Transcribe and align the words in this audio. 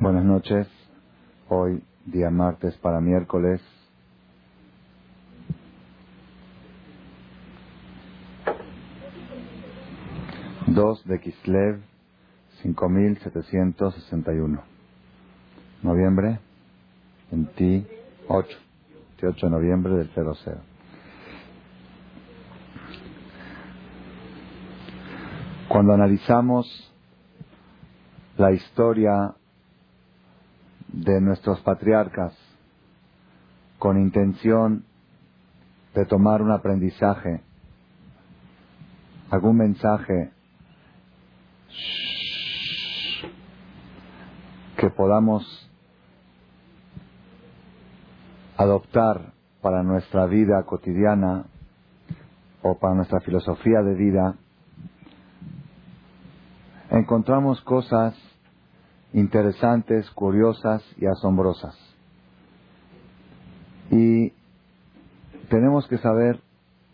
Buenas 0.00 0.24
noches. 0.24 0.66
Hoy, 1.50 1.84
día 2.06 2.30
martes 2.30 2.74
para 2.78 3.02
miércoles. 3.02 3.60
Dos 10.68 11.04
de 11.04 11.20
Kislev, 11.20 11.82
5761. 12.62 14.62
Noviembre, 15.82 16.40
28. 17.30 18.56
28 19.20 19.46
de 19.46 19.52
noviembre 19.52 19.92
del 19.96 20.10
00. 20.14 20.34
Cuando 25.68 25.92
analizamos 25.92 26.90
la 28.38 28.52
historia 28.52 29.34
de 30.92 31.20
nuestros 31.20 31.60
patriarcas 31.60 32.36
con 33.78 33.98
intención 33.98 34.84
de 35.94 36.04
tomar 36.04 36.42
un 36.42 36.52
aprendizaje, 36.52 37.42
algún 39.30 39.56
mensaje 39.56 40.32
que 44.76 44.90
podamos 44.90 45.70
adoptar 48.56 49.32
para 49.62 49.82
nuestra 49.82 50.26
vida 50.26 50.62
cotidiana 50.64 51.46
o 52.62 52.78
para 52.78 52.94
nuestra 52.94 53.20
filosofía 53.20 53.82
de 53.82 53.94
vida, 53.94 54.36
encontramos 56.90 57.60
cosas 57.62 58.14
interesantes, 59.12 60.10
curiosas 60.10 60.82
y 60.96 61.06
asombrosas. 61.06 61.76
Y 63.90 64.32
tenemos 65.48 65.86
que 65.88 65.98
saber 65.98 66.40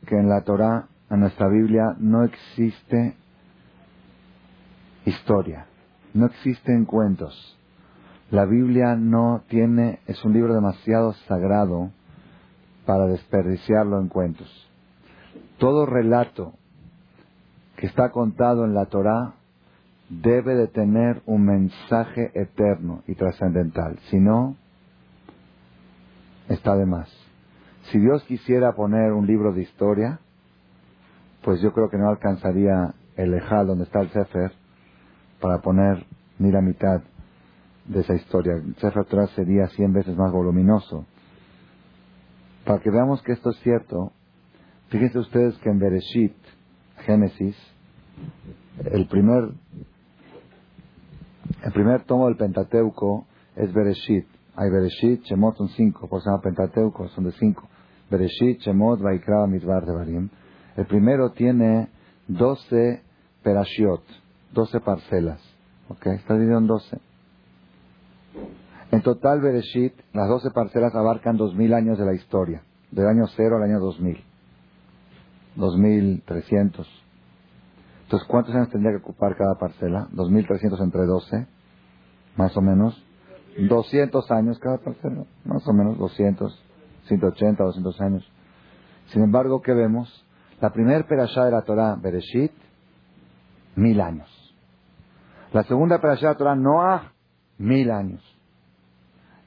que 0.07 0.17
en 0.17 0.29
la 0.29 0.43
Torah, 0.43 0.89
en 1.11 1.21
nuestra 1.21 1.49
Biblia, 1.49 1.95
no 1.99 2.25
existe 2.25 3.17
historia, 5.05 5.67
no 6.15 6.27
existen 6.27 6.85
cuentos. 6.85 7.59
La 8.31 8.45
Biblia 8.45 8.97
no 8.97 9.43
tiene, 9.49 10.01
es 10.07 10.25
un 10.25 10.33
libro 10.33 10.55
demasiado 10.55 11.13
sagrado 11.29 11.91
para 12.87 13.07
desperdiciarlo 13.07 14.01
en 14.01 14.09
cuentos. 14.09 14.49
Todo 15.59 15.87
relato 15.87 16.55
que 17.77 17.87
está 17.87 18.11
contado 18.11 18.65
en 18.65 18.75
la 18.75 18.87
Torah 18.87 19.35
debe 20.09 20.55
de 20.55 20.69
tener 20.69 21.23
un 21.27 21.45
mensaje 21.45 22.31
eterno 22.35 23.03
y 23.07 23.15
trascendental. 23.15 23.99
Si 24.11 24.19
no, 24.19 24.57
está 26.49 26.77
de 26.77 26.87
más. 26.87 27.11
Si 27.91 27.99
Dios 27.99 28.23
quisiera 28.25 28.73
poner 28.73 29.13
un 29.13 29.27
libro 29.27 29.53
de 29.53 29.63
historia, 29.63 30.21
pues 31.43 31.61
yo 31.61 31.73
creo 31.73 31.89
que 31.89 31.99
no 31.99 32.09
alcanzaría 32.09 32.95
el 33.17 33.35
Ejal 33.35 33.67
donde 33.67 33.85
está 33.85 34.01
el 34.01 34.11
Sefer 34.11 34.53
para 35.41 35.59
poner 35.61 36.05
ni 36.39 36.51
la 36.51 36.61
mitad 36.61 37.03
de 37.87 38.01
esa 38.01 38.15
historia. 38.15 38.55
El 38.55 38.75
Sefer 38.77 39.05
Torah 39.05 39.27
sería 39.29 39.69
cien 39.69 39.93
veces 39.93 40.17
más 40.17 40.33
voluminoso. 40.33 41.07
Para 42.65 42.81
que 42.81 42.91
veamos 42.91 43.23
que 43.23 43.33
esto 43.33 43.51
es 43.51 43.59
cierto, 43.61 44.13
fíjense 44.89 45.19
ustedes 45.21 45.57
que 45.59 45.71
en 45.71 45.79
Bereshit, 45.79 46.35
Génesis, 47.05 47.57
el 48.85 49.07
primer 49.07 49.53
el 51.63 51.73
primer 51.73 52.05
tomo 52.05 52.27
del 52.27 52.37
Pentateuco 52.37 53.27
es 53.55 53.73
Bereshit. 53.73 54.27
Hay 54.55 54.71
Bereshit, 54.71 55.23
Shemot 55.25 55.57
son 55.57 55.69
cinco, 55.71 56.09
por 56.09 56.21
eso 56.21 56.31
se 56.35 56.43
Pentateuco, 56.43 57.09
son 57.09 57.25
de 57.25 57.33
cinco. 57.33 57.69
Bereshit, 58.11 58.61
Shemot, 58.61 59.01
Vaikra, 59.01 59.47
Midbar, 59.47 59.85
Devarim. 59.85 60.29
El 60.77 60.87
primero 60.87 61.31
tiene 61.33 61.89
doce 62.29 63.03
perashiot, 63.43 64.03
doce 64.53 64.81
parcelas. 64.81 65.41
¿Ok? 65.89 66.07
Está 66.07 66.35
dividido 66.35 66.59
en 66.59 66.67
doce. 66.67 66.99
En 68.91 69.03
total, 69.03 69.41
Bereshit, 69.41 69.95
las 70.13 70.29
doce 70.29 70.51
parcelas 70.51 70.95
abarcan 70.95 71.37
dos 71.37 71.55
mil 71.55 71.75
años 71.75 71.99
de 71.99 72.07
la 72.07 72.15
historia, 72.15 72.63
del 72.91 73.07
año 73.07 73.27
cero 73.37 73.57
al 73.57 73.65
año 73.65 73.81
dos 73.81 74.01
mil. 74.01 74.23
Dos 75.55 75.77
mil 75.79 76.23
trescientos. 76.27 76.89
Entonces, 78.07 78.29
¿cuántos 78.29 78.55
años 78.55 78.71
tendría 78.71 78.93
que 78.93 79.03
ocupar 79.03 79.37
cada 79.37 79.57
parcela? 79.57 80.07
2.300 80.13 80.81
entre 80.81 81.07
12, 81.07 81.49
más 82.37 82.57
o 82.57 82.61
menos. 82.61 83.05
200 83.59 84.31
años 84.31 84.61
cada 84.61 84.79
parcela, 84.79 85.25
más 85.45 85.67
o 85.67 85.73
menos 85.73 85.99
200, 85.99 86.65
180, 87.09 87.65
200 87.65 88.01
años. 88.01 88.33
Sin 89.07 89.25
embargo, 89.25 89.61
¿qué 89.61 89.73
vemos? 89.73 90.25
La 90.61 90.71
primera 90.71 91.05
perashá 91.05 91.47
de 91.47 91.51
la 91.51 91.63
Torah, 91.63 91.97
Bereshit, 91.97 92.53
mil 93.75 94.01
años. 94.01 94.29
La 95.53 95.65
segunda 95.65 96.01
perashá 96.01 96.29
de 96.29 96.33
la 96.35 96.39
Torah, 96.39 96.55
Noah, 96.55 97.13
mil 97.59 97.91
años. 97.91 98.23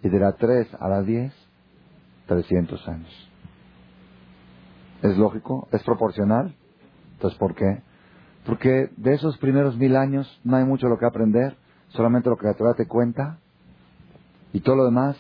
Y 0.04 0.10
de 0.10 0.20
la 0.20 0.34
3 0.34 0.68
a 0.78 0.90
la 0.90 1.02
10, 1.02 1.34
300 2.28 2.88
años. 2.90 3.32
¿Es 5.02 5.18
lógico? 5.18 5.70
¿Es 5.72 5.82
proporcional? 5.84 6.56
Entonces, 7.14 7.40
¿por 7.40 7.56
qué? 7.56 7.84
Porque 8.46 8.90
de 8.98 9.14
esos 9.14 9.38
primeros 9.38 9.78
mil 9.78 9.96
años 9.96 10.28
no 10.44 10.58
hay 10.58 10.66
mucho 10.66 10.88
lo 10.88 10.98
que 10.98 11.06
aprender, 11.06 11.56
solamente 11.90 12.30
lo 12.30 12.38
que 12.38 12.48
la 12.48 12.54
Torah 12.54 12.74
te 12.74 12.88
cuenta. 12.88 13.38
Y 14.54 14.62
todo 14.62 14.78
lo 14.78 14.86
demás, 14.86 15.18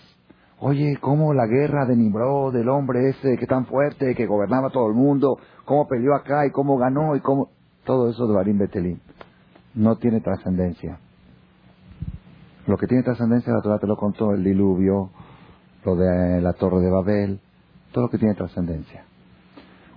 oye, 0.59 0.97
cómo 0.99 1.33
la 1.33 1.45
guerra 1.45 1.85
de 1.85 1.95
Nimrod, 1.95 2.53
del 2.53 2.69
hombre 2.69 3.09
ese 3.09 3.37
que 3.37 3.45
tan 3.45 3.65
fuerte, 3.65 4.15
que 4.15 4.25
gobernaba 4.25 4.69
todo 4.69 4.87
el 4.87 4.95
mundo, 4.95 5.37
cómo 5.65 5.87
peleó 5.87 6.15
acá 6.15 6.45
y 6.45 6.51
cómo 6.51 6.77
ganó 6.77 7.15
y 7.15 7.21
cómo... 7.21 7.49
Todo 7.85 8.09
eso 8.09 8.27
de 8.27 8.35
Barim 8.35 8.57
Betelín 8.57 9.01
no 9.73 9.95
tiene 9.97 10.21
trascendencia. 10.21 10.99
Lo 12.67 12.77
que 12.77 12.87
tiene 12.87 13.03
trascendencia 13.03 13.53
la 13.53 13.61
Torah 13.61 13.79
te 13.79 13.87
lo 13.87 13.95
contó, 13.95 14.31
el 14.31 14.43
diluvio, 14.43 15.09
lo 15.85 15.95
de 15.95 16.41
la 16.41 16.53
torre 16.53 16.81
de 16.81 16.91
Babel, 16.91 17.39
todo 17.91 18.05
lo 18.05 18.09
que 18.09 18.17
tiene 18.17 18.35
trascendencia. 18.35 19.05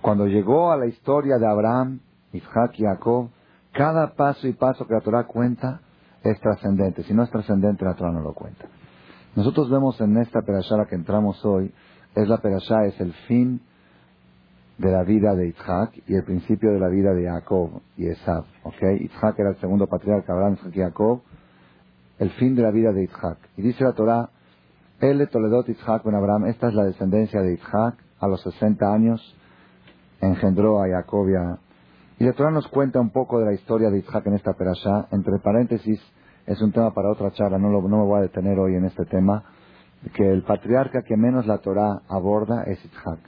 Cuando 0.01 0.25
llegó 0.25 0.71
a 0.71 0.77
la 0.77 0.87
historia 0.87 1.37
de 1.37 1.47
Abraham, 1.47 1.99
Y 2.33 2.39
Jacob, 2.39 3.29
cada 3.71 4.13
paso 4.15 4.47
y 4.47 4.53
paso 4.53 4.85
que 4.85 4.93
la 4.93 5.01
Torah 5.01 5.25
cuenta 5.25 5.81
es 6.23 6.39
trascendente. 6.39 7.03
Si 7.03 7.13
no 7.13 7.23
es 7.23 7.29
trascendente, 7.29 7.85
la 7.85 7.95
Torah 7.95 8.11
no 8.11 8.21
lo 8.21 8.33
cuenta. 8.33 8.65
Nosotros 9.35 9.69
vemos 9.69 9.99
en 10.01 10.17
esta 10.17 10.41
perashá 10.41 10.77
la 10.77 10.85
que 10.85 10.95
entramos 10.95 11.43
hoy, 11.45 11.71
es 12.15 12.27
la 12.27 12.37
perashá, 12.37 12.85
es 12.85 12.99
el 12.99 13.13
fin 13.27 13.61
de 14.77 14.91
la 14.91 15.03
vida 15.03 15.35
de 15.35 15.47
Isaac 15.47 15.91
y 16.07 16.15
el 16.15 16.23
principio 16.23 16.71
de 16.71 16.79
la 16.79 16.87
vida 16.87 17.13
de 17.13 17.25
Jacob 17.25 17.81
y 17.97 18.07
Esab. 18.07 18.45
¿okay? 18.63 19.09
Era 19.37 19.49
el 19.49 19.59
segundo 19.59 19.87
patriarca, 19.87 20.33
Abraham, 20.33 20.57
y 20.71 20.77
Jacob, 20.77 21.21
el 22.19 22.31
fin 22.31 22.55
de 22.55 22.63
la 22.63 22.71
vida 22.71 22.91
de 22.91 23.03
Isaac. 23.03 23.37
Y 23.57 23.61
dice 23.61 23.83
la 23.83 23.93
Torah, 23.93 24.29
El 24.99 25.27
Toledot 25.29 25.67
Isaac 25.69 26.03
ben 26.03 26.15
Abraham, 26.15 26.45
esta 26.45 26.69
es 26.69 26.73
la 26.73 26.85
descendencia 26.85 27.41
de 27.41 27.53
Isaac, 27.53 27.95
a 28.19 28.27
los 28.27 28.41
60 28.41 28.93
años 28.93 29.35
engendró 30.21 30.81
a 30.81 30.87
Jacob 30.87 31.27
y 31.29 31.35
a 31.35 31.59
y 32.23 32.25
la 32.25 32.31
Torah 32.31 32.51
nos 32.51 32.69
cuenta 32.69 33.01
un 33.01 33.09
poco 33.09 33.37
de 33.37 33.45
la 33.47 33.51
historia 33.51 33.89
de 33.89 33.99
Isaac 33.99 34.25
en 34.27 34.35
esta 34.35 34.53
perashá. 34.53 35.09
Entre 35.11 35.39
paréntesis, 35.39 35.99
es 36.45 36.61
un 36.61 36.71
tema 36.71 36.93
para 36.93 37.11
otra 37.11 37.31
charla, 37.31 37.57
no, 37.57 37.69
no 37.69 37.81
me 37.81 38.05
voy 38.05 38.19
a 38.19 38.21
detener 38.21 38.57
hoy 38.59 38.75
en 38.75 38.85
este 38.85 39.03
tema. 39.03 39.43
Que 40.15 40.31
el 40.31 40.43
patriarca 40.43 41.01
que 41.01 41.17
menos 41.17 41.45
la 41.45 41.57
Torah 41.57 42.01
aborda 42.07 42.63
es 42.63 42.79
Isaac. 42.85 43.19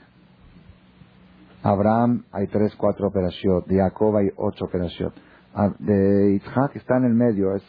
Abraham 1.62 2.24
hay 2.32 2.46
tres, 2.46 2.74
cuatro 2.76 3.10
perashiot. 3.10 3.66
De 3.66 3.76
Jacob 3.76 4.16
hay 4.16 4.30
ocho 4.34 4.66
perashiot. 4.72 5.12
Ah, 5.54 5.74
de 5.78 6.32
Isaac 6.36 6.76
está 6.76 6.96
en 6.96 7.04
el 7.04 7.12
medio. 7.12 7.54
Es 7.54 7.64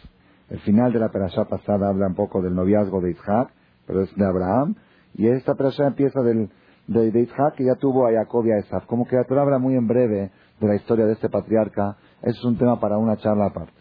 el 0.49 0.59
final 0.61 0.93
de 0.93 0.99
la 0.99 1.09
perashá 1.09 1.43
pasada 1.43 1.89
habla 1.89 2.07
un 2.07 2.15
poco 2.15 2.41
del 2.41 2.55
noviazgo 2.55 3.01
de 3.01 3.11
Isaac, 3.11 3.49
pero 3.85 4.01
es 4.01 4.15
de 4.15 4.25
Abraham. 4.25 4.75
Y 5.13 5.27
esta 5.27 5.55
perashá 5.55 5.87
empieza 5.87 6.21
del, 6.21 6.49
de, 6.87 7.11
de 7.11 7.21
Isaac 7.21 7.55
ya 7.59 7.75
tuvo 7.75 8.07
a 8.07 8.11
Jacob 8.11 8.45
y 8.45 8.51
a 8.51 8.57
Esaf. 8.57 8.85
Como 8.85 9.05
que 9.07 9.15
la 9.15 9.25
Torah 9.25 9.43
habla 9.43 9.59
muy 9.59 9.75
en 9.75 9.87
breve 9.87 10.31
de 10.59 10.67
la 10.67 10.75
historia 10.75 11.05
de 11.05 11.13
este 11.13 11.29
patriarca, 11.29 11.97
eso 12.21 12.39
es 12.39 12.45
un 12.45 12.57
tema 12.57 12.79
para 12.79 12.97
una 12.97 13.17
charla 13.17 13.47
aparte. 13.47 13.73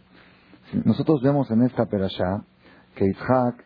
Nosotros 0.85 1.23
vemos 1.23 1.51
en 1.51 1.63
esta 1.63 1.87
perashá 1.87 2.43
que 2.97 3.07
Isaac, 3.07 3.65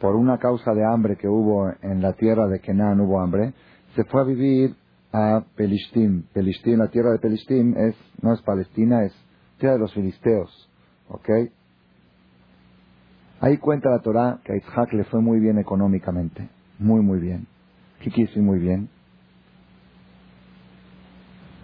por 0.00 0.14
una 0.14 0.38
causa 0.38 0.72
de 0.72 0.84
hambre 0.84 1.16
que 1.16 1.28
hubo 1.28 1.70
en 1.82 2.00
la 2.00 2.12
tierra 2.14 2.46
de 2.46 2.60
Kenan, 2.60 3.00
hubo 3.00 3.20
hambre, 3.20 3.52
se 3.94 4.04
fue 4.04 4.22
a 4.22 4.24
vivir 4.24 4.74
a 5.12 5.44
Pelishtim. 5.56 6.22
Pelishtim, 6.32 6.78
la 6.78 6.88
tierra 6.88 7.10
de 7.10 7.18
Pelishtim 7.18 7.76
es, 7.76 7.96
no 8.22 8.32
es 8.32 8.42
Palestina, 8.42 9.04
es 9.04 9.12
tierra 9.58 9.74
de 9.74 9.80
los 9.80 9.92
filisteos. 9.92 10.70
¿Ok? 11.08 11.28
Ahí 13.40 13.58
cuenta 13.58 13.90
la 13.90 13.98
Torah 13.98 14.40
que 14.44 14.52
a 14.52 14.56
Isaac 14.56 14.92
le 14.92 15.04
fue 15.04 15.20
muy 15.20 15.40
bien 15.40 15.58
económicamente. 15.58 16.48
Muy, 16.78 17.02
muy 17.02 17.18
bien. 17.18 17.46
¿Qué 18.02 18.10
quiere 18.10 18.28
decir 18.28 18.42
muy 18.42 18.58
bien? 18.58 18.88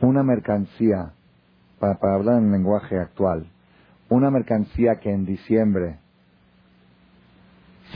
una 0.00 0.22
mercancía, 0.22 1.12
para, 1.78 2.14
hablar 2.14 2.38
en 2.38 2.52
lenguaje 2.52 2.98
actual, 2.98 3.46
una 4.08 4.30
mercancía 4.30 5.00
que 5.00 5.10
en 5.10 5.26
diciembre 5.26 5.98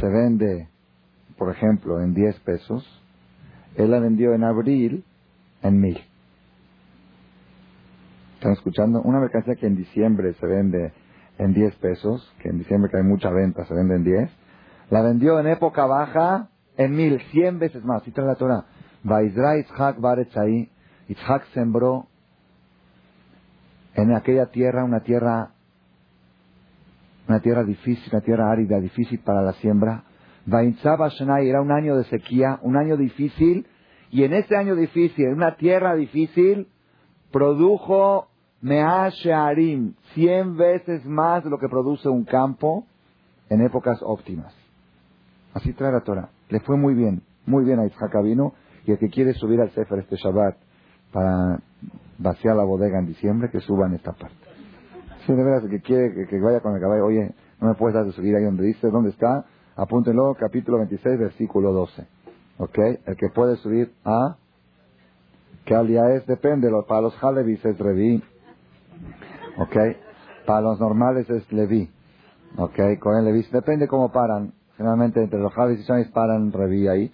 se 0.01 0.07
vende, 0.09 0.69
por 1.39 1.51
ejemplo, 1.51 2.01
en 2.01 2.15
10 2.15 2.41
pesos, 2.41 3.03
él 3.77 3.91
la 3.91 4.01
vendió 4.01 4.35
en 4.35 4.45
abril 4.45 5.05
en 5.63 5.81
mil. 5.81 5.99
¿Están 8.35 8.53
escuchando? 8.53 9.01
Una 9.03 9.21
mercancía 9.21 9.55
que 9.55 9.67
en 9.67 9.77
diciembre 9.77 10.35
se 10.35 10.47
vende 10.47 10.93
en 11.39 11.55
10 11.55 11.77
pesos, 11.77 12.35
que 12.41 12.49
en 12.49 12.59
diciembre 12.59 12.91
que 12.91 12.97
hay 12.97 13.05
mucha 13.05 13.31
venta 13.31 13.65
se 13.67 13.75
vende 13.75 13.95
en 13.95 14.05
10, 14.05 14.31
la 14.91 15.03
vendió 15.03 15.39
en 15.39 15.47
época 15.47 15.87
baja 15.87 16.49
en 16.77 16.95
mil, 16.95 17.21
cien 17.31 17.59
veces 17.59 17.85
más. 17.85 18.07
Y 18.07 18.11
trae 18.11 18.27
la 18.27 18.35
Torah. 18.35 18.65
Vaisra 19.03 19.59
Itzhak 19.59 19.99
ahí. 20.37 20.71
Itzhak 21.09 21.47
sembró 21.53 22.07
en 23.95 24.15
aquella 24.15 24.47
tierra, 24.47 24.85
una 24.85 25.01
tierra, 25.01 25.53
una 27.29 27.41
tierra 27.41 27.65
difícil, 27.65 28.09
una 28.13 28.23
tierra 28.23 28.51
árida, 28.51 28.81
difícil 28.81 29.19
para 29.21 29.43
la 29.43 29.53
siembra. 29.55 30.05
Vainzaba 30.47 31.09
Shanai 31.09 31.49
era 31.49 31.61
un 31.61 31.71
año 31.71 31.97
de 31.97 32.05
sequía, 32.05 32.59
un 32.63 32.77
año 32.77 32.97
difícil, 32.97 33.67
y 34.11 34.25
en 34.25 34.33
ese 34.33 34.57
año 34.57 34.75
difícil, 34.75 35.27
en 35.27 35.35
una 35.35 35.57
tierra 35.57 35.95
difícil, 35.95 36.69
produjo 37.31 38.29
Measharim, 38.61 39.95
cien 40.15 40.57
veces 40.57 41.05
más 41.05 41.45
de 41.45 41.51
lo 41.51 41.59
que 41.59 41.69
produce 41.69 42.09
un 42.09 42.25
campo 42.25 42.87
en 43.49 43.61
épocas 43.61 43.99
óptimas. 44.03 44.55
Así 45.55 45.73
trae 45.73 45.93
la 45.93 46.01
Torah. 46.01 46.31
Le 46.53 46.61
fue 46.61 46.77
muy 46.77 46.93
bien, 46.93 47.23
muy 47.47 47.65
bien 47.65 47.79
a 47.81 47.87
Isaac 47.87 48.13
vino, 48.23 48.53
y 48.85 48.93
el 48.93 48.99
que 48.99 49.09
quiere 49.09 49.33
subir 49.33 49.59
al 49.59 49.71
Sefer 49.71 50.01
este 50.01 50.17
Shabbat 50.17 50.55
para 51.11 51.59
vaciar 52.19 52.57
la 52.57 52.65
bodega 52.65 52.99
en 52.99 53.07
diciembre, 53.07 53.49
que 53.51 53.61
suba 53.61 53.87
en 53.87 53.95
esta 53.95 54.13
parte. 54.13 54.37
Si 55.25 55.33
de 55.33 55.43
veras, 55.43 55.65
el 55.65 55.71
que 55.71 55.81
quiere 55.81 56.27
que, 56.29 56.41
vaya 56.41 56.61
con 56.61 56.75
el 56.75 56.81
caballo, 56.83 57.07
oye, 57.07 57.35
no 57.59 57.69
me 57.69 57.75
puedes 57.75 57.95
dar 57.95 58.05
de 58.05 58.13
subir 58.13 58.37
ahí 58.37 58.45
donde 58.45 58.65
dice, 58.67 58.87
¿dónde 58.91 59.09
está? 59.09 59.47
Apúntenlo, 59.77 60.35
capítulo 60.39 60.77
26, 60.77 61.19
versículo 61.19 61.73
12. 61.73 62.07
¿Ok? 62.59 62.79
El 63.07 63.17
que 63.17 63.31
puede 63.35 63.57
subir 63.57 63.95
a... 64.05 64.37
¿Qué 65.65 65.75
día 65.85 66.03
es? 66.15 66.27
Depende. 66.27 66.69
Para 66.87 67.01
los 67.01 67.25
Halevis 67.25 67.65
es 67.65 67.79
Revi. 67.79 68.23
¿Ok? 69.57 69.77
Para 70.45 70.61
los 70.61 70.79
normales 70.79 71.31
es 71.31 71.51
Levi. 71.51 71.89
¿Ok? 72.59 72.79
Con 73.01 73.17
el 73.17 73.25
Levi. 73.25 73.43
Depende 73.51 73.89
cómo 73.89 74.13
paran. 74.13 74.53
Generalmente 74.83 75.23
entre 75.23 75.39
los 75.39 75.57
Halevis 75.57 75.85
y 75.85 75.85
Shamis 75.85 76.09
paran 76.09 76.51
Revi 76.51 76.89
ahí. 76.89 77.13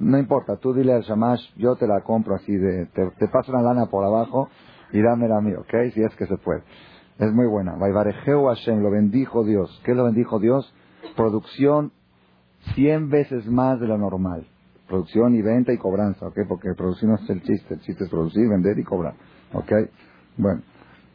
No 0.00 0.18
importa, 0.18 0.58
tú 0.58 0.74
dile 0.74 0.92
al 0.92 1.00
Shamash, 1.00 1.40
yo 1.56 1.74
te 1.74 1.86
la 1.86 2.02
compro 2.02 2.34
así, 2.34 2.54
de, 2.54 2.84
te, 2.92 3.28
paso 3.28 3.52
una 3.52 3.62
lana 3.62 3.86
por 3.86 4.04
abajo 4.04 4.50
y 4.92 5.00
dámela 5.00 5.38
a 5.38 5.40
mí, 5.40 5.54
¿ok? 5.54 5.94
Si 5.94 6.02
es 6.02 6.14
que 6.14 6.26
se 6.26 6.36
puede. 6.36 6.62
Es 7.18 7.32
muy 7.32 7.46
buena. 7.46 7.74
Vaivarejeu 7.76 8.48
Hashem, 8.48 8.82
lo 8.82 8.90
bendijo 8.90 9.44
Dios. 9.44 9.80
¿Qué 9.82 9.94
lo 9.94 10.04
bendijo 10.04 10.38
Dios? 10.38 10.70
Producción 11.16 11.90
cien 12.74 13.08
veces 13.08 13.46
más 13.46 13.80
de 13.80 13.86
lo 13.86 13.96
normal. 13.96 14.46
Producción 14.86 15.34
y 15.34 15.40
venta 15.40 15.72
y 15.72 15.78
cobranza, 15.78 16.26
¿ok? 16.26 16.40
Porque 16.46 16.74
producir 16.76 17.08
no 17.08 17.14
es 17.14 17.30
el 17.30 17.42
chiste, 17.42 17.72
el 17.72 17.80
chiste 17.80 18.04
es 18.04 18.10
producir, 18.10 18.46
vender 18.46 18.78
y 18.78 18.84
cobrar, 18.84 19.14
¿ok? 19.54 19.72
Bueno, 20.36 20.60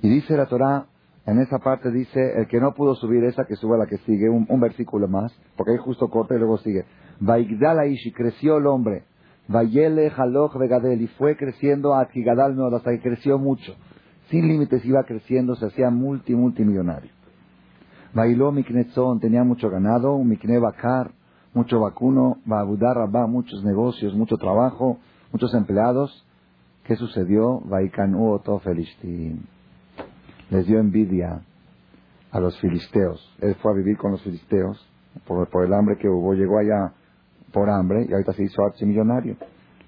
y 0.02 0.10
dice 0.10 0.36
la 0.36 0.48
Torah, 0.48 0.88
en 1.26 1.40
esa 1.40 1.60
parte 1.60 1.92
dice, 1.92 2.40
el 2.40 2.48
que 2.48 2.60
no 2.60 2.74
pudo 2.74 2.96
subir 2.96 3.24
esa, 3.24 3.46
que 3.46 3.56
suba 3.56 3.78
la 3.78 3.86
que 3.86 3.98
sigue, 4.00 4.30
un, 4.30 4.60
versículo 4.60 5.08
más, 5.08 5.32
porque 5.56 5.74
ahí 5.74 5.78
justo 5.78 6.10
corta 6.10 6.36
y 6.36 6.40
luego 6.40 6.58
sigue. 6.58 6.86
Vaigdalaish, 7.20 8.08
y 8.08 8.12
creció 8.12 8.58
el 8.58 8.66
hombre. 8.66 9.04
Vayele 9.48 10.12
Haloch 10.16 10.58
Vegadel, 10.58 11.08
fue 11.18 11.36
creciendo 11.38 11.94
a 11.94 12.06
Tigadal 12.08 12.56
no, 12.56 12.68
hasta 12.76 12.92
que 12.92 13.02
creció 13.02 13.38
mucho. 13.38 13.76
Sin 14.30 14.48
límites 14.48 14.84
iba 14.86 15.04
creciendo, 15.04 15.56
se 15.56 15.68
hacía 15.68 15.90
multi, 15.90 16.34
multimillonario. 16.34 17.12
Bailó 18.14 18.52
Miknetzón, 18.52 19.20
tenía 19.20 19.44
mucho 19.44 19.70
ganado, 19.70 20.18
Mikne 20.18 20.58
Bakar, 20.60 21.12
mucho 21.54 21.80
vacuno, 21.80 22.38
Babudar 22.46 22.96
Rabá, 22.98 23.28
muchos 23.28 23.64
negocios, 23.64 24.14
mucho 24.16 24.38
trabajo, 24.38 24.98
muchos 25.32 25.54
empleados. 25.54 26.26
¿Qué 26.84 26.96
sucedió? 26.96 27.62
Vaikanu 27.66 28.40
Les 30.52 30.68
dio 30.68 30.80
envidia 30.80 31.42
a 32.32 32.40
los 32.40 32.60
filisteos. 32.60 33.36
Él 33.42 33.56
fue 33.56 33.72
a 33.72 33.76
vivir 33.76 33.98
con 33.98 34.12
los 34.12 34.22
filisteos 34.22 34.88
por, 35.26 35.50
por 35.50 35.66
el 35.66 35.74
hambre 35.74 35.98
que 35.98 36.08
hubo. 36.08 36.34
Llegó 36.34 36.60
allá 36.60 36.94
por 37.52 37.70
hambre 37.70 38.06
y 38.08 38.14
ahorita 38.14 38.34
se 38.34 38.44
hizo 38.44 38.62
millonario 38.82 39.36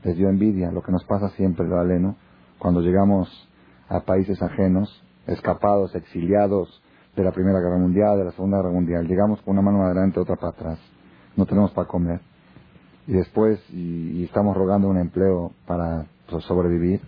Les 0.03 0.17
dio 0.17 0.29
envidia, 0.29 0.71
lo 0.71 0.81
que 0.81 0.91
nos 0.91 1.03
pasa 1.05 1.29
siempre, 1.29 1.65
lo 1.65 1.79
cuando 2.59 2.81
llegamos 2.81 3.29
a 3.89 4.01
países 4.01 4.41
ajenos, 4.41 5.03
escapados, 5.27 5.93
exiliados 5.95 6.81
de 7.15 7.23
la 7.23 7.31
Primera 7.31 7.59
Guerra 7.59 7.77
Mundial, 7.77 8.17
de 8.17 8.25
la 8.25 8.31
Segunda 8.31 8.57
Guerra 8.57 8.71
Mundial. 8.71 9.07
Llegamos 9.07 9.41
con 9.41 9.53
una 9.53 9.61
mano 9.61 9.83
adelante, 9.83 10.19
otra 10.19 10.35
para 10.35 10.49
atrás. 10.49 10.79
No 11.35 11.45
tenemos 11.45 11.71
para 11.71 11.87
comer. 11.87 12.21
Y 13.07 13.13
después, 13.13 13.59
y, 13.71 14.23
estamos 14.23 14.55
rogando 14.55 14.87
un 14.87 14.97
empleo 14.97 15.51
para 15.67 16.05
pues, 16.29 16.43
sobrevivir. 16.45 17.01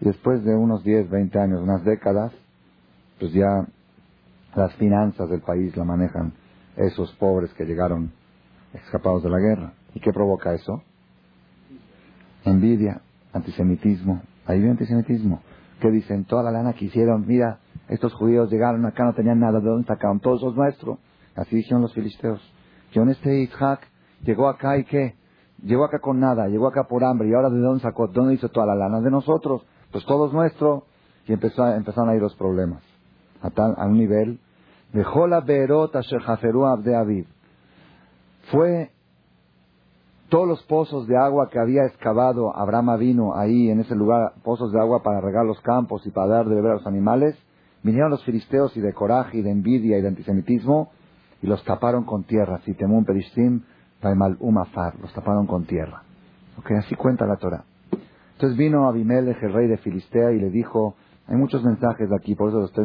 Y 0.00 0.06
después 0.06 0.42
de 0.44 0.54
unos 0.54 0.82
10, 0.84 1.10
20 1.10 1.38
años, 1.38 1.60
unas 1.62 1.84
décadas, 1.84 2.32
pues 3.18 3.32
ya 3.32 3.66
las 4.54 4.74
finanzas 4.74 5.28
del 5.28 5.40
país 5.40 5.76
la 5.76 5.84
manejan 5.84 6.32
esos 6.76 7.12
pobres 7.14 7.52
que 7.54 7.64
llegaron 7.64 8.12
escapados 8.72 9.22
de 9.22 9.30
la 9.30 9.38
guerra. 9.38 9.72
¿Y 9.94 10.00
qué 10.00 10.12
provoca 10.12 10.54
eso? 10.54 10.82
Envidia, 12.44 13.00
antisemitismo. 13.32 14.22
Ahí 14.46 14.58
viene 14.58 14.72
antisemitismo. 14.72 15.40
¿Qué 15.80 15.90
dicen? 15.90 16.24
Toda 16.24 16.42
la 16.42 16.50
lana 16.50 16.72
que 16.72 16.86
hicieron, 16.86 17.26
mira, 17.26 17.58
estos 17.88 18.12
judíos 18.14 18.50
llegaron 18.50 18.84
acá, 18.86 19.04
no 19.04 19.14
tenían 19.14 19.40
nada, 19.40 19.60
¿de 19.60 19.68
dónde 19.68 19.86
sacaron? 19.86 20.20
Todos 20.20 20.42
los 20.42 20.54
nuestros. 20.54 20.98
Así 21.36 21.56
dijeron 21.56 21.82
los 21.82 21.94
filisteos. 21.94 22.40
en 22.94 23.08
este 23.08 23.42
Isaac 23.42 23.80
llegó 24.22 24.48
acá 24.48 24.78
y 24.78 24.84
qué? 24.84 25.14
Llegó 25.62 25.84
acá 25.84 25.98
con 25.98 26.20
nada, 26.20 26.48
llegó 26.48 26.68
acá 26.68 26.84
por 26.84 27.04
hambre. 27.04 27.28
¿Y 27.28 27.34
ahora 27.34 27.50
de 27.50 27.58
dónde 27.58 27.82
sacó? 27.82 28.08
¿Dónde 28.08 28.34
hizo 28.34 28.48
toda 28.48 28.66
la 28.66 28.74
lana? 28.74 29.00
De 29.00 29.10
nosotros. 29.10 29.62
Pues 29.90 30.04
todos 30.04 30.32
nuestros. 30.32 30.84
Y 31.26 31.32
empezó, 31.32 31.66
empezaron 31.74 32.10
a 32.10 32.14
ir 32.14 32.20
los 32.20 32.34
problemas. 32.36 32.82
A, 33.44 33.50
tal, 33.50 33.74
a 33.76 33.86
un 33.86 33.98
nivel. 33.98 34.40
Dejó 34.92 35.26
la 35.26 35.40
berota 35.40 36.00
de 36.00 36.96
Aviv. 36.96 37.26
Fue 38.50 38.90
todos 40.28 40.48
los 40.48 40.62
pozos 40.64 41.06
de 41.06 41.16
agua 41.16 41.48
que 41.50 41.58
había 41.58 41.84
excavado 41.84 42.56
Abraham 42.56 42.98
vino 42.98 43.36
ahí 43.36 43.70
en 43.70 43.80
ese 43.80 43.94
lugar, 43.94 44.32
pozos 44.42 44.72
de 44.72 44.80
agua 44.80 45.02
para 45.02 45.20
regar 45.20 45.44
los 45.44 45.60
campos 45.60 46.06
y 46.06 46.10
para 46.10 46.28
dar 46.28 46.48
de 46.48 46.54
beber 46.54 46.72
a 46.72 46.74
los 46.74 46.86
animales, 46.86 47.36
vinieron 47.82 48.10
los 48.10 48.24
filisteos 48.24 48.76
y 48.76 48.80
de 48.80 48.92
coraje 48.94 49.38
y 49.38 49.42
de 49.42 49.50
envidia 49.50 49.98
y 49.98 50.02
de 50.02 50.08
antisemitismo 50.08 50.90
y 51.42 51.46
los 51.46 51.62
taparon 51.64 52.04
con 52.04 52.24
tierra. 52.24 52.60
Si 52.64 52.72
temun 52.74 53.04
perishtim, 53.04 53.62
mal 54.16 54.36
umafar, 54.40 54.98
los 55.00 55.12
taparon 55.12 55.46
con 55.46 55.66
tierra. 55.66 56.02
Ok, 56.58 56.70
así 56.72 56.94
cuenta 56.94 57.26
la 57.26 57.36
Torah. 57.36 57.64
Entonces 58.32 58.56
vino 58.56 58.88
Abimelech, 58.88 59.42
el 59.42 59.52
rey 59.52 59.68
de 59.68 59.76
Filistea, 59.78 60.32
y 60.32 60.40
le 60.40 60.50
dijo, 60.50 60.94
hay 61.26 61.36
muchos 61.36 61.62
mensajes 61.62 62.08
de 62.08 62.16
aquí, 62.16 62.34
por 62.34 62.48
eso 62.48 62.64
estoy... 62.64 62.84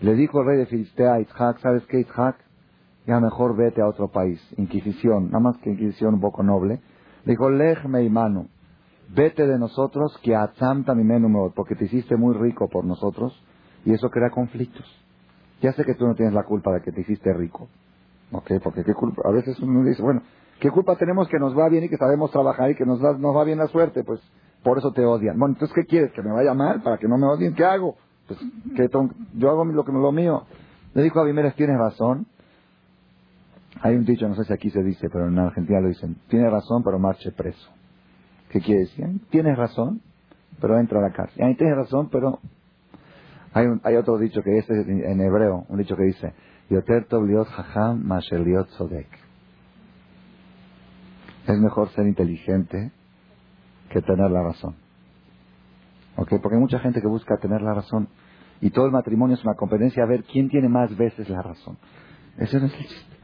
Le 0.00 0.14
dijo 0.14 0.40
el 0.40 0.46
rey 0.46 0.58
de 0.58 0.66
Filistea 0.66 1.14
a 1.14 1.20
Itzhak, 1.20 1.58
¿sabes 1.58 1.84
qué, 1.86 2.00
Itzhak? 2.00 2.36
ya 3.08 3.20
mejor 3.20 3.56
vete 3.56 3.80
a 3.80 3.88
otro 3.88 4.08
país. 4.08 4.38
Inquisición, 4.58 5.28
nada 5.30 5.40
más 5.40 5.56
que 5.58 5.70
Inquisición 5.70 6.14
un 6.14 6.20
poco 6.20 6.42
noble. 6.42 6.82
Dijo, 7.24 7.48
lej 7.48 7.88
meimanu, 7.88 8.48
vete 9.08 9.46
de 9.46 9.58
nosotros, 9.58 10.18
que 10.22 10.36
atzamta 10.36 10.94
mi 10.94 11.04
menú, 11.04 11.50
porque 11.56 11.74
te 11.74 11.86
hiciste 11.86 12.16
muy 12.16 12.36
rico 12.36 12.68
por 12.68 12.84
nosotros, 12.84 13.32
y 13.86 13.94
eso 13.94 14.10
crea 14.10 14.28
conflictos. 14.28 14.84
Ya 15.62 15.72
sé 15.72 15.84
que 15.84 15.94
tú 15.94 16.06
no 16.06 16.14
tienes 16.14 16.34
la 16.34 16.44
culpa 16.44 16.70
de 16.72 16.82
que 16.82 16.92
te 16.92 17.00
hiciste 17.00 17.32
rico. 17.32 17.68
¿Ok? 18.30 18.52
Porque 18.62 18.84
qué 18.84 18.92
culpa, 18.92 19.22
a 19.24 19.32
veces 19.32 19.58
uno 19.60 19.82
dice, 19.84 20.02
bueno, 20.02 20.20
¿qué 20.60 20.70
culpa 20.70 20.96
tenemos 20.96 21.28
que 21.28 21.38
nos 21.38 21.58
va 21.58 21.70
bien 21.70 21.84
y 21.84 21.88
que 21.88 21.96
sabemos 21.96 22.30
trabajar 22.30 22.70
y 22.70 22.74
que 22.74 22.84
nos, 22.84 23.00
nos 23.00 23.34
va 23.34 23.44
bien 23.44 23.56
la 23.58 23.68
suerte? 23.68 24.04
Pues 24.04 24.20
por 24.62 24.76
eso 24.76 24.92
te 24.92 25.02
odian. 25.06 25.38
Bueno, 25.38 25.54
entonces, 25.54 25.74
¿qué 25.74 25.86
quieres? 25.86 26.12
¿Que 26.12 26.22
me 26.22 26.30
vaya 26.30 26.52
mal 26.52 26.82
para 26.82 26.98
que 26.98 27.08
no 27.08 27.16
me 27.16 27.26
odien? 27.26 27.54
¿Qué 27.54 27.64
hago? 27.64 27.96
Pues 28.28 28.38
que 28.76 28.88
yo 29.34 29.50
hago 29.50 29.64
lo 29.64 29.84
que 29.84 29.92
lo 29.92 30.12
mío. 30.12 30.44
Le 30.94 31.02
dijo 31.02 31.18
a 31.18 31.22
Abimelech, 31.22 31.54
tienes 31.54 31.78
razón, 31.78 32.26
hay 33.80 33.96
un 33.96 34.04
dicho, 34.04 34.28
no 34.28 34.34
sé 34.34 34.44
si 34.44 34.52
aquí 34.52 34.70
se 34.70 34.82
dice, 34.82 35.08
pero 35.10 35.28
en 35.28 35.38
Argentina 35.38 35.80
lo 35.80 35.88
dicen, 35.88 36.16
tiene 36.28 36.48
razón, 36.50 36.82
pero 36.82 36.98
marche 36.98 37.32
preso. 37.32 37.70
¿Qué 38.50 38.60
quiere 38.60 38.80
decir? 38.82 39.06
Tienes 39.30 39.56
razón, 39.56 40.00
pero 40.60 40.78
entra 40.78 40.98
a 40.98 41.02
la 41.02 41.12
cárcel. 41.12 41.42
Ahí 41.44 41.54
tienes 41.56 41.76
razón, 41.76 42.08
pero... 42.10 42.38
Hay, 43.52 43.66
un, 43.66 43.80
hay 43.82 43.96
otro 43.96 44.18
dicho 44.18 44.42
que 44.42 44.58
es 44.58 44.68
en 44.68 45.20
hebreo, 45.20 45.64
un 45.68 45.78
dicho 45.78 45.96
que 45.96 46.04
dice, 46.04 46.34
Yoter 46.68 47.06
Es 51.46 51.58
mejor 51.58 51.88
ser 51.90 52.06
inteligente 52.06 52.92
que 53.90 54.02
tener 54.02 54.30
la 54.30 54.42
razón. 54.42 54.76
¿Ok? 56.18 56.34
Porque 56.42 56.56
hay 56.56 56.60
mucha 56.60 56.80
gente 56.80 57.00
que 57.00 57.06
busca 57.06 57.36
tener 57.38 57.62
la 57.62 57.74
razón. 57.74 58.08
Y 58.60 58.70
todo 58.70 58.86
el 58.86 58.92
matrimonio 58.92 59.36
es 59.36 59.44
una 59.44 59.54
competencia 59.54 60.02
a 60.02 60.06
ver 60.06 60.24
quién 60.24 60.48
tiene 60.48 60.68
más 60.68 60.94
veces 60.96 61.28
la 61.30 61.40
razón. 61.42 61.78
Ese 62.36 62.58
no 62.58 62.66
es 62.66 62.74
el 62.74 62.86
chiste. 62.86 63.16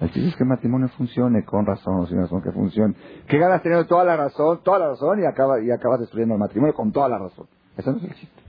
El 0.00 0.10
chiste 0.10 0.28
es 0.28 0.36
que 0.36 0.42
el 0.42 0.48
matrimonio 0.48 0.88
funcione 0.88 1.44
con 1.44 1.66
razón 1.66 2.00
o 2.00 2.06
sin 2.06 2.18
razón, 2.18 2.42
que 2.42 2.50
funcione. 2.50 2.94
¿Qué 3.26 3.38
ganas 3.38 3.62
teniendo 3.62 3.86
toda 3.86 4.04
la 4.04 4.16
razón, 4.16 4.60
toda 4.62 4.78
la 4.78 4.88
razón 4.88 5.20
y 5.20 5.26
acaba 5.26 5.60
y 5.62 5.70
acabas 5.70 6.00
destruyendo 6.00 6.34
el 6.34 6.40
matrimonio 6.40 6.74
con 6.74 6.92
toda 6.92 7.10
la 7.10 7.18
razón? 7.18 7.46
Eso 7.76 7.92
no 7.92 7.98
es 7.98 8.04
el 8.04 8.14
chiste. 8.14 8.42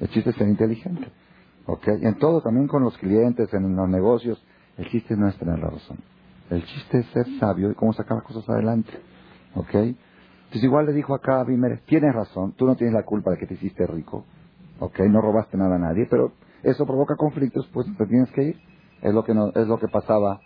El 0.00 0.08
chiste 0.08 0.30
es 0.30 0.36
ser 0.36 0.48
inteligente. 0.48 1.08
¿Ok? 1.66 1.88
Y 2.00 2.06
en 2.06 2.18
todo, 2.18 2.40
también 2.42 2.68
con 2.68 2.84
los 2.84 2.96
clientes, 2.98 3.52
en 3.52 3.74
los 3.74 3.88
negocios. 3.88 4.40
El 4.76 4.88
chiste 4.88 5.16
no 5.16 5.28
es 5.28 5.36
tener 5.36 5.58
la 5.58 5.70
razón. 5.70 5.98
El 6.48 6.64
chiste 6.64 6.98
es 7.00 7.06
ser 7.06 7.26
sabio 7.40 7.72
y 7.72 7.74
cómo 7.74 7.92
sacar 7.92 8.18
las 8.18 8.26
cosas 8.26 8.48
adelante. 8.48 8.92
¿Ok? 9.54 9.74
Entonces 10.52 10.68
igual 10.68 10.84
le 10.84 10.92
dijo 10.92 11.14
acá 11.14 11.36
a 11.36 11.40
Abimelech, 11.40 11.80
tienes 11.86 12.14
razón, 12.14 12.52
tú 12.52 12.66
no 12.66 12.76
tienes 12.76 12.92
la 12.92 13.04
culpa 13.04 13.30
de 13.30 13.38
que 13.38 13.46
te 13.46 13.54
hiciste 13.54 13.86
rico. 13.86 14.26
¿Ok? 14.80 15.00
No 15.08 15.22
robaste 15.22 15.56
nada 15.56 15.76
a 15.76 15.78
nadie, 15.78 16.06
pero 16.10 16.32
eso 16.62 16.84
provoca 16.84 17.16
conflictos, 17.16 17.66
pues 17.72 17.86
te 17.96 18.04
tienes 18.04 18.30
que 18.32 18.42
ir. 18.42 18.60
Es 19.00 19.14
lo 19.14 19.24
que, 19.24 19.32
no, 19.32 19.48
es 19.48 19.66
lo 19.66 19.78
que 19.78 19.88
pasaba, 19.88 20.42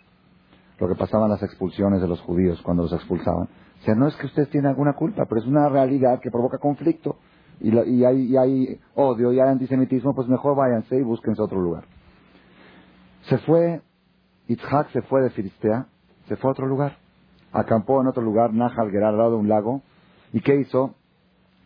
lo 0.79 0.87
que 0.87 0.95
pasaban 0.95 1.29
las 1.29 1.43
expulsiones 1.43 1.99
de 1.99 2.07
los 2.07 2.21
judíos 2.21 2.61
cuando 2.61 2.83
los 2.83 2.93
expulsaban. 2.93 3.49
O 3.81 3.83
sea, 3.83 3.95
no 3.95 4.07
es 4.07 4.15
que 4.15 4.27
ustedes 4.27 4.49
tienen 4.49 4.69
alguna 4.69 4.93
culpa, 4.93 5.25
pero 5.27 5.41
es 5.41 5.45
una 5.45 5.67
realidad 5.67 6.21
que 6.21 6.31
provoca 6.31 6.57
conflicto 6.57 7.17
y, 7.59 7.77
y, 7.77 8.05
hay, 8.05 8.31
y 8.31 8.37
hay 8.37 8.79
odio 8.95 9.33
y 9.33 9.41
hay 9.41 9.49
antisemitismo, 9.49 10.15
pues 10.15 10.29
mejor 10.29 10.55
váyanse 10.55 10.95
y 10.95 11.01
búsquense 11.01 11.41
otro 11.41 11.59
lugar. 11.59 11.83
Se 13.23 13.39
fue, 13.39 13.81
Itzhak 14.47 14.89
se 14.91 15.01
fue 15.01 15.21
de 15.23 15.31
Filistea, 15.31 15.87
se 16.29 16.37
fue 16.37 16.49
a 16.49 16.53
otro 16.53 16.65
lugar. 16.65 16.95
Acampó 17.51 17.99
en 17.99 18.07
otro 18.07 18.23
lugar, 18.23 18.53
Nahal 18.53 18.89
Gerar, 18.89 19.09
al 19.09 19.17
lado 19.17 19.31
de 19.31 19.37
un 19.37 19.49
lago. 19.49 19.81
¿Y 20.33 20.41
qué 20.41 20.55
hizo? 20.55 20.95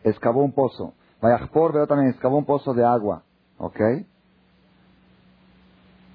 Excavó 0.03 0.43
un 0.43 0.53
pozo. 0.53 0.93
Vayajpor, 1.21 1.71
pero 1.71 1.87
también 1.87 2.09
excavó 2.09 2.37
un 2.37 2.45
pozo 2.45 2.73
de 2.73 2.83
agua. 2.83 3.23
¿Ok? 3.57 3.79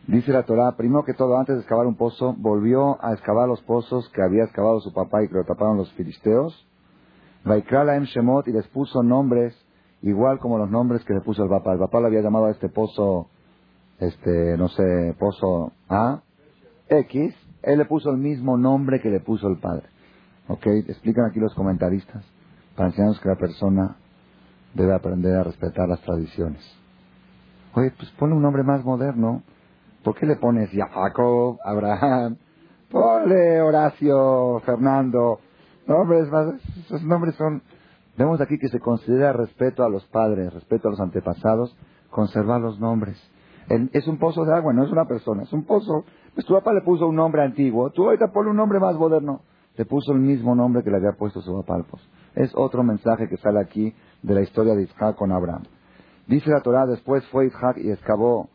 Dice 0.07 0.33
la 0.33 0.45
Torah, 0.45 0.77
primero 0.77 1.05
que 1.05 1.15
todo, 1.15 1.37
antes 1.37 1.57
de 1.57 1.61
excavar 1.61 1.87
un 1.87 1.97
pozo, 1.97 2.35
volvió 2.39 3.03
a 3.05 3.13
excavar 3.13 3.49
los 3.49 3.61
pozos 3.63 4.09
que 4.11 4.23
había 4.23 4.45
excavado 4.45 4.81
su 4.81 4.93
papá 4.93 5.23
y 5.23 5.29
que 5.29 5.35
lo 5.35 5.45
taparon 5.45 5.77
los 5.77 5.93
filisteos. 5.95 6.67
Vaikrala 7.45 7.97
em 7.97 8.05
Shemot 8.05 8.47
y 8.49 8.53
les 8.53 8.67
puso 8.69 9.03
nombres 9.03 9.55
igual 10.03 10.39
como 10.39 10.59
los 10.59 10.71
nombres 10.71 11.05
que 11.05 11.15
le 11.15 11.21
puso 11.21 11.43
el 11.43 11.49
papá. 11.49 11.73
El 11.73 11.81
papá 11.81 12.01
le 12.01 12.07
había 12.07 12.21
llamado 12.21 12.47
a 12.47 12.51
este 12.51 12.69
pozo, 12.69 13.29
este, 13.99 14.57
no 14.57 14.69
sé, 14.69 15.17
pozo 15.19 15.73
A, 15.89 16.23
X. 16.89 17.35
Él 17.63 17.79
le 17.79 17.85
puso 17.87 18.11
el 18.11 18.19
mismo 18.19 18.57
nombre 18.57 19.01
que 19.01 19.11
le 19.11 19.19
puso 19.19 19.49
el 19.49 19.59
padre. 19.59 19.89
¿Ok? 20.47 20.67
Explican 20.67 21.25
aquí 21.25 21.41
los 21.41 21.55
comentaristas 21.55 22.25
para 22.77 22.91
enseñarnos 22.91 23.21
que 23.21 23.29
la 23.29 23.37
persona 23.37 23.97
debe 24.75 24.95
aprender 24.95 25.37
a 25.37 25.45
respetar 25.45 25.89
las 25.89 26.01
tradiciones. 26.03 26.63
Oye, 27.75 27.93
pues 27.97 28.11
ponle 28.13 28.37
un 28.37 28.43
nombre 28.43 28.63
más 28.63 28.85
moderno. 28.85 29.43
¿Por 30.05 30.15
qué 30.15 30.27
le 30.27 30.37
pones 30.37 30.71
Jacob, 30.71 31.59
Abraham? 31.65 32.37
Ponle 32.91 33.61
Horacio, 33.61 34.61
Fernando. 34.65 35.41
Nombres 35.87 36.29
más, 36.31 36.55
esos 36.85 37.03
nombres 37.03 37.35
son... 37.37 37.63
Vemos 38.17 38.41
aquí 38.41 38.59
que 38.59 38.69
se 38.69 38.81
considera 38.81 39.33
respeto 39.33 39.85
a 39.85 39.91
los 39.91 40.05
padres, 40.07 40.53
respeto 40.55 40.89
a 40.89 40.91
los 40.93 41.01
antepasados, 41.01 41.77
conservar 42.11 42.61
los 42.61 42.81
nombres. 42.81 43.17
es 43.93 44.07
un 44.07 44.19
pozo 44.19 44.45
de 44.45 44.55
agua, 44.55 44.73
no 44.73 44.85
es 44.85 44.91
una 44.91 45.05
persona, 45.05 45.43
es 45.43 45.53
un 45.53 45.65
pozo. 45.65 46.05
Pues 46.35 46.47
tu 46.47 46.55
papá 46.55 46.73
le 46.73 46.81
puso 46.81 47.07
un 47.07 47.17
nombre 47.17 47.43
antiguo, 47.43 47.91
tú 47.91 48.05
ahorita 48.05 48.29
ponle 48.33 48.51
un 48.53 48.57
nombre 48.57 48.81
más 48.81 48.97
moderno. 48.97 49.43
Le 49.77 49.85
puso 49.85 50.13
el 50.13 50.21
mismo 50.21 50.55
nombre 50.55 50.83
que 50.83 50.91
le 50.91 50.97
había 50.97 51.13
puesto 51.13 51.43
su 51.43 51.55
papá. 51.63 51.85
Es 52.37 52.53
otro 52.55 52.85
mensaje 52.85 53.29
que 53.29 53.39
sale 53.39 53.59
aquí 53.59 53.93
de 54.23 54.35
la 54.35 54.43
historia 54.43 54.75
de 54.75 54.83
Isaac 54.83 55.17
con 55.17 55.33
Abraham. 55.33 55.65
Dice 56.29 56.51
la 56.51 56.61
Torah, 56.61 56.87
después 56.87 57.27
fue 57.33 57.47
Isaac 57.47 57.79
y 57.79 57.91
excavó 57.91 58.49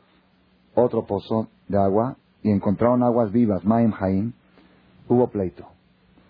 otro 0.75 1.05
pozo 1.05 1.47
de 1.67 1.77
agua 1.77 2.15
y 2.43 2.51
encontraron 2.51 3.03
aguas 3.03 3.31
vivas, 3.31 3.65
Maim 3.65 3.93
Haim, 3.99 4.33
hubo 5.07 5.27
pleito. 5.27 5.65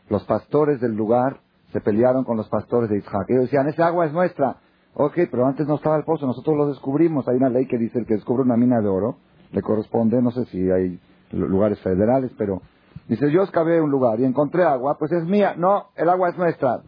Los 0.09 0.23
pastores 0.25 0.79
del 0.81 0.95
lugar 0.95 1.39
se 1.71 1.81
pelearon 1.81 2.23
con 2.23 2.37
los 2.37 2.49
pastores 2.49 2.89
de 2.89 2.97
Isaac. 2.97 3.25
Ellos 3.29 3.43
decían, 3.43 3.67
esa 3.67 3.87
agua 3.87 4.05
es 4.05 4.13
nuestra. 4.13 4.57
Ok, 4.93 5.13
pero 5.29 5.45
antes 5.45 5.67
no 5.67 5.75
estaba 5.75 5.97
el 5.97 6.03
pozo, 6.03 6.25
nosotros 6.27 6.55
lo 6.57 6.67
descubrimos. 6.67 7.27
Hay 7.27 7.37
una 7.37 7.49
ley 7.49 7.65
que 7.65 7.77
dice 7.77 7.99
el 7.99 8.05
que 8.05 8.15
descubre 8.15 8.43
una 8.43 8.57
mina 8.57 8.81
de 8.81 8.87
oro, 8.87 9.17
le 9.51 9.61
corresponde, 9.61 10.21
no 10.21 10.31
sé 10.31 10.45
si 10.45 10.69
hay 10.69 10.99
lugares 11.31 11.79
federales, 11.79 12.31
pero 12.37 12.61
dice, 13.07 13.31
yo 13.31 13.43
excavé 13.43 13.81
un 13.81 13.89
lugar 13.89 14.19
y 14.19 14.25
encontré 14.25 14.63
agua, 14.63 14.97
pues 14.99 15.11
es 15.13 15.25
mía. 15.25 15.55
No, 15.57 15.87
el 15.95 16.09
agua 16.09 16.29
es 16.29 16.37
nuestra. 16.37 16.81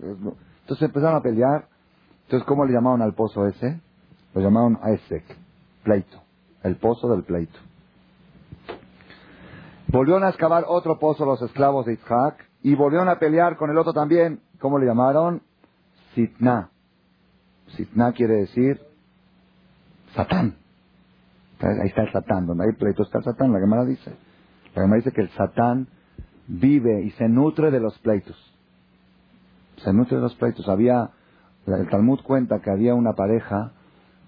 Entonces 0.64 0.88
empezaron 0.88 1.16
a 1.16 1.22
pelear. 1.22 1.68
Entonces, 2.24 2.46
¿cómo 2.48 2.66
le 2.66 2.74
llamaron 2.74 3.02
al 3.02 3.14
pozo 3.14 3.48
ese? 3.48 3.80
Lo 4.34 4.42
llamaron 4.42 4.80
Aesek, 4.82 5.24
pleito 5.84 6.24
el 6.64 6.78
pozo 6.78 7.10
del 7.10 7.24
pleito. 7.24 7.60
Volvieron 9.88 10.24
a 10.24 10.30
excavar 10.30 10.66
otro 10.68 10.98
pozo 10.98 11.26
los 11.26 11.42
esclavos 11.42 11.86
de 11.86 11.94
Isaac 11.94 12.50
y 12.64 12.74
volvieron 12.74 13.10
a 13.10 13.20
pelear 13.20 13.58
con 13.58 13.70
el 13.70 13.78
otro 13.78 13.94
también. 13.94 14.42
¿Cómo 14.60 14.80
le 14.80 14.88
llamaron? 14.88 15.44
Sitna. 16.16 16.72
Sitna 17.76 18.14
quiere 18.14 18.36
decir 18.36 18.82
Satán. 20.16 20.56
Ahí 21.60 21.90
está 21.90 22.04
el 22.04 22.12
Satán, 22.12 22.48
donde 22.48 22.66
hay 22.66 22.72
pleito 22.74 23.04
está 23.04 23.20
el 23.20 23.26
Satán, 23.26 23.54
la 23.54 23.60
Gemara 23.60 23.86
dice. 23.86 24.12
La 24.74 24.82
Gemara 24.82 24.98
dice 24.98 25.12
que 25.12 25.22
el 25.22 25.30
Satán 25.32 25.88
vive 26.48 27.04
y 27.04 27.12
se 27.12 27.28
nutre 27.28 27.72
de 27.72 27.80
los 27.80 27.98
pleitos. 28.00 28.38
Se 29.84 29.92
de 29.92 30.22
los 30.22 30.36
pleitos. 30.36 30.68
Había, 30.70 31.10
el 31.68 31.90
Talmud 31.90 32.20
cuenta 32.24 32.60
que 32.60 32.72
había 32.72 32.96
una 32.96 33.14
pareja 33.14 33.74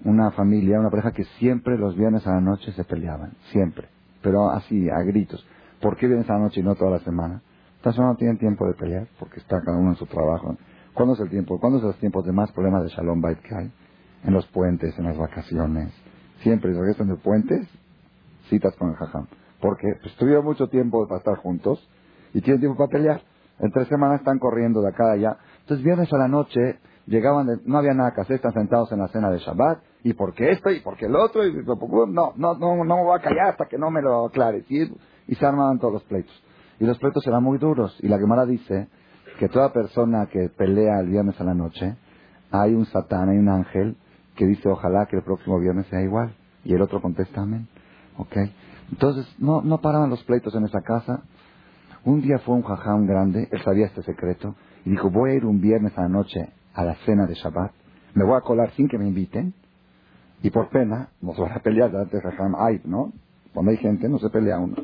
una 0.04 0.32
familia, 0.32 0.80
una 0.80 0.90
pareja 0.90 1.12
que 1.12 1.24
siempre 1.40 1.78
los 1.78 1.96
viernes 1.96 2.26
a 2.28 2.34
la 2.36 2.42
noche 2.42 2.72
se 2.74 2.84
peleaban, 2.84 3.34
siempre, 3.52 3.88
pero 4.22 4.50
así, 4.50 4.90
a 4.90 5.02
gritos. 5.04 5.46
¿Por 5.82 5.98
qué 5.98 6.08
viernes 6.08 6.30
a 6.30 6.34
la 6.34 6.40
noche 6.40 6.60
y 6.60 6.64
no 6.64 6.76
toda 6.76 6.92
la 6.92 7.00
semana? 7.00 7.42
Esta 7.78 7.94
semana 7.94 8.14
no 8.14 8.18
tienen 8.18 8.38
tiempo 8.38 8.68
de 8.68 8.74
pelear 8.74 9.08
porque 9.20 9.40
está 9.40 9.62
cada 9.62 9.78
uno 9.78 9.92
en 9.92 9.96
su 9.96 10.06
trabajo. 10.06 10.58
¿Cuándo 10.94 11.14
es 11.14 11.20
el 11.20 11.30
tiempo? 11.30 11.60
¿Cuándo 11.60 11.80
son 11.80 11.90
los 11.90 12.00
tiempos 12.00 12.26
de 12.26 12.32
más 12.32 12.52
problemas 12.52 12.84
de 12.84 12.90
Shalom 12.90 13.22
Bait 13.22 13.40
que 13.40 13.56
hay? 13.56 13.72
En 14.24 14.34
los 14.34 14.48
puentes, 14.48 14.98
en 14.98 15.06
las 15.06 15.18
vacaciones. 15.18 15.92
Siempre, 16.42 16.72
si 16.72 16.80
regresan 16.80 17.08
de 17.08 17.16
puentes, 17.16 17.68
citas 18.50 18.76
con 18.78 18.90
el 18.90 18.96
jajam. 18.96 19.28
Porque 19.60 19.88
pues, 20.02 20.16
tuvieron 20.16 20.46
mucho 20.46 20.68
tiempo 20.68 21.08
para 21.08 21.20
estar 21.20 21.36
juntos 21.38 21.88
y 22.34 22.42
tienen 22.42 22.62
tiempo 22.62 22.78
para 22.78 22.90
pelear. 22.90 23.22
En 23.60 23.72
tres 23.72 23.88
semanas 23.88 24.20
están 24.20 24.40
corriendo 24.40 24.82
de 24.82 24.90
acá 24.90 25.10
a 25.10 25.14
allá. 25.14 25.38
Entonces, 25.62 25.84
viernes 25.84 26.12
a 26.12 26.18
la 26.18 26.28
noche, 26.28 26.80
llegaban, 27.06 27.48
no 27.66 27.78
había 27.78 27.94
nada 27.94 28.14
que 28.14 28.22
hacer, 28.22 28.36
están 28.36 28.54
sentados 28.54 28.92
en 28.92 29.00
la 29.00 29.08
cena 29.08 29.30
de 29.30 29.40
Shabbat, 29.40 29.80
y 30.04 30.14
porque 30.14 30.52
esto, 30.52 30.70
y 30.70 30.82
porque 30.82 31.06
el 31.06 31.16
otro, 31.16 31.46
y 31.46 31.54
no, 31.54 32.34
no, 32.36 32.56
no, 32.56 32.84
no 32.84 32.96
me 32.96 33.04
voy 33.04 33.18
a 33.18 33.22
callar 33.22 33.50
hasta 33.50 33.66
que 33.66 33.78
no 33.78 33.90
me 33.90 34.02
lo 34.02 34.26
aclares. 34.26 34.66
Y, 34.70 34.84
y 35.28 35.36
se 35.36 35.46
armaban 35.46 35.80
todos 35.80 35.94
los 35.94 36.04
pleitos. 36.04 36.44
Y 36.80 36.86
los 36.86 37.00
pleitos 37.00 37.26
eran 37.26 37.44
muy 37.44 37.58
duros. 37.58 37.98
Y 38.02 38.08
la 38.08 38.20
Gemara 38.20 38.46
dice 38.46 38.88
que 39.40 39.50
toda 39.50 39.72
persona 39.72 40.28
que 40.28 40.50
pelea 40.50 41.00
el 41.00 41.10
viernes 41.10 41.40
a 41.40 41.44
la 41.44 41.54
noche, 41.54 41.96
hay 42.52 42.74
un 42.74 42.86
satán, 42.86 43.30
hay 43.30 43.38
un 43.38 43.50
ángel 43.50 43.98
que 44.36 44.46
dice 44.46 44.70
ojalá 44.70 45.08
que 45.10 45.18
el 45.18 45.24
próximo 45.24 45.60
viernes 45.60 45.88
sea 45.88 46.02
igual. 46.02 46.36
Y 46.64 46.74
el 46.74 46.82
otro 46.82 47.02
contesta 47.02 47.42
amén. 47.42 47.68
¿Ok? 48.18 48.36
Entonces, 48.92 49.26
no, 49.40 49.62
no 49.62 49.82
paraban 49.82 50.10
los 50.10 50.24
pleitos 50.24 50.54
en 50.56 50.66
esa 50.66 50.82
casa. 50.82 51.24
Un 52.06 52.22
día 52.22 52.40
fue 52.40 52.56
un 52.56 52.62
jajam 52.62 53.06
grande, 53.06 53.50
él 53.52 53.62
sabía 53.64 53.88
este 53.88 54.04
secreto, 54.04 54.56
y 54.86 54.92
dijo, 54.92 55.10
voy 55.10 55.32
a 55.32 55.34
ir 55.34 55.46
un 55.46 55.60
viernes 55.60 55.98
a 55.98 56.04
la 56.04 56.10
noche 56.10 56.50
a 56.74 56.84
la 56.84 56.96
cena 57.06 57.26
de 57.26 57.34
Shabbat, 57.34 57.72
me 58.14 58.24
voy 58.24 58.38
a 58.38 58.42
colar 58.42 58.72
sin 58.72 58.88
que 58.88 58.98
me 58.98 59.08
inviten, 59.08 59.54
y 60.44 60.50
por 60.52 60.70
pena 60.70 61.10
nos 61.22 61.38
van 61.38 61.52
a 61.52 61.60
pelear 61.60 61.92
delante 61.92 62.18
de 62.18 62.24
Jajam 62.24 62.56
Ay, 62.58 62.80
¿no? 62.86 63.12
Cuando 63.54 63.72
hay 63.72 63.78
gente 63.78 64.08
no 64.08 64.20
se 64.20 64.30
pelea 64.30 64.60
uno. 64.60 64.76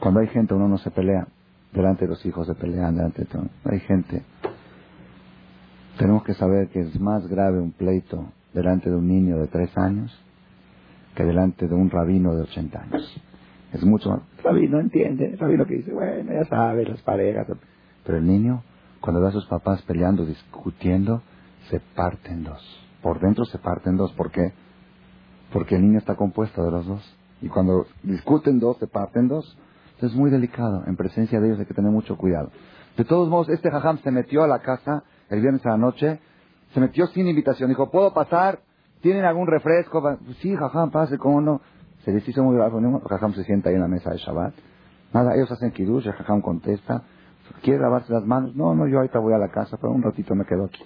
Cuando 0.00 0.20
hay 0.20 0.26
gente 0.28 0.54
uno 0.54 0.66
no 0.66 0.78
se 0.78 0.90
pelea 0.90 1.28
delante 1.72 2.04
de 2.04 2.10
los 2.10 2.24
hijos 2.26 2.46
se 2.46 2.54
pelean 2.54 2.96
delante 2.96 3.22
de 3.22 3.26
todo. 3.26 3.46
Hay 3.64 3.80
gente. 3.80 4.22
Tenemos 5.98 6.24
que 6.24 6.34
saber 6.34 6.68
que 6.68 6.80
es 6.80 7.00
más 7.00 7.26
grave 7.28 7.60
un 7.60 7.72
pleito 7.72 8.26
delante 8.52 8.90
de 8.90 8.96
un 8.96 9.08
niño 9.08 9.38
de 9.38 9.46
tres 9.46 9.76
años 9.76 10.12
que 11.14 11.24
delante 11.24 11.68
de 11.68 11.74
un 11.74 11.90
rabino 11.90 12.34
de 12.34 12.42
ochenta 12.42 12.82
años. 12.82 13.22
Es 13.72 13.84
mucho 13.84 14.10
más. 14.10 14.20
El 14.38 14.44
rabino 14.44 14.80
entiende, 14.80 15.26
el 15.32 15.38
rabino 15.38 15.64
que 15.64 15.76
dice, 15.76 15.92
bueno, 15.92 16.32
ya 16.32 16.44
sabe, 16.44 16.84
las 16.84 17.00
parejas. 17.02 17.46
Pero 18.04 18.18
el 18.18 18.26
niño 18.26 18.62
cuando 19.02 19.20
ve 19.20 19.28
a 19.28 19.32
sus 19.32 19.44
papás 19.46 19.82
peleando, 19.82 20.24
discutiendo, 20.24 21.22
se 21.68 21.80
parten 21.80 22.44
dos. 22.44 22.62
Por 23.02 23.20
dentro 23.20 23.44
se 23.44 23.58
parten 23.58 23.96
dos. 23.96 24.12
¿Por 24.12 24.30
qué? 24.30 24.52
Porque 25.52 25.74
el 25.74 25.82
niño 25.82 25.98
está 25.98 26.14
compuesto 26.14 26.64
de 26.64 26.70
los 26.70 26.86
dos. 26.86 27.18
Y 27.42 27.48
cuando 27.48 27.86
discuten 28.04 28.60
dos, 28.60 28.78
se 28.78 28.86
parten 28.86 29.26
dos. 29.26 29.58
Entonces 29.94 30.12
es 30.12 30.16
muy 30.16 30.30
delicado. 30.30 30.84
En 30.86 30.96
presencia 30.96 31.40
de 31.40 31.48
ellos 31.48 31.58
hay 31.58 31.66
que 31.66 31.74
tener 31.74 31.90
mucho 31.90 32.16
cuidado. 32.16 32.50
De 32.96 33.04
todos 33.04 33.28
modos, 33.28 33.48
este 33.48 33.70
jajam 33.70 33.98
se 33.98 34.12
metió 34.12 34.44
a 34.44 34.46
la 34.46 34.60
casa 34.60 35.02
el 35.28 35.40
viernes 35.40 35.66
a 35.66 35.70
la 35.70 35.78
noche. 35.78 36.20
Se 36.72 36.78
metió 36.78 37.08
sin 37.08 37.26
invitación. 37.26 37.68
Dijo, 37.68 37.90
¿puedo 37.90 38.14
pasar? 38.14 38.60
¿Tienen 39.00 39.24
algún 39.24 39.48
refresco? 39.48 40.16
Sí, 40.40 40.54
jajam, 40.54 40.92
pase, 40.92 41.18
¿cómo 41.18 41.40
no? 41.40 41.60
Se 42.04 42.12
les 42.12 42.26
hizo 42.28 42.42
muy 42.42 42.56
bravo. 42.56 42.78
El 42.78 43.00
jajam 43.08 43.32
se 43.34 43.44
sienta 43.44 43.68
ahí 43.68 43.76
en 43.76 43.82
la 43.82 43.88
mesa 43.88 44.10
de 44.10 44.18
Shabbat. 44.18 44.54
Nada, 45.12 45.34
ellos 45.34 45.50
hacen 45.52 45.70
kiddush, 45.70 46.06
el 46.06 46.12
jajam 46.12 46.40
contesta. 46.40 47.02
¿Quiere 47.62 47.80
lavarse 47.80 48.12
las 48.12 48.24
manos? 48.24 48.56
No, 48.56 48.74
no, 48.74 48.86
yo 48.86 48.98
ahorita 48.98 49.18
voy 49.18 49.34
a 49.34 49.38
la 49.38 49.48
casa, 49.48 49.76
pero 49.80 49.92
un 49.92 50.02
ratito 50.02 50.34
me 50.34 50.44
quedo 50.44 50.64
aquí. 50.64 50.82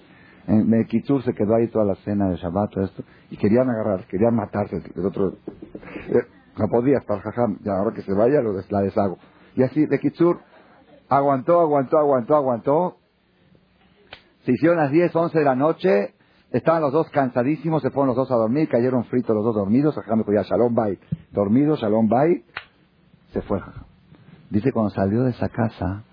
En 0.47 0.69
Mekitur 0.69 1.23
se 1.23 1.33
quedó 1.33 1.55
ahí 1.55 1.67
toda 1.67 1.85
la 1.85 1.95
cena 1.95 2.29
de 2.29 2.37
Shabbat, 2.37 2.71
todo 2.71 2.83
esto, 2.83 3.03
y 3.29 3.37
querían 3.37 3.69
agarrar, 3.69 4.05
querían 4.07 4.35
matarse. 4.35 4.81
El 4.95 5.05
otro, 5.05 5.33
eh, 5.33 6.23
no 6.57 6.67
podía 6.69 6.97
estar, 6.97 7.19
jajam, 7.19 7.59
ya 7.61 7.73
ahora 7.73 7.93
que 7.93 8.01
se 8.01 8.13
vaya 8.13 8.41
lo 8.41 8.53
la 8.53 8.81
deshago. 8.81 9.17
Y 9.55 9.63
así, 9.63 9.85
de 9.85 9.99
Kitsur, 9.99 10.39
aguantó, 11.09 11.59
aguantó, 11.59 11.97
aguantó, 11.97 12.35
aguantó. 12.35 12.97
Se 14.45 14.51
hicieron 14.53 14.77
las 14.77 14.91
10, 14.91 15.15
11 15.15 15.37
de 15.37 15.45
la 15.45 15.55
noche, 15.55 16.13
estaban 16.51 16.81
los 16.81 16.93
dos 16.93 17.09
cansadísimos, 17.09 17.81
se 17.81 17.89
fueron 17.91 18.07
los 18.07 18.15
dos 18.15 18.31
a 18.31 18.35
dormir, 18.35 18.69
cayeron 18.69 19.05
fritos 19.05 19.35
los 19.35 19.43
dos 19.43 19.55
dormidos, 19.55 19.95
Jajam 19.95 20.19
dijo 20.19 20.33
ya, 20.33 20.43
Shalom 20.43 20.73
Bay, 20.73 20.97
dormido, 21.31 21.75
Shalom 21.75 22.07
Bay, 22.07 22.43
se 23.33 23.41
fue. 23.41 23.59
Dice, 24.49 24.71
cuando 24.71 24.91
salió 24.91 25.23
de 25.23 25.31
esa 25.31 25.49
casa, 25.49 26.03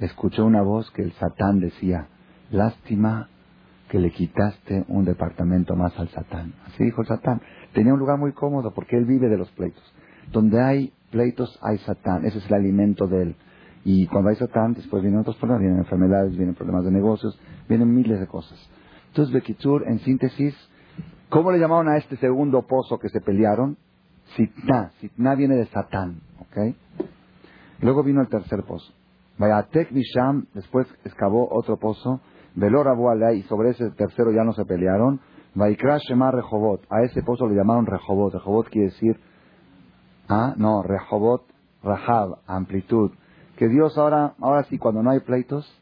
escuchó 0.00 0.44
una 0.44 0.62
voz 0.62 0.90
que 0.90 1.02
el 1.02 1.12
Satán 1.12 1.60
decía, 1.60 2.08
lástima 2.50 3.28
que 3.88 3.98
le 4.00 4.10
quitaste 4.10 4.84
un 4.88 5.04
departamento 5.04 5.76
más 5.76 5.96
al 5.98 6.08
Satán. 6.08 6.52
Así 6.66 6.84
dijo 6.84 7.02
el 7.02 7.06
Satán. 7.06 7.40
Tenía 7.72 7.92
un 7.92 8.00
lugar 8.00 8.18
muy 8.18 8.32
cómodo 8.32 8.72
porque 8.74 8.96
él 8.96 9.04
vive 9.04 9.28
de 9.28 9.38
los 9.38 9.50
pleitos. 9.52 9.84
Donde 10.32 10.60
hay 10.60 10.92
pleitos 11.10 11.58
hay 11.62 11.78
Satán, 11.78 12.24
ese 12.24 12.38
es 12.38 12.46
el 12.48 12.54
alimento 12.54 13.06
de 13.06 13.22
él. 13.22 13.36
Y 13.84 14.06
cuando 14.06 14.30
hay 14.30 14.36
Satán, 14.36 14.74
después 14.74 15.02
vienen 15.02 15.20
otros 15.20 15.36
problemas, 15.36 15.60
vienen 15.60 15.78
enfermedades, 15.78 16.36
vienen 16.36 16.54
problemas 16.54 16.84
de 16.84 16.90
negocios, 16.90 17.38
vienen 17.68 17.94
miles 17.94 18.18
de 18.18 18.26
cosas. 18.26 18.58
Entonces, 19.14 19.32
Bekitur, 19.32 19.86
en 19.86 20.00
síntesis, 20.00 20.56
¿cómo 21.28 21.52
le 21.52 21.60
llamaron 21.60 21.88
a 21.88 21.98
este 21.98 22.16
segundo 22.16 22.62
pozo 22.62 22.98
que 22.98 23.08
se 23.10 23.20
pelearon? 23.20 23.76
Sitna. 24.34 24.90
Sitna 24.98 25.36
viene 25.36 25.54
de 25.54 25.66
Satán, 25.66 26.20
¿ok? 26.40 26.74
Luego 27.80 28.02
vino 28.02 28.22
el 28.22 28.28
tercer 28.28 28.64
pozo. 28.64 28.92
Vayatek 29.38 29.92
Misham, 29.92 30.46
después 30.52 30.88
excavó 31.04 31.48
otro 31.48 31.76
pozo. 31.76 32.22
Velora 32.56 32.92
y 33.34 33.42
sobre 33.42 33.70
ese 33.70 33.88
tercero 33.92 34.32
ya 34.32 34.42
no 34.42 34.52
se 34.52 34.64
pelearon. 34.64 35.20
Vaikra 35.54 35.98
Shema 35.98 36.32
Rehobot. 36.32 36.80
A 36.90 37.04
ese 37.04 37.22
pozo 37.22 37.46
le 37.46 37.54
llamaron 37.54 37.86
Rehobot. 37.86 38.34
Rehobot 38.34 38.68
quiere 38.68 38.88
decir, 38.88 39.20
ah, 40.28 40.54
no, 40.56 40.82
Rehobot, 40.82 41.44
Rahab, 41.84 42.38
amplitud. 42.48 43.12
Que 43.56 43.68
Dios 43.68 43.96
ahora, 43.96 44.34
ahora 44.40 44.64
sí, 44.64 44.76
cuando 44.76 45.04
no 45.04 45.10
hay 45.12 45.20
pleitos, 45.20 45.72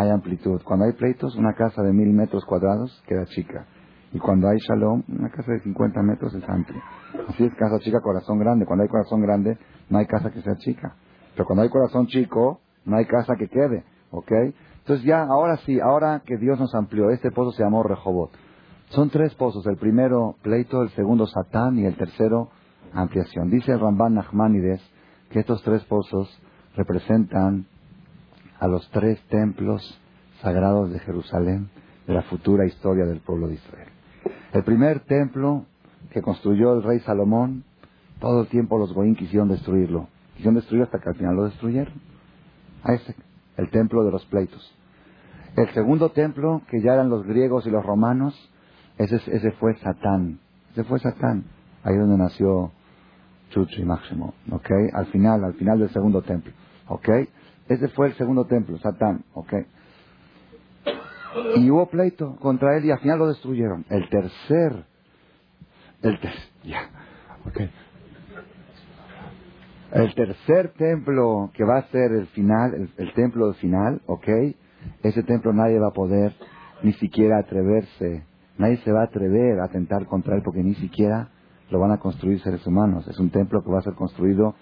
hay 0.00 0.10
amplitud. 0.10 0.62
Cuando 0.64 0.86
hay 0.86 0.92
pleitos, 0.92 1.36
una 1.36 1.52
casa 1.52 1.82
de 1.82 1.92
mil 1.92 2.12
metros 2.12 2.44
cuadrados 2.44 3.02
queda 3.06 3.26
chica. 3.26 3.66
Y 4.12 4.18
cuando 4.18 4.48
hay 4.48 4.58
shalom, 4.58 5.02
una 5.08 5.30
casa 5.30 5.52
de 5.52 5.60
50 5.60 6.02
metros 6.02 6.34
es 6.34 6.42
amplia. 6.48 6.82
Así 7.28 7.44
es 7.44 7.54
casa 7.54 7.78
chica, 7.80 8.00
corazón 8.00 8.38
grande. 8.38 8.66
Cuando 8.66 8.82
hay 8.82 8.88
corazón 8.88 9.20
grande, 9.20 9.58
no 9.88 9.98
hay 9.98 10.06
casa 10.06 10.30
que 10.30 10.40
sea 10.40 10.56
chica. 10.56 10.96
Pero 11.34 11.44
cuando 11.44 11.62
hay 11.62 11.68
corazón 11.68 12.06
chico, 12.06 12.60
no 12.84 12.96
hay 12.96 13.04
casa 13.04 13.34
que 13.36 13.48
quede. 13.48 13.84
¿Ok? 14.10 14.32
Entonces 14.78 15.04
ya, 15.04 15.22
ahora 15.22 15.58
sí, 15.58 15.78
ahora 15.78 16.22
que 16.24 16.36
Dios 16.38 16.58
nos 16.58 16.74
amplió, 16.74 17.10
este 17.10 17.30
pozo 17.30 17.52
se 17.52 17.62
llamó 17.62 17.82
Rehobot. 17.82 18.30
Son 18.88 19.10
tres 19.10 19.34
pozos. 19.34 19.64
El 19.66 19.76
primero, 19.76 20.34
pleito. 20.42 20.82
El 20.82 20.90
segundo, 20.90 21.26
Satán. 21.26 21.78
Y 21.78 21.84
el 21.84 21.96
tercero, 21.96 22.48
ampliación. 22.92 23.50
Dice 23.50 23.76
Ramban 23.76 24.14
Nachmanides 24.14 24.80
que 25.30 25.40
estos 25.40 25.62
tres 25.62 25.84
pozos 25.84 26.28
representan 26.74 27.66
a 28.60 28.68
los 28.68 28.88
tres 28.90 29.18
templos 29.28 29.98
sagrados 30.42 30.92
de 30.92 31.00
Jerusalén 31.00 31.70
de 32.06 32.14
la 32.14 32.22
futura 32.22 32.66
historia 32.66 33.06
del 33.06 33.20
pueblo 33.20 33.48
de 33.48 33.54
Israel. 33.54 33.88
El 34.52 34.62
primer 34.64 35.00
templo 35.00 35.64
que 36.10 36.22
construyó 36.22 36.74
el 36.74 36.82
rey 36.82 37.00
Salomón, 37.00 37.64
todo 38.20 38.42
el 38.42 38.48
tiempo 38.48 38.78
los 38.78 38.92
goín 38.92 39.16
quisieron 39.16 39.48
destruirlo. 39.48 40.08
Quisieron 40.34 40.56
destruirlo 40.56 40.84
hasta 40.84 40.98
que 40.98 41.08
al 41.08 41.14
final 41.16 41.36
lo 41.36 41.44
destruyeron. 41.44 41.94
A 42.82 42.94
ese, 42.94 43.14
el 43.56 43.70
templo 43.70 44.04
de 44.04 44.10
los 44.10 44.24
pleitos. 44.26 44.74
El 45.56 45.72
segundo 45.72 46.10
templo, 46.10 46.62
que 46.70 46.80
ya 46.80 46.94
eran 46.94 47.08
los 47.08 47.24
griegos 47.24 47.66
y 47.66 47.70
los 47.70 47.84
romanos, 47.84 48.34
ese, 48.98 49.16
ese 49.16 49.52
fue 49.52 49.76
Satán. 49.78 50.38
Ese 50.72 50.84
fue 50.84 50.98
Satán. 50.98 51.44
Ahí 51.82 51.96
donde 51.96 52.18
nació 52.18 52.72
Chucho 53.50 53.80
y 53.80 53.84
Máximo. 53.84 54.34
¿Ok? 54.50 54.70
Al 54.92 55.06
final, 55.06 55.44
al 55.44 55.54
final 55.54 55.78
del 55.78 55.90
segundo 55.90 56.22
templo. 56.22 56.52
¿Ok? 56.88 57.08
Ese 57.70 57.86
fue 57.88 58.08
el 58.08 58.14
segundo 58.14 58.46
templo, 58.46 58.76
Satán. 58.78 59.24
¿Ok? 59.32 59.54
Y 61.54 61.70
hubo 61.70 61.86
pleito 61.86 62.34
contra 62.40 62.76
él 62.76 62.84
y 62.84 62.90
al 62.90 62.98
final 62.98 63.20
lo 63.20 63.28
destruyeron. 63.28 63.86
El 63.88 64.08
tercer, 64.08 64.84
el 66.02 66.18
ya, 66.64 66.90
okay. 67.46 67.70
El 69.92 70.12
tercer 70.14 70.72
templo 70.72 71.52
que 71.54 71.62
va 71.62 71.78
a 71.78 71.82
ser 71.90 72.10
el 72.10 72.26
final, 72.28 72.74
el, 72.74 72.90
el 72.96 73.14
templo 73.14 73.52
final, 73.54 74.02
¿ok? 74.06 74.28
Ese 75.04 75.22
templo 75.22 75.52
nadie 75.52 75.78
va 75.78 75.88
a 75.88 75.92
poder 75.92 76.34
ni 76.82 76.92
siquiera 76.94 77.38
atreverse, 77.38 78.24
nadie 78.58 78.78
se 78.78 78.90
va 78.90 79.02
a 79.02 79.04
atrever 79.04 79.60
a 79.60 79.66
atentar 79.66 80.06
contra 80.06 80.34
él 80.34 80.42
porque 80.44 80.64
ni 80.64 80.74
siquiera 80.74 81.28
lo 81.70 81.78
van 81.78 81.92
a 81.92 81.98
construir 81.98 82.40
seres 82.40 82.66
humanos. 82.66 83.06
Es 83.06 83.20
un 83.20 83.30
templo 83.30 83.62
que 83.62 83.70
va 83.70 83.78
a 83.78 83.82
ser 83.82 83.94
construido 83.94 84.56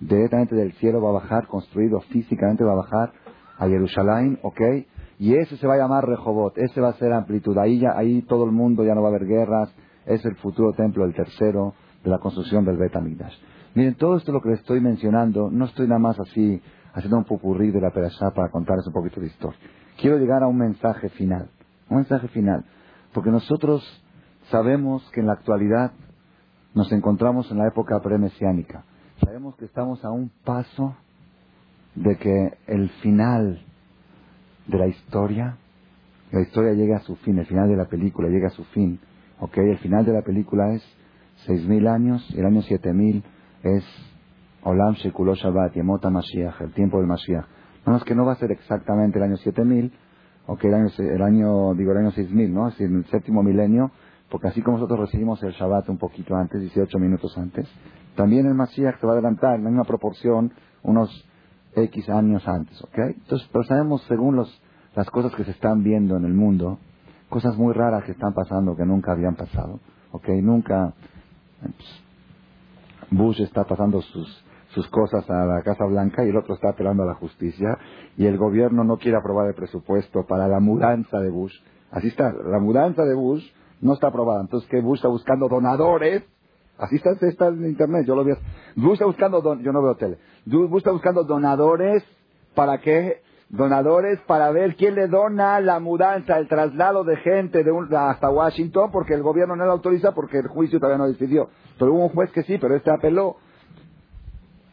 directamente 0.00 0.54
del 0.54 0.72
cielo, 0.74 1.00
va 1.00 1.10
a 1.10 1.20
bajar, 1.22 1.46
construido 1.46 2.00
físicamente, 2.00 2.64
va 2.64 2.72
a 2.72 2.76
bajar 2.76 3.12
a 3.58 3.66
Jerusalén, 3.68 4.38
¿ok? 4.42 4.60
Y 5.18 5.34
ese 5.34 5.56
se 5.56 5.66
va 5.66 5.74
a 5.74 5.78
llamar 5.78 6.06
Rehobot, 6.06 6.58
ese 6.58 6.80
va 6.80 6.88
a 6.88 6.94
ser 6.94 7.12
amplitud. 7.12 7.56
Ahí, 7.58 7.78
ya, 7.78 7.90
ahí 7.96 8.22
todo 8.22 8.44
el 8.44 8.52
mundo 8.52 8.84
ya 8.84 8.94
no 8.94 9.02
va 9.02 9.08
a 9.08 9.10
haber 9.10 9.26
guerras, 9.26 9.74
es 10.06 10.24
el 10.24 10.36
futuro 10.36 10.72
templo, 10.72 11.04
el 11.04 11.14
tercero 11.14 11.74
de 12.02 12.10
la 12.10 12.18
construcción 12.18 12.64
del 12.64 12.76
Bet 12.76 12.92
Miren, 13.74 13.94
todo 13.94 14.16
esto 14.16 14.32
lo 14.32 14.40
que 14.40 14.50
les 14.50 14.60
estoy 14.60 14.80
mencionando, 14.80 15.50
no 15.50 15.64
estoy 15.64 15.88
nada 15.88 15.98
más 15.98 16.18
así 16.20 16.60
haciendo 16.92 17.18
un 17.18 17.24
pupurrí 17.24 17.70
de 17.70 17.80
la 17.80 17.90
Perashá 17.90 18.30
para 18.30 18.50
contarles 18.50 18.86
un 18.86 18.92
poquito 18.92 19.20
de 19.20 19.26
historia. 19.26 19.58
Quiero 20.00 20.18
llegar 20.18 20.42
a 20.42 20.46
un 20.46 20.56
mensaje 20.56 21.08
final, 21.10 21.48
un 21.88 21.98
mensaje 21.98 22.28
final, 22.28 22.64
porque 23.12 23.30
nosotros 23.30 23.82
sabemos 24.50 25.08
que 25.12 25.20
en 25.20 25.26
la 25.26 25.32
actualidad 25.32 25.92
nos 26.74 26.90
encontramos 26.92 27.50
en 27.50 27.58
la 27.58 27.68
época 27.68 28.00
premesiánica. 28.00 28.84
Sabemos 29.24 29.56
que 29.56 29.64
estamos 29.64 30.04
a 30.04 30.10
un 30.10 30.30
paso 30.44 30.94
de 31.94 32.16
que 32.16 32.58
el 32.66 32.90
final 33.02 33.58
de 34.66 34.78
la 34.78 34.86
historia, 34.86 35.56
la 36.30 36.42
historia 36.42 36.74
llega 36.74 36.98
a 36.98 37.00
su 37.00 37.16
fin, 37.16 37.38
el 37.38 37.46
final 37.46 37.68
de 37.68 37.76
la 37.76 37.86
película 37.86 38.28
llega 38.28 38.48
a 38.48 38.50
su 38.50 38.64
fin. 38.64 39.00
¿Ok? 39.40 39.56
El 39.58 39.78
final 39.78 40.04
de 40.04 40.12
la 40.12 40.22
película 40.22 40.74
es 40.74 40.82
seis 41.46 41.66
mil 41.66 41.86
años, 41.88 42.22
el 42.36 42.44
año 42.44 42.60
siete 42.62 42.92
mil 42.92 43.24
es 43.62 43.84
Olam 44.62 44.94
Shekulo 44.94 45.34
Shabbat, 45.34 45.74
Yemota 45.74 46.10
Mashiach, 46.10 46.60
el 46.60 46.72
tiempo 46.72 46.98
del 46.98 47.06
Mashiach. 47.06 47.46
No, 47.86 47.96
es 47.96 48.04
que 48.04 48.14
no 48.14 48.26
va 48.26 48.32
a 48.32 48.36
ser 48.36 48.52
exactamente 48.52 49.18
el 49.18 49.24
año 49.24 49.36
siete 49.38 49.64
mil, 49.64 49.92
ok, 50.46 50.64
el 50.64 50.74
año, 50.74 50.88
el 50.98 51.22
año, 51.22 51.74
digo 51.74 51.92
el 51.92 51.98
año 51.98 52.10
seis 52.10 52.30
mil, 52.30 52.52
¿no? 52.52 52.68
Es 52.68 52.78
decir, 52.78 52.94
el 52.94 53.06
séptimo 53.06 53.42
milenio, 53.42 53.90
porque 54.30 54.48
así 54.48 54.60
como 54.60 54.78
nosotros 54.78 55.00
recibimos 55.00 55.42
el 55.42 55.52
Shabbat 55.52 55.88
un 55.88 55.98
poquito 55.98 56.36
antes, 56.36 56.60
18 56.60 56.98
minutos 56.98 57.36
antes, 57.38 57.66
también 58.14 58.46
el 58.46 58.54
Mashiach 58.54 59.00
se 59.00 59.06
va 59.06 59.12
a 59.12 59.16
adelantar 59.16 59.56
en 59.56 59.64
la 59.64 59.70
misma 59.70 59.84
proporción 59.84 60.52
unos 60.82 61.10
X 61.74 62.08
años 62.08 62.46
antes, 62.46 62.80
¿ok? 62.82 62.98
Entonces, 62.98 63.48
pero 63.52 63.64
sabemos, 63.64 64.02
según 64.08 64.36
los, 64.36 64.62
las 64.94 65.10
cosas 65.10 65.34
que 65.34 65.44
se 65.44 65.50
están 65.50 65.82
viendo 65.82 66.16
en 66.16 66.24
el 66.24 66.34
mundo, 66.34 66.78
cosas 67.28 67.56
muy 67.56 67.72
raras 67.72 68.04
que 68.04 68.12
están 68.12 68.32
pasando 68.32 68.76
que 68.76 68.84
nunca 68.84 69.12
habían 69.12 69.34
pasado, 69.34 69.80
¿ok? 70.12 70.28
Nunca, 70.42 70.94
pues, 71.60 72.04
Bush 73.10 73.40
está 73.40 73.64
pasando 73.64 74.00
sus, 74.02 74.44
sus 74.68 74.88
cosas 74.88 75.28
a 75.28 75.44
la 75.44 75.62
Casa 75.62 75.84
Blanca 75.84 76.24
y 76.24 76.28
el 76.28 76.36
otro 76.36 76.54
está 76.54 76.70
apelando 76.70 77.02
a 77.02 77.06
la 77.06 77.14
justicia 77.14 77.78
y 78.16 78.26
el 78.26 78.38
gobierno 78.38 78.84
no 78.84 78.98
quiere 78.98 79.16
aprobar 79.16 79.48
el 79.48 79.54
presupuesto 79.54 80.24
para 80.26 80.46
la 80.48 80.60
mudanza 80.60 81.18
de 81.18 81.30
Bush. 81.30 81.54
Así 81.90 82.08
está, 82.08 82.32
la 82.32 82.58
mudanza 82.60 83.02
de 83.02 83.14
Bush 83.14 83.44
no 83.80 83.94
está 83.94 84.08
aprobada. 84.08 84.40
Entonces, 84.40 84.68
que 84.68 84.80
Bush 84.80 84.98
está 84.98 85.08
buscando 85.08 85.48
donadores 85.48 86.24
Así 86.78 86.96
está, 86.96 87.48
en 87.48 87.66
internet, 87.66 88.04
yo 88.06 88.16
lo 88.16 88.24
vi. 88.24 88.32
Bush 88.74 88.94
está 88.94 89.06
buscando, 89.06 89.60
yo 89.60 89.72
no 89.72 89.82
veo 89.82 89.94
tele. 89.94 90.18
Bush 90.44 90.78
está 90.78 90.90
buscando 90.90 91.22
donadores, 91.22 92.04
¿para 92.54 92.78
qué? 92.78 93.22
Donadores 93.48 94.18
para 94.26 94.50
ver 94.50 94.74
quién 94.74 94.96
le 94.96 95.06
dona 95.06 95.60
la 95.60 95.78
mudanza, 95.78 96.38
el 96.38 96.48
traslado 96.48 97.04
de 97.04 97.16
gente 97.18 97.62
de 97.62 97.70
un, 97.70 97.94
hasta 97.94 98.28
Washington, 98.28 98.90
porque 98.90 99.14
el 99.14 99.22
gobierno 99.22 99.54
no 99.54 99.64
lo 99.64 99.72
autoriza 99.72 100.12
porque 100.12 100.38
el 100.38 100.48
juicio 100.48 100.80
todavía 100.80 100.98
no 100.98 101.06
decidió. 101.06 101.48
Pero 101.78 101.92
hubo 101.92 102.04
un 102.04 102.08
juez 102.08 102.32
que 102.32 102.42
sí, 102.42 102.58
pero 102.58 102.74
este 102.74 102.90
apeló. 102.90 103.36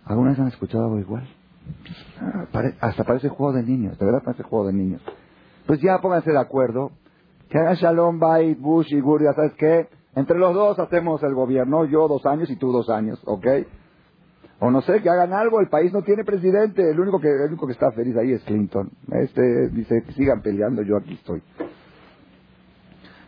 ¿Alguna 0.06 0.32
vez 0.32 0.40
han 0.40 0.48
escuchado 0.48 0.86
algo 0.86 0.98
igual? 0.98 1.28
Ah, 2.20 2.48
hasta 2.80 3.04
parece 3.04 3.30
juego 3.30 3.54
de 3.54 3.62
niños, 3.62 4.00
de 4.00 4.06
verdad 4.06 4.24
parece 4.26 4.44
juego 4.44 4.66
de 4.66 4.74
niños. 4.74 5.02
Pues 5.68 5.80
ya 5.82 6.00
pónganse 6.00 6.32
de 6.32 6.40
acuerdo. 6.40 6.92
Que 7.50 7.60
haga 7.60 7.76
Shalom, 7.76 8.18
Bait, 8.18 8.60
Bush 8.60 8.92
y 8.94 9.00
Guria, 9.02 9.34
¿sabes 9.34 9.54
qué? 9.58 9.88
Entre 10.16 10.38
los 10.38 10.54
dos 10.54 10.78
hacemos 10.80 11.24
el 11.24 11.34
gobierno, 11.34 11.86
yo 11.86 12.08
dos 12.08 12.26
años 12.26 12.50
y 12.50 12.58
tú 12.58 12.72
dos 12.72 12.90
años, 12.90 13.22
¿ok? 13.26 13.48
O 14.60 14.70
no 14.70 14.82
sé, 14.82 15.02
que 15.02 15.10
hagan 15.10 15.34
algo, 15.34 15.60
el 15.60 15.70
país 15.70 15.92
no 15.94 16.04
tiene 16.04 16.24
presidente, 16.24 16.92
el 16.92 17.00
único 17.00 17.20
que, 17.20 17.30
el 17.30 17.50
único 17.50 17.66
que 17.66 17.74
está 17.74 17.92
feliz 17.94 18.16
ahí 18.18 18.34
es 18.34 18.44
Clinton. 18.44 18.92
Este 19.12 19.70
dice, 19.70 20.04
sigan 20.16 20.42
peleando, 20.42 20.84
yo 20.84 20.98
aquí 20.98 21.14
estoy. 21.14 21.42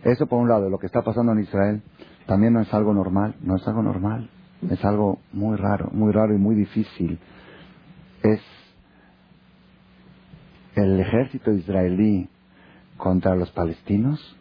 Eso 0.03 0.27
por 0.27 0.39
un 0.39 0.49
lado, 0.49 0.69
lo 0.69 0.77
que 0.77 0.85
está 0.85 1.01
pasando 1.01 1.31
en 1.31 1.39
Israel 1.39 1.81
también 2.27 2.53
no 2.53 2.61
es 2.61 2.73
algo 2.73 2.93
normal, 2.93 3.35
no 3.41 3.55
es 3.55 3.67
algo 3.67 3.81
normal, 3.81 4.29
es 4.69 4.83
algo 4.83 5.19
muy 5.31 5.55
raro, 5.57 5.89
muy 5.91 6.11
raro 6.11 6.35
y 6.35 6.37
muy 6.37 6.55
difícil. 6.55 7.17
Es 8.21 8.41
el 10.75 10.99
ejército 10.99 11.51
israelí 11.51 12.29
contra 12.97 13.35
los 13.35 13.49
palestinos 13.51 14.37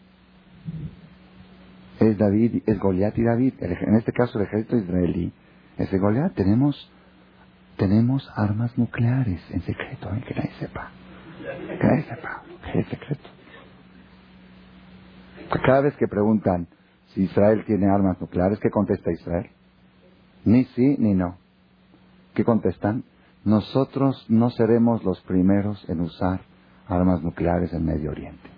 es 2.09 2.19
David, 2.19 2.63
es 2.67 2.79
Goliat 2.79 3.17
y 3.19 3.25
David. 3.25 3.55
En 3.61 3.97
este 3.97 4.13
caso 4.13 4.39
el 4.39 4.47
ejército 4.47 4.77
israelí 4.77 5.33
es 5.79 5.91
de 5.91 5.99
Goliat. 5.99 6.35
Tenemos, 6.35 6.91
tenemos 7.77 8.31
armas 8.37 8.77
nucleares 8.77 9.43
en 9.51 9.63
secreto, 9.63 10.15
¿eh? 10.15 10.25
que 10.27 10.35
nadie 10.35 10.53
sepa. 10.59 10.91
Que 11.79 11.87
nadie 11.87 12.03
sepa, 12.05 12.43
que 12.73 12.79
es 12.81 12.87
secreto. 12.89 13.29
Cada 15.65 15.83
vez 15.83 15.97
que 15.97 16.09
preguntan 16.09 16.67
si 17.09 17.25
Israel 17.25 17.65
tiene 17.67 17.87
armas 17.89 18.21
nucleares, 18.21 18.59
¿qué 18.59 18.71
contesta 18.71 19.13
Israel? 19.13 19.51
Ni 20.45 20.65
sí 20.65 20.97
ni 20.99 21.15
no. 21.15 21.37
¿Qué 22.35 22.45
contestan? 22.45 23.05
Nosotros 23.45 24.25
no 24.29 24.51
seremos 24.51 25.05
los 25.05 25.21
primeros 25.23 25.89
en 25.89 26.01
usar 26.01 26.41
armas 26.87 27.23
nucleares 27.23 27.73
en 27.73 27.85
Medio 27.85 28.11
Oriente. 28.11 28.49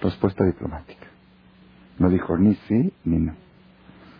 Respuesta 0.00 0.44
diplomática. 0.44 1.01
No 2.02 2.10
dijo 2.10 2.36
ni 2.36 2.56
sí 2.66 2.92
ni 3.04 3.18
no. 3.18 3.36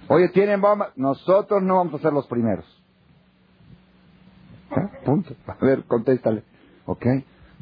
Oye, 0.07 0.29
¿tienen 0.29 0.61
bombas? 0.61 0.97
Nosotros 0.97 1.65
no 1.65 1.79
vamos 1.79 1.95
a 1.95 1.99
ser 1.99 2.13
los 2.13 2.29
primeros. 2.29 2.65
¿Eh? 4.71 5.05
Punto. 5.05 5.35
A 5.49 5.65
ver, 5.65 5.83
contéstale. 5.87 6.45
¿Ok? 6.87 7.05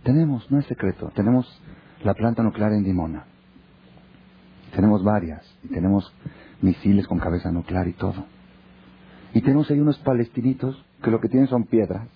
Tenemos, 0.02 0.50
no 0.50 0.58
es 0.58 0.66
secreto, 0.66 1.10
tenemos 1.14 1.46
la 2.04 2.12
planta 2.12 2.42
nuclear 2.42 2.72
en 2.74 2.84
Dimona. 2.84 3.24
Tenemos 4.74 5.02
varias. 5.02 5.42
Y 5.64 5.68
tenemos 5.68 6.12
misiles 6.60 7.06
con 7.06 7.18
cabeza 7.18 7.50
nuclear 7.50 7.88
y 7.88 7.94
todo. 7.94 8.26
Y 9.32 9.40
tenemos 9.40 9.70
ahí 9.70 9.80
unos 9.80 9.96
palestinitos 10.00 10.84
que 11.02 11.10
lo 11.10 11.18
que 11.18 11.30
tienen 11.30 11.48
son 11.48 11.64
piedras, 11.64 12.06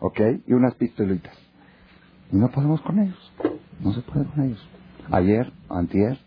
¿ok? 0.00 0.20
Y 0.48 0.52
unas 0.52 0.74
pistolitas. 0.74 1.38
Y 2.32 2.36
no 2.38 2.50
podemos 2.50 2.80
con 2.80 2.98
ellos. 2.98 3.32
No 3.78 3.92
se 3.92 4.00
puede 4.00 4.24
con 4.26 4.46
ellos. 4.46 4.68
Ayer, 5.12 5.52
antier, 5.70 6.18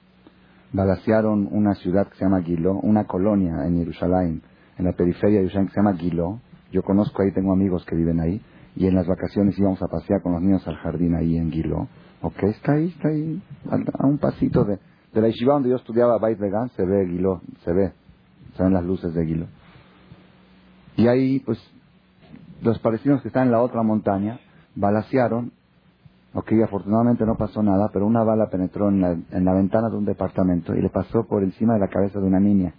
balasearon 0.76 1.48
una 1.52 1.74
ciudad 1.76 2.08
que 2.08 2.18
se 2.18 2.26
llama 2.26 2.42
Gilo, 2.42 2.74
una 2.74 3.06
colonia 3.06 3.66
en 3.66 3.78
Jerusalén, 3.78 4.42
en 4.78 4.86
la 4.86 4.92
periferia 4.92 5.38
de 5.38 5.46
Jerusalén 5.46 5.68
que 5.68 5.74
se 5.74 5.80
llama 5.80 5.98
Gilo. 5.98 6.42
Yo 6.72 6.84
conozco 6.84 7.22
ahí, 7.22 7.32
tengo 7.34 7.54
amigos 7.54 7.86
que 7.86 7.96
viven 7.96 8.20
ahí. 8.20 8.42
Y 8.76 8.88
en 8.88 8.96
las 8.96 9.08
vacaciones 9.08 9.58
íbamos 9.58 9.82
a 9.82 9.88
pasear 9.88 10.22
con 10.22 10.34
los 10.34 10.42
niños 10.42 10.68
al 10.68 10.76
jardín 10.76 11.16
ahí 11.16 11.38
en 11.38 11.50
Gilo. 11.50 11.88
¿Ok? 12.22 12.44
Está 12.44 12.74
ahí, 12.74 12.88
está 12.88 13.08
ahí, 13.08 13.42
a, 13.70 14.06
un 14.06 14.18
pasito 14.18 14.66
de, 14.66 14.80
la 15.14 15.28
yeshiva 15.28 15.54
donde 15.54 15.70
yo 15.70 15.78
estudiaba 15.78 16.18
Bait 16.18 16.38
Vegan, 16.38 16.68
se 16.70 16.86
ve 16.86 17.08
Gilo, 17.08 17.42
se 17.64 17.72
ve. 17.72 17.94
Se 18.58 18.64
ven 18.64 18.74
las 18.74 18.84
luces 18.84 19.14
de 19.14 19.26
Gilo. 19.26 19.48
Y 20.98 21.08
ahí, 21.08 21.40
pues, 21.40 21.58
los 22.62 22.80
palestinos 22.80 23.22
que 23.22 23.30
están 23.30 23.46
en 23.46 23.52
la 23.52 23.62
otra 23.62 23.82
montaña 23.82 24.40
balasearon, 24.76 25.54
ok, 26.36 26.52
afortunadamente 26.64 27.26
no 27.26 27.36
pasó 27.38 27.64
nada, 27.64 27.90
pero 27.92 28.06
una 28.06 28.24
bala 28.24 28.50
penetró 28.50 28.90
en 28.90 29.02
la, 29.02 29.12
en 29.12 29.46
la 29.46 29.54
ventana 29.54 29.90
de 29.90 29.98
un 29.98 30.06
departamento 30.06 30.76
y 30.76 30.82
le 30.82 30.90
pasó 30.90 31.24
por 31.24 31.44
encima 31.44 31.74
de 31.76 31.80
la 31.80 31.88
cabeza 31.88 32.20
de 32.20 32.26
una 32.26 32.40
niña. 32.40 32.76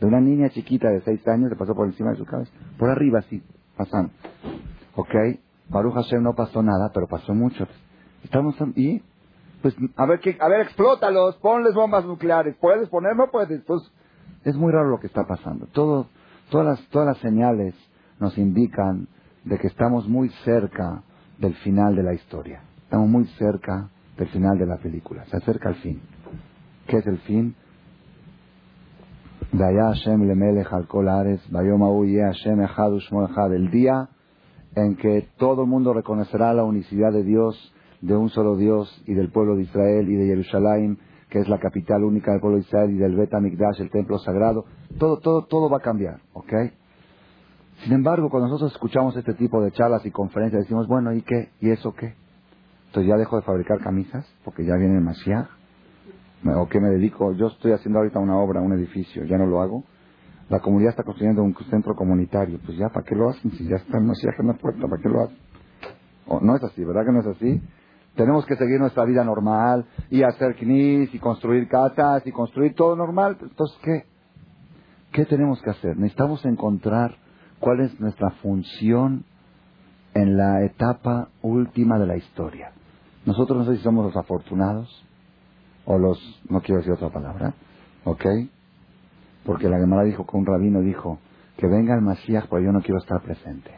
De 0.00 0.06
una 0.06 0.20
niña 0.20 0.48
chiquita 0.48 0.88
de 0.88 1.02
seis 1.02 1.26
años 1.28 1.50
le 1.50 1.56
pasó 1.56 1.74
por 1.74 1.86
encima 1.86 2.10
de 2.10 2.16
su 2.16 2.24
cabeza. 2.24 2.50
Por 2.78 2.88
arriba, 2.88 3.20
sí, 3.28 3.42
pasan. 3.76 4.10
Ok, 4.96 5.14
Baruch 5.68 5.94
Hashem 5.94 6.22
no 6.22 6.34
pasó 6.34 6.62
nada, 6.62 6.90
pero 6.94 7.06
pasó 7.06 7.34
mucho. 7.34 7.66
Estamos, 8.24 8.56
y, 8.74 9.02
pues, 9.60 9.76
a 9.96 10.06
ver, 10.06 10.20
a 10.40 10.48
ver, 10.48 10.62
explótalos, 10.62 11.36
ponles 11.36 11.74
bombas 11.74 12.06
nucleares. 12.06 12.56
¿Puedes 12.58 12.88
poner? 12.88 13.14
No 13.14 13.30
puedes. 13.30 13.62
Pues, 13.64 13.82
es 14.44 14.56
muy 14.56 14.72
raro 14.72 14.88
lo 14.88 15.00
que 15.00 15.06
está 15.06 15.24
pasando. 15.26 15.66
Todo, 15.66 16.06
todas 16.50 16.66
las, 16.66 16.88
todas 16.88 17.08
las 17.08 17.18
señales 17.18 17.74
nos 18.18 18.38
indican 18.38 19.06
de 19.44 19.58
que 19.58 19.66
estamos 19.66 20.08
muy 20.08 20.30
cerca 20.44 21.02
del 21.38 21.54
final 21.56 21.94
de 21.94 22.02
la 22.02 22.14
historia. 22.14 22.62
Estamos 22.90 23.08
muy 23.08 23.24
cerca 23.38 23.88
del 24.18 24.26
final 24.30 24.58
de 24.58 24.66
la 24.66 24.76
película. 24.78 25.24
Se 25.26 25.36
acerca 25.36 25.68
el 25.68 25.76
fin. 25.76 26.00
¿Qué 26.88 26.96
es 26.96 27.06
el 27.06 27.18
fin? 27.18 27.54
El 33.52 33.70
día 33.70 34.08
en 34.74 34.96
que 34.96 35.28
todo 35.38 35.62
el 35.62 35.68
mundo 35.68 35.94
reconocerá 35.94 36.52
la 36.52 36.64
unicidad 36.64 37.12
de 37.12 37.22
Dios, 37.22 37.72
de 38.00 38.16
un 38.16 38.28
solo 38.28 38.56
Dios 38.56 39.04
y 39.06 39.14
del 39.14 39.30
pueblo 39.30 39.54
de 39.54 39.62
Israel 39.62 40.10
y 40.10 40.16
de 40.16 40.26
Jerusalén, 40.26 40.98
que 41.28 41.38
es 41.38 41.48
la 41.48 41.60
capital 41.60 42.02
única 42.02 42.32
del 42.32 42.40
pueblo 42.40 42.56
de 42.56 42.64
Israel 42.64 42.90
y 42.90 42.98
del 42.98 43.14
Bet 43.14 43.32
Amikdash, 43.32 43.82
el 43.82 43.90
templo 43.90 44.18
sagrado. 44.18 44.64
Todo, 44.98 45.20
todo, 45.20 45.44
todo 45.44 45.70
va 45.70 45.76
a 45.76 45.80
cambiar, 45.80 46.22
¿ok? 46.32 46.52
Sin 47.84 47.92
embargo, 47.92 48.30
cuando 48.30 48.48
nosotros 48.48 48.72
escuchamos 48.72 49.16
este 49.16 49.34
tipo 49.34 49.62
de 49.62 49.70
charlas 49.70 50.04
y 50.04 50.10
conferencias, 50.10 50.62
decimos, 50.62 50.88
bueno, 50.88 51.12
¿y 51.12 51.22
qué? 51.22 51.50
¿Y 51.60 51.70
eso 51.70 51.94
qué? 51.94 52.14
Entonces 52.90 53.08
ya 53.08 53.16
dejo 53.16 53.36
de 53.36 53.42
fabricar 53.42 53.78
camisas, 53.78 54.26
porque 54.44 54.64
ya 54.64 54.74
viene 54.74 54.96
el 54.96 55.04
Mashiach. 55.04 55.46
¿O 56.56 56.66
qué 56.68 56.80
me 56.80 56.88
dedico? 56.88 57.32
Yo 57.34 57.46
estoy 57.46 57.70
haciendo 57.70 58.00
ahorita 58.00 58.18
una 58.18 58.36
obra, 58.36 58.60
un 58.60 58.72
edificio, 58.72 59.22
ya 59.26 59.38
no 59.38 59.46
lo 59.46 59.62
hago. 59.62 59.84
La 60.48 60.58
comunidad 60.58 60.90
está 60.90 61.04
construyendo 61.04 61.44
un 61.44 61.54
centro 61.70 61.94
comunitario. 61.94 62.58
Pues 62.66 62.76
ya, 62.76 62.88
¿para 62.88 63.06
qué 63.06 63.14
lo 63.14 63.30
hacen? 63.30 63.52
Si 63.52 63.68
ya 63.68 63.76
está 63.76 63.96
el 63.96 64.04
Mashiach 64.04 64.40
en 64.40 64.48
la 64.48 64.54
puerta, 64.54 64.88
¿para 64.88 65.00
qué 65.00 65.08
lo 65.08 65.22
hacen? 65.22 65.38
O, 66.26 66.40
no 66.40 66.56
es 66.56 66.64
así, 66.64 66.84
¿verdad 66.84 67.02
que 67.06 67.12
no 67.12 67.20
es 67.20 67.26
así? 67.28 67.62
Tenemos 68.16 68.44
que 68.44 68.56
seguir 68.56 68.80
nuestra 68.80 69.04
vida 69.04 69.22
normal 69.22 69.86
y 70.10 70.24
hacer 70.24 70.56
knis 70.56 71.14
y 71.14 71.18
construir 71.20 71.68
casas 71.68 72.26
y 72.26 72.32
construir 72.32 72.74
todo 72.74 72.96
normal. 72.96 73.38
Entonces, 73.40 73.78
¿qué? 73.84 74.04
¿Qué 75.12 75.26
tenemos 75.26 75.62
que 75.62 75.70
hacer? 75.70 75.96
Necesitamos 75.96 76.44
encontrar 76.44 77.16
cuál 77.60 77.82
es 77.82 78.00
nuestra 78.00 78.30
función 78.42 79.24
en 80.14 80.36
la 80.36 80.64
etapa 80.64 81.28
última 81.42 81.96
de 81.96 82.06
la 82.08 82.16
historia. 82.16 82.72
Nosotros 83.26 83.58
no 83.58 83.64
sé 83.64 83.76
si 83.76 83.82
somos 83.82 84.04
los 84.06 84.16
afortunados 84.16 85.04
o 85.84 85.98
los, 85.98 86.18
no 86.48 86.60
quiero 86.60 86.80
decir 86.80 86.92
otra 86.92 87.10
palabra, 87.10 87.54
¿ok? 88.04 88.24
Porque 89.44 89.68
la 89.68 89.78
Gemara 89.78 90.04
dijo 90.04 90.26
que 90.26 90.36
un 90.36 90.46
rabino 90.46 90.80
dijo 90.80 91.18
que 91.56 91.66
venga 91.66 91.94
el 91.94 92.02
Mashiach, 92.02 92.48
pero 92.48 92.62
yo 92.62 92.72
no 92.72 92.80
quiero 92.80 92.98
estar 92.98 93.20
presente 93.22 93.70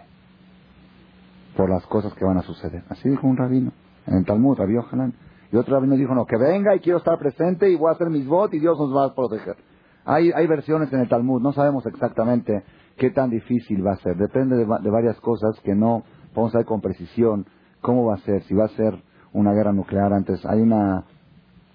por 1.57 1.69
las 1.69 1.85
cosas 1.87 2.15
que 2.15 2.25
van 2.25 2.39
a 2.39 2.43
suceder. 2.43 2.85
Así 2.89 3.09
dijo 3.09 3.27
un 3.27 3.37
rabino 3.37 3.73
en 4.07 4.19
el 4.19 4.25
Talmud, 4.25 4.57
Rabbi 4.57 4.75
Yohanan. 4.75 5.15
Y 5.51 5.57
otro 5.57 5.75
rabino 5.75 5.97
dijo, 5.97 6.15
no, 6.15 6.25
que 6.25 6.39
venga 6.39 6.75
y 6.75 6.81
quiero 6.81 6.99
estar 6.99 7.19
presente 7.19 7.71
y 7.71 7.77
voy 7.77 7.91
a 7.91 7.93
hacer 7.93 8.09
mis 8.09 8.27
votos 8.27 8.55
y 8.55 8.61
Dios 8.61 8.79
nos 8.79 8.95
va 8.95 9.07
a 9.07 9.15
proteger. 9.15 9.57
Hay, 10.05 10.33
hay 10.33 10.47
versiones 10.47 10.93
en 10.93 11.01
el 11.01 11.09
Talmud, 11.09 11.43
no 11.43 11.53
sabemos 11.53 11.85
exactamente 11.87 12.65
qué 12.97 13.11
tan 13.11 13.31
difícil 13.31 13.87
va 13.87 13.93
a 13.93 13.97
ser. 13.97 14.17
Depende 14.17 14.57
de, 14.57 14.65
varias 14.65 15.21
cosas 15.21 15.59
que 15.63 15.75
no 15.75 16.05
podemos 16.33 16.53
saber 16.53 16.67
con 16.67 16.81
precisión 16.81 17.47
cómo 17.81 18.07
va 18.07 18.15
a 18.15 18.19
ser, 18.19 18.43
si 18.45 18.55
va 18.55 18.65
a 18.65 18.69
ser 18.69 19.03
una 19.33 19.53
guerra 19.53 19.73
nuclear 19.73 20.13
antes. 20.13 20.45
Hay 20.47 20.61
una, 20.61 21.05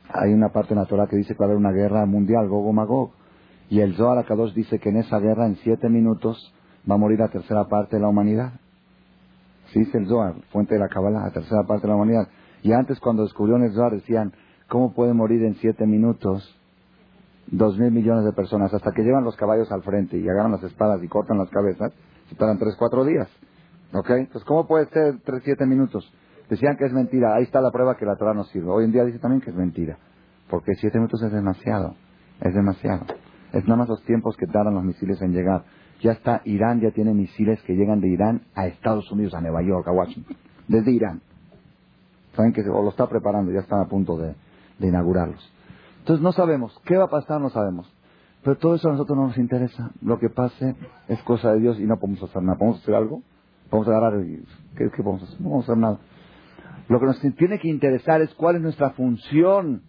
hay 0.10 0.34
una 0.34 0.50
parte 0.50 0.76
natural 0.76 1.08
que 1.08 1.18
dice 1.18 1.34
que 1.34 1.40
va 1.40 1.46
a 1.46 1.48
haber 1.50 1.58
una 1.58 1.72
guerra 1.72 2.06
mundial, 2.06 2.48
Gog 2.48 2.74
Magog. 2.74 3.12
Y 3.70 3.82
el 3.82 3.96
Zohar 3.96 4.18
Akadosh 4.18 4.54
dice 4.54 4.80
que 4.80 4.90
en 4.90 4.98
esa 4.98 5.20
guerra, 5.20 5.46
en 5.46 5.58
siete 5.58 5.90
minutos, 5.90 6.54
va 6.90 6.96
a 6.96 6.98
morir 6.98 7.20
la 7.20 7.28
tercera 7.28 7.66
parte 7.66 7.98
de 7.98 8.02
la 8.02 8.08
humanidad. 8.08 8.54
Sí, 9.74 9.80
dice 9.80 9.98
el 9.98 10.08
Zohar, 10.08 10.36
fuente 10.52 10.76
de 10.76 10.80
la 10.80 10.88
Kabbalah, 10.88 11.26
la 11.26 11.32
tercera 11.32 11.64
parte 11.64 11.84
de 11.84 11.90
la 11.90 11.96
humanidad. 11.96 12.28
Y 12.64 12.72
antes, 12.72 13.00
cuando 13.00 13.24
descubrieron 13.24 13.64
el 13.64 13.74
Zohar, 13.74 13.92
decían, 13.92 14.32
¿cómo 14.70 14.94
puede 14.94 15.14
morir 15.14 15.44
en 15.44 15.56
siete 15.56 15.86
minutos 15.86 16.58
dos 17.50 17.78
mil 17.78 17.92
millones 17.92 18.26
de 18.26 18.34
personas, 18.34 18.74
hasta 18.74 18.92
que 18.92 19.04
llevan 19.04 19.24
los 19.24 19.36
caballos 19.36 19.72
al 19.72 19.82
frente 19.84 20.18
y 20.18 20.28
agarran 20.28 20.52
las 20.52 20.64
espadas 20.64 21.02
y 21.04 21.08
cortan 21.08 21.38
las 21.38 21.50
cabezas, 21.50 21.94
se 22.30 22.36
tardan 22.36 22.58
tres, 22.58 22.76
cuatro 22.78 23.06
días. 23.06 23.28
¿Ok? 23.94 24.10
Entonces, 24.10 24.44
¿cómo 24.44 24.68
puede 24.68 24.88
ser 24.88 25.20
tres, 25.24 25.42
siete 25.46 25.66
minutos? 25.66 26.12
Decían 26.50 26.78
que 26.78 26.86
es 26.86 26.94
mentira. 26.94 27.36
Ahí 27.36 27.44
está 27.44 27.62
la 27.62 27.72
prueba 27.72 27.96
que 27.96 28.06
la 28.06 28.16
Torah 28.16 28.34
no 28.34 28.44
sirve. 28.46 28.70
Hoy 28.70 28.86
en 28.86 28.92
día 28.92 29.04
dice 29.04 29.20
también 29.20 29.42
que 29.42 29.50
es 29.50 29.56
mentira. 29.56 29.98
Porque 30.50 30.76
siete 30.76 30.98
minutos 30.98 31.22
es 31.22 31.32
demasiado. 31.32 31.96
Es 32.42 32.54
demasiado. 32.54 33.06
Es 33.54 33.64
nada 33.64 33.78
más 33.78 33.90
los 33.90 34.04
tiempos 34.04 34.36
que 34.38 34.48
tardan 34.48 34.76
los 34.76 34.84
misiles 34.84 35.22
en 35.22 35.34
llegar. 35.34 35.64
Ya 36.02 36.12
está, 36.12 36.42
Irán 36.46 36.80
ya 36.80 36.92
tiene 36.92 37.14
misiles 37.14 37.62
que 37.64 37.74
llegan 37.74 38.00
de 38.02 38.10
Irán 38.10 38.42
a 38.56 38.68
Estados 38.68 39.12
Unidos, 39.12 39.34
a 39.34 39.42
Nueva 39.42 39.64
York, 39.64 39.88
a 39.88 39.92
Washington. 39.92 40.38
Desde 40.68 40.92
Irán. 40.92 41.22
Saben 42.36 42.54
que 42.54 42.62
o 42.62 42.84
lo 42.84 42.90
está 42.90 43.08
preparando, 43.08 43.52
ya 43.52 43.62
están 43.62 43.82
a 43.82 43.86
punto 43.86 44.18
de 44.18 44.36
inaugurarlos. 44.80 45.52
Entonces 46.08 46.24
no 46.24 46.32
sabemos. 46.32 46.80
¿Qué 46.86 46.96
va 46.96 47.06
a 47.06 47.10
pasar? 47.10 47.42
No 47.42 47.50
sabemos. 47.50 47.92
Pero 48.42 48.58
todo 48.58 48.76
eso 48.76 48.88
a 48.88 48.94
nosotros 48.94 49.18
no 49.18 49.28
nos 49.28 49.38
interesa. 49.38 49.92
Lo 50.02 50.20
que 50.20 50.30
pase 50.30 50.74
es 51.10 51.22
cosa 51.24 51.52
de 51.52 51.60
Dios 51.60 51.80
y 51.82 51.86
no 51.86 51.98
podemos 51.98 52.24
hacer 52.24 52.42
nada. 52.42 52.58
¿Podemos 52.58 52.80
hacer 52.82 52.96
algo? 52.96 53.22
¿Podemos 53.70 53.90
agarrar? 53.90 54.24
¿Qué, 54.78 54.90
qué 54.90 55.04
podemos 55.04 55.24
hacer? 55.24 55.42
No 55.42 55.50
podemos 55.50 55.66
hacer 55.66 55.78
nada. 55.78 56.00
Lo 56.88 57.00
que 57.00 57.06
nos 57.06 57.20
tiene 57.20 57.60
que 57.60 57.68
interesar 57.68 58.22
es 58.22 58.34
cuál 58.36 58.56
es 58.58 58.62
nuestra 58.62 58.92
función 58.92 59.84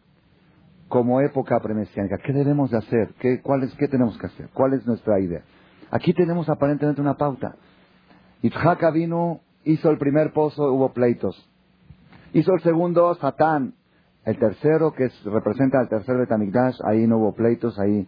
como 0.89 1.21
época 1.21 1.61
premesiánica. 1.61 2.19
¿Qué 2.19 2.33
debemos 2.33 2.71
de 2.71 2.79
hacer? 2.79 3.15
¿Qué, 3.21 3.41
cuál 3.41 3.63
es, 3.63 3.75
¿Qué 3.75 3.89
tenemos 3.89 4.19
que 4.19 4.27
hacer? 4.27 4.49
¿Cuál 4.53 4.75
es 4.75 4.87
nuestra 4.87 5.21
idea? 5.21 5.43
Aquí 5.91 6.13
tenemos 6.13 6.49
aparentemente 6.49 7.01
una 7.01 7.17
pauta. 7.17 7.57
Itzhak 8.43 8.93
vino, 8.93 9.41
hizo 9.65 9.91
el 9.91 9.99
primer 9.99 10.33
pozo, 10.33 10.73
hubo 10.73 10.93
pleitos. 10.93 11.49
Hizo 12.33 12.53
el 12.55 12.61
segundo, 12.61 13.15
Satán 13.17 13.75
el 14.29 14.39
tercero, 14.39 14.93
que 14.93 15.11
representa 15.25 15.81
al 15.81 15.89
tercer 15.89 16.19
Betamigdash, 16.19 16.77
ahí 16.85 17.07
no 17.07 17.17
hubo 17.17 17.35
pleitos, 17.35 17.79
ahí. 17.79 18.07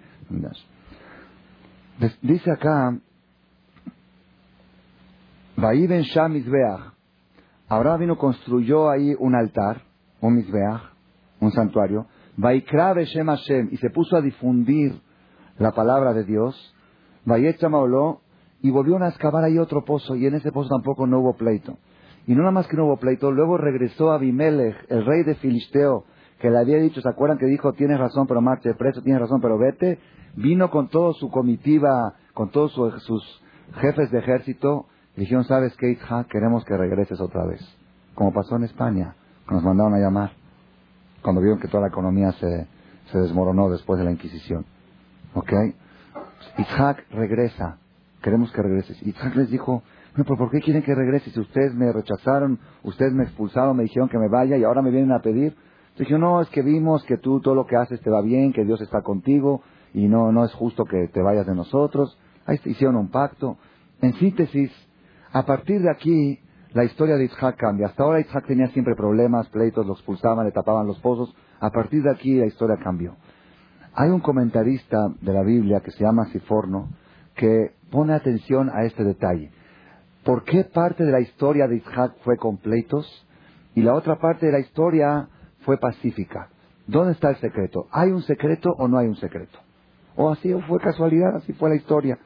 Dice 2.20 2.50
acá, 2.50 2.98
Sham. 5.56 6.99
Abraham 7.70 8.00
vino, 8.00 8.18
construyó 8.18 8.90
ahí 8.90 9.14
un 9.16 9.36
altar, 9.36 9.82
un 10.20 10.34
Mizbeach, 10.34 10.82
un 11.40 11.52
santuario. 11.52 12.06
Vaikra 12.36 12.94
Beshem 12.94 13.28
Hashem, 13.28 13.68
y 13.70 13.76
se 13.76 13.90
puso 13.90 14.16
a 14.16 14.20
difundir 14.20 15.00
la 15.56 15.70
palabra 15.70 16.12
de 16.12 16.24
Dios. 16.24 16.74
Maoló, 17.24 18.22
y 18.60 18.70
volvió 18.70 19.00
a 19.00 19.08
excavar 19.08 19.44
ahí 19.44 19.56
otro 19.56 19.84
pozo, 19.84 20.16
y 20.16 20.26
en 20.26 20.34
ese 20.34 20.50
pozo 20.50 20.68
tampoco 20.68 21.06
no 21.06 21.20
hubo 21.20 21.36
pleito. 21.36 21.78
Y 22.26 22.32
no 22.34 22.40
nada 22.40 22.50
más 22.50 22.66
que 22.66 22.76
no 22.76 22.86
hubo 22.86 22.96
pleito, 22.96 23.30
luego 23.30 23.56
regresó 23.56 24.10
Abimelech, 24.10 24.76
el 24.88 25.06
rey 25.06 25.22
de 25.22 25.36
Filisteo, 25.36 26.06
que 26.40 26.50
le 26.50 26.58
había 26.58 26.78
dicho, 26.78 27.00
¿se 27.00 27.08
acuerdan 27.08 27.38
que 27.38 27.46
dijo, 27.46 27.72
tienes 27.74 28.00
razón, 28.00 28.26
pero 28.26 28.40
marche 28.40 28.74
preso, 28.74 29.00
tienes 29.02 29.20
razón, 29.20 29.40
pero 29.40 29.58
vete? 29.58 30.00
Vino 30.34 30.70
con 30.70 30.88
toda 30.88 31.12
su 31.12 31.30
comitiva, 31.30 32.16
con 32.34 32.50
todos 32.50 32.72
sus 32.72 33.42
jefes 33.80 34.10
de 34.10 34.18
ejército, 34.18 34.86
dijeron, 35.16 35.44
¿sabes 35.44 35.76
qué, 35.76 35.90
hija? 35.90 36.24
Queremos 36.30 36.64
que 36.64 36.76
regreses 36.76 37.20
otra 37.20 37.44
vez. 37.46 37.60
Como 38.14 38.32
pasó 38.32 38.56
en 38.56 38.64
España, 38.64 39.14
que 39.48 39.54
nos 39.54 39.64
mandaron 39.64 39.94
a 39.94 39.98
llamar, 39.98 40.32
cuando 41.22 41.40
vieron 41.40 41.60
que 41.60 41.68
toda 41.68 41.82
la 41.82 41.88
economía 41.88 42.32
se, 42.32 42.66
se 43.10 43.18
desmoronó 43.18 43.70
después 43.70 43.98
de 43.98 44.04
la 44.04 44.12
Inquisición. 44.12 44.64
¿Ok? 45.34 45.52
Isaac 46.58 47.04
regresa. 47.10 47.78
Queremos 48.22 48.52
que 48.52 48.62
regreses. 48.62 49.02
Isaac 49.02 49.34
les 49.36 49.50
dijo, 49.50 49.82
no, 50.16 50.24
pero 50.24 50.36
¿por 50.36 50.50
qué 50.50 50.60
quieren 50.60 50.82
que 50.82 50.94
regrese? 50.94 51.30
Si 51.30 51.40
ustedes 51.40 51.74
me 51.74 51.92
rechazaron, 51.92 52.58
ustedes 52.82 53.12
me 53.12 53.24
expulsaron, 53.24 53.76
me 53.76 53.84
dijeron 53.84 54.08
que 54.08 54.18
me 54.18 54.28
vaya 54.28 54.56
y 54.56 54.64
ahora 54.64 54.82
me 54.82 54.90
vienen 54.90 55.12
a 55.12 55.20
pedir. 55.20 55.56
Dijo, 55.96 56.18
no, 56.18 56.40
es 56.40 56.48
que 56.48 56.62
vimos 56.62 57.04
que 57.04 57.18
tú 57.18 57.40
todo 57.40 57.54
lo 57.54 57.66
que 57.66 57.76
haces 57.76 58.00
te 58.00 58.10
va 58.10 58.22
bien, 58.22 58.52
que 58.52 58.64
Dios 58.64 58.80
está 58.80 59.02
contigo 59.02 59.62
y 59.92 60.08
no, 60.08 60.32
no 60.32 60.44
es 60.44 60.52
justo 60.54 60.84
que 60.84 61.08
te 61.08 61.20
vayas 61.20 61.46
de 61.46 61.54
nosotros. 61.54 62.18
Ahí 62.46 62.58
hicieron 62.64 62.96
un 62.96 63.08
pacto. 63.08 63.58
En 64.00 64.14
síntesis, 64.14 64.72
a 65.32 65.44
partir 65.44 65.80
de 65.80 65.90
aquí, 65.90 66.40
la 66.72 66.84
historia 66.84 67.16
de 67.16 67.24
Isaac 67.24 67.56
cambia. 67.56 67.86
Hasta 67.86 68.02
ahora 68.02 68.20
Isaac 68.20 68.46
tenía 68.46 68.68
siempre 68.68 68.94
problemas, 68.94 69.48
pleitos, 69.48 69.86
lo 69.86 69.94
expulsaban, 69.94 70.46
le 70.46 70.52
tapaban 70.52 70.86
los 70.86 70.98
pozos. 71.00 71.34
A 71.60 71.70
partir 71.70 72.02
de 72.02 72.10
aquí 72.10 72.36
la 72.36 72.46
historia 72.46 72.76
cambió. 72.82 73.16
Hay 73.94 74.10
un 74.10 74.20
comentarista 74.20 75.08
de 75.20 75.32
la 75.32 75.42
Biblia 75.42 75.80
que 75.80 75.90
se 75.90 76.04
llama 76.04 76.26
Siforno 76.26 76.88
que 77.34 77.72
pone 77.90 78.12
atención 78.12 78.70
a 78.70 78.84
este 78.84 79.04
detalle. 79.04 79.50
¿Por 80.24 80.44
qué 80.44 80.64
parte 80.64 81.04
de 81.04 81.12
la 81.12 81.20
historia 81.20 81.66
de 81.66 81.76
Isaac 81.76 82.12
fue 82.22 82.36
con 82.36 82.58
pleitos 82.58 83.26
y 83.74 83.82
la 83.82 83.94
otra 83.94 84.18
parte 84.18 84.46
de 84.46 84.52
la 84.52 84.60
historia 84.60 85.28
fue 85.60 85.78
pacífica? 85.78 86.50
¿Dónde 86.86 87.12
está 87.12 87.30
el 87.30 87.36
secreto? 87.36 87.86
¿Hay 87.92 88.10
un 88.10 88.22
secreto 88.22 88.70
o 88.78 88.88
no 88.88 88.98
hay 88.98 89.06
un 89.06 89.16
secreto? 89.16 89.58
O 90.16 90.30
así 90.30 90.52
fue 90.68 90.78
casualidad, 90.80 91.36
así 91.36 91.52
fue 91.52 91.70
la 91.70 91.76
historia. 91.76 92.18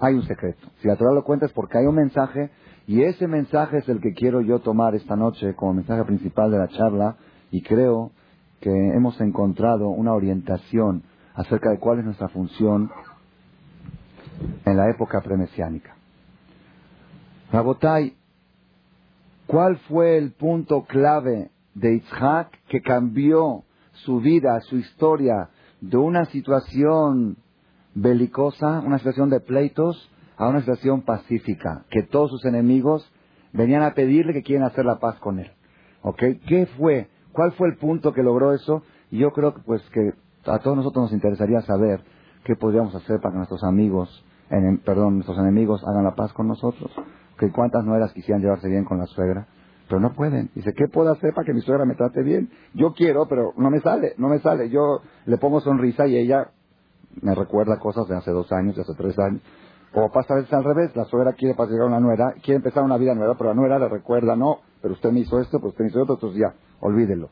Hay 0.00 0.14
un 0.14 0.22
secreto. 0.22 0.68
Si 0.80 0.88
la 0.88 0.96
Torah 0.96 1.12
lo 1.12 1.24
cuenta 1.24 1.46
es 1.46 1.52
porque 1.52 1.78
hay 1.78 1.86
un 1.86 1.94
mensaje 1.94 2.50
y 2.86 3.02
ese 3.02 3.26
mensaje 3.26 3.78
es 3.78 3.88
el 3.88 4.00
que 4.00 4.12
quiero 4.12 4.40
yo 4.40 4.60
tomar 4.60 4.94
esta 4.94 5.16
noche 5.16 5.54
como 5.54 5.74
mensaje 5.74 6.04
principal 6.04 6.50
de 6.50 6.58
la 6.58 6.68
charla 6.68 7.16
y 7.50 7.62
creo 7.62 8.12
que 8.60 8.70
hemos 8.70 9.20
encontrado 9.20 9.88
una 9.88 10.14
orientación 10.14 11.02
acerca 11.34 11.70
de 11.70 11.78
cuál 11.78 12.00
es 12.00 12.04
nuestra 12.04 12.28
función 12.28 12.90
en 14.64 14.76
la 14.76 14.88
época 14.90 15.20
premesiánica. 15.20 15.96
Rabotai, 17.52 18.16
¿cuál 19.46 19.78
fue 19.88 20.18
el 20.18 20.32
punto 20.32 20.84
clave 20.84 21.50
de 21.74 21.96
Isaac 21.96 22.58
que 22.68 22.80
cambió 22.80 23.64
su 23.92 24.20
vida, 24.20 24.60
su 24.60 24.76
historia, 24.76 25.50
de 25.80 25.96
una 25.96 26.24
situación 26.26 27.36
belicosa, 28.00 28.80
una 28.80 28.98
situación 28.98 29.30
de 29.30 29.40
pleitos, 29.40 30.10
a 30.36 30.48
una 30.48 30.60
situación 30.60 31.02
pacífica, 31.02 31.84
que 31.90 32.02
todos 32.04 32.30
sus 32.30 32.44
enemigos 32.44 33.10
venían 33.52 33.82
a 33.82 33.94
pedirle 33.94 34.32
que 34.32 34.42
quieren 34.42 34.64
hacer 34.64 34.84
la 34.84 34.98
paz 34.98 35.18
con 35.18 35.40
él. 35.40 35.50
¿Ok? 36.02 36.22
¿Qué 36.46 36.66
fue? 36.78 37.08
¿Cuál 37.32 37.52
fue 37.52 37.68
el 37.68 37.76
punto 37.76 38.12
que 38.12 38.22
logró 38.22 38.52
eso? 38.52 38.82
Y 39.10 39.18
yo 39.18 39.32
creo 39.32 39.54
que, 39.54 39.62
pues, 39.62 39.82
que 39.90 40.12
a 40.48 40.58
todos 40.60 40.76
nosotros 40.76 41.04
nos 41.04 41.12
interesaría 41.12 41.60
saber 41.62 42.00
qué 42.44 42.54
podríamos 42.54 42.94
hacer 42.94 43.18
para 43.20 43.32
que 43.32 43.38
nuestros 43.38 43.64
amigos, 43.64 44.24
perdón, 44.84 45.14
nuestros 45.14 45.38
enemigos 45.38 45.82
hagan 45.86 46.04
la 46.04 46.14
paz 46.14 46.32
con 46.32 46.46
nosotros. 46.46 46.92
Que 47.38 47.50
cuántas 47.50 47.84
nueras 47.84 48.12
quisieran 48.12 48.42
llevarse 48.42 48.68
bien 48.68 48.84
con 48.84 48.98
la 48.98 49.06
suegra, 49.06 49.48
pero 49.88 50.00
no 50.00 50.12
pueden. 50.12 50.50
Dice, 50.54 50.72
¿qué 50.72 50.86
puedo 50.86 51.10
hacer 51.10 51.32
para 51.34 51.46
que 51.46 51.52
mi 51.52 51.60
suegra 51.60 51.84
me 51.84 51.94
trate 51.94 52.22
bien? 52.22 52.50
Yo 52.74 52.92
quiero, 52.92 53.26
pero 53.28 53.52
no 53.56 53.70
me 53.70 53.80
sale, 53.80 54.14
no 54.18 54.28
me 54.28 54.38
sale. 54.38 54.70
Yo 54.70 55.00
le 55.26 55.38
pongo 55.38 55.60
sonrisa 55.60 56.06
y 56.06 56.16
ella 56.16 56.50
me 57.22 57.34
recuerda 57.34 57.78
cosas 57.78 58.06
de 58.08 58.16
hace 58.16 58.30
dos 58.30 58.50
años, 58.52 58.76
de 58.76 58.82
hace 58.82 58.94
tres 58.94 59.18
años. 59.18 59.42
O 59.94 60.10
pasa 60.10 60.34
a 60.34 60.36
veces 60.36 60.52
al 60.52 60.64
revés, 60.64 60.94
la 60.94 61.04
suegra 61.04 61.32
quiere 61.32 61.54
pasar 61.54 61.80
a 61.80 61.86
una 61.86 61.98
nuera, 61.98 62.34
quiere 62.42 62.56
empezar 62.56 62.84
una 62.84 62.98
vida 62.98 63.14
nueva, 63.14 63.36
pero 63.36 63.50
la 63.50 63.54
nuera 63.54 63.78
le 63.78 63.88
recuerda, 63.88 64.36
no, 64.36 64.58
pero 64.82 64.94
usted 64.94 65.10
me 65.10 65.20
hizo 65.20 65.40
esto, 65.40 65.60
pues 65.60 65.72
usted 65.72 65.84
me 65.84 65.90
hizo 65.90 66.02
esto, 66.02 66.14
entonces 66.14 66.40
ya, 66.40 66.54
olvídelo. 66.80 67.30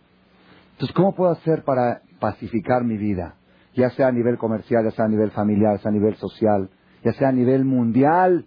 Entonces, 0.72 0.94
¿cómo 0.96 1.14
puedo 1.14 1.30
hacer 1.32 1.64
para 1.64 2.00
pacificar 2.18 2.82
mi 2.84 2.96
vida? 2.96 3.34
Ya 3.74 3.90
sea 3.90 4.08
a 4.08 4.12
nivel 4.12 4.38
comercial, 4.38 4.84
ya 4.84 4.90
sea 4.90 5.04
a 5.04 5.08
nivel 5.08 5.30
familiar, 5.32 5.76
ya 5.76 5.82
sea 5.82 5.90
a 5.90 5.94
nivel 5.94 6.16
social, 6.16 6.70
ya 7.04 7.12
sea 7.12 7.28
a 7.28 7.32
nivel 7.32 7.64
mundial. 7.64 8.46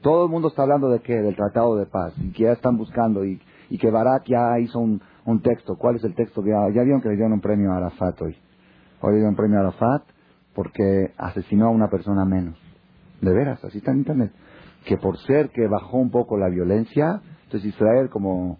Todo 0.00 0.24
el 0.24 0.30
mundo 0.30 0.48
está 0.48 0.62
hablando 0.62 0.88
de 0.88 1.00
qué? 1.00 1.20
Del 1.20 1.36
Tratado 1.36 1.76
de 1.76 1.84
Paz, 1.84 2.14
y 2.18 2.32
que 2.32 2.44
ya 2.44 2.52
están 2.52 2.78
buscando, 2.78 3.26
y, 3.26 3.40
y 3.68 3.76
que 3.76 3.90
Barak 3.90 4.24
ya 4.24 4.58
hizo 4.58 4.78
un, 4.78 5.02
un 5.26 5.42
texto. 5.42 5.76
¿Cuál 5.76 5.96
es 5.96 6.04
el 6.04 6.14
texto 6.14 6.42
ya, 6.42 6.72
ya 6.74 6.82
vieron 6.82 7.02
que 7.02 7.10
le 7.10 7.16
dieron 7.16 7.34
un 7.34 7.40
premio 7.42 7.72
a 7.72 7.76
Arafat 7.76 8.22
hoy? 8.22 8.36
Hoy 9.02 9.14
dieron 9.14 9.30
un 9.30 9.36
premio 9.36 9.58
a 9.58 9.60
Arafat 9.62 10.02
porque 10.54 11.12
asesinó 11.16 11.66
a 11.66 11.70
una 11.70 11.88
persona 11.88 12.24
menos. 12.24 12.58
De 13.20 13.32
veras, 13.32 13.62
así 13.64 13.78
está 13.78 13.92
en 13.92 13.98
internet. 13.98 14.32
Que 14.84 14.96
por 14.96 15.18
ser 15.18 15.50
que 15.50 15.66
bajó 15.68 15.98
un 15.98 16.10
poco 16.10 16.36
la 16.38 16.48
violencia, 16.48 17.20
entonces 17.44 17.74
Israel 17.74 18.08
como 18.10 18.58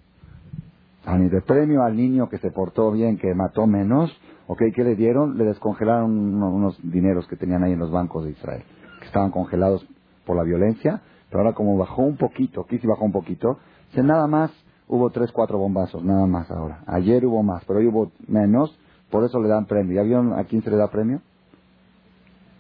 a 1.05 1.17
de 1.17 1.41
premio 1.43 1.83
al 1.83 1.97
niño 1.97 2.29
que 2.29 2.39
se 2.39 2.51
portó 2.51 2.93
bien, 2.93 3.17
que 3.17 3.35
mató 3.35 3.67
menos, 3.67 4.11
¿ok? 4.47 4.63
¿Qué 4.75 4.85
le 4.85 4.97
dieron? 4.97 5.39
Le 5.39 5.45
descongelaron 5.45 6.43
unos 6.43 6.79
dineros 6.83 7.27
que 7.27 7.37
tenían 7.37 7.65
ahí 7.65 7.73
en 7.73 7.79
los 7.79 7.91
bancos 7.91 8.25
de 8.25 8.33
Israel, 8.33 8.63
que 9.01 9.07
estaban 9.07 9.31
congelados 9.31 9.87
por 10.27 10.37
la 10.37 10.43
violencia, 10.43 11.01
pero 11.31 11.43
ahora 11.43 11.55
como 11.55 11.77
bajó 11.79 12.03
un 12.03 12.17
poquito, 12.17 12.63
aquí 12.63 12.79
sí 12.79 12.87
bajó 12.87 13.05
un 13.05 13.13
poquito, 13.13 13.59
se 13.95 14.03
nada 14.03 14.27
más 14.27 14.51
hubo 14.89 15.11
tres, 15.11 15.33
cuatro 15.33 15.59
bombazos, 15.59 16.05
nada 16.05 16.27
más 16.27 16.51
ahora. 16.51 16.83
Ayer 16.87 17.25
hubo 17.25 17.43
más, 17.43 17.65
pero 17.65 17.79
hoy 17.79 17.87
hubo 17.87 18.13
menos, 18.29 18.79
por 19.11 19.25
eso 19.25 19.41
le 19.41 19.49
dan 19.49 19.67
premio. 19.67 19.97
¿Ya 19.97 20.03
vieron 20.03 20.33
a 20.33 20.45
quién 20.45 20.63
se 20.63 20.71
le 20.71 20.77
da 20.77 20.89
premio? 20.89 21.21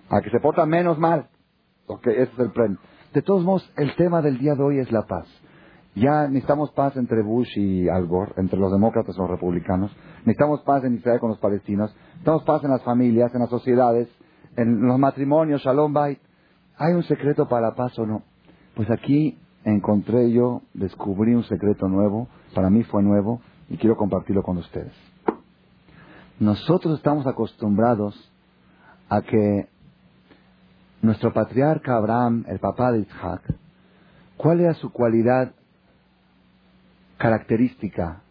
A 0.09 0.21
que 0.21 0.31
se 0.31 0.41
porta 0.41 0.67
menos 0.67 0.99
mal. 0.99 1.29
Ok, 1.87 2.07
ese 2.09 2.23
es 2.23 2.39
el 2.39 2.53
premio. 2.53 2.79
De 3.13 3.23
todos 3.23 3.45
modos, 3.45 3.73
el 3.77 3.95
tema 3.97 4.23
del 4.23 4.39
día 4.39 4.55
de 4.55 4.63
hoy 4.63 4.79
es 4.79 4.93
la 4.93 5.03
paz. 5.03 5.27
Ya 5.95 6.29
necesitamos 6.29 6.71
paz 6.71 6.97
entre 6.97 7.23
Bush 7.23 7.59
y 7.59 7.89
Al 7.89 8.07
Gore, 8.07 8.33
entre 8.37 8.59
los 8.59 8.71
demócratas 8.71 9.17
y 9.17 9.21
los 9.21 9.31
republicanos. 9.31 9.91
Necesitamos 10.19 10.63
paz 10.63 10.85
en 10.85 10.95
Israel 10.95 11.19
con 11.19 11.31
los 11.31 11.39
palestinos. 11.39 11.95
Necesitamos 12.11 12.45
paz 12.45 12.63
en 12.65 12.71
las 12.71 12.83
familias, 12.85 13.35
en 13.35 13.41
las 13.41 13.51
sociedades, 13.51 14.09
en 14.57 14.87
los 14.87 14.99
matrimonios, 14.99 15.63
Shalom 15.63 15.93
Bait. 15.93 16.21
¿Hay 16.77 16.95
un 16.95 17.03
secreto 17.03 17.49
para 17.49 17.69
la 17.69 17.75
paz 17.75 17.99
o 17.99 18.07
no? 18.07 18.23
Pues 18.75 18.89
aquí 18.91 19.39
encontré 19.65 20.31
yo, 20.31 20.63
descubrí 20.75 21.35
un 21.35 21.45
secreto 21.45 21.89
nuevo, 21.89 22.29
para 22.55 22.71
mí 22.71 22.85
fue 22.85 23.03
nuevo 23.03 23.41
y 23.69 23.77
quiero 23.77 23.97
compartirlo 23.97 24.43
con 24.43 24.59
ustedes. 24.59 25.10
Nosotros 26.40 26.96
estamos 26.96 27.26
acostumbrados 27.26 28.14
a 29.11 29.20
que 29.20 29.68
nuestro 31.03 31.35
patriarca 31.35 31.96
Abraham, 31.96 32.46
el 32.48 32.59
papá 32.59 32.92
de 32.92 33.00
Isaac, 33.00 33.42
¿cuál 34.38 34.61
era 34.61 34.72
su 34.72 34.90
cualidad 34.90 35.53
característica 37.18 38.22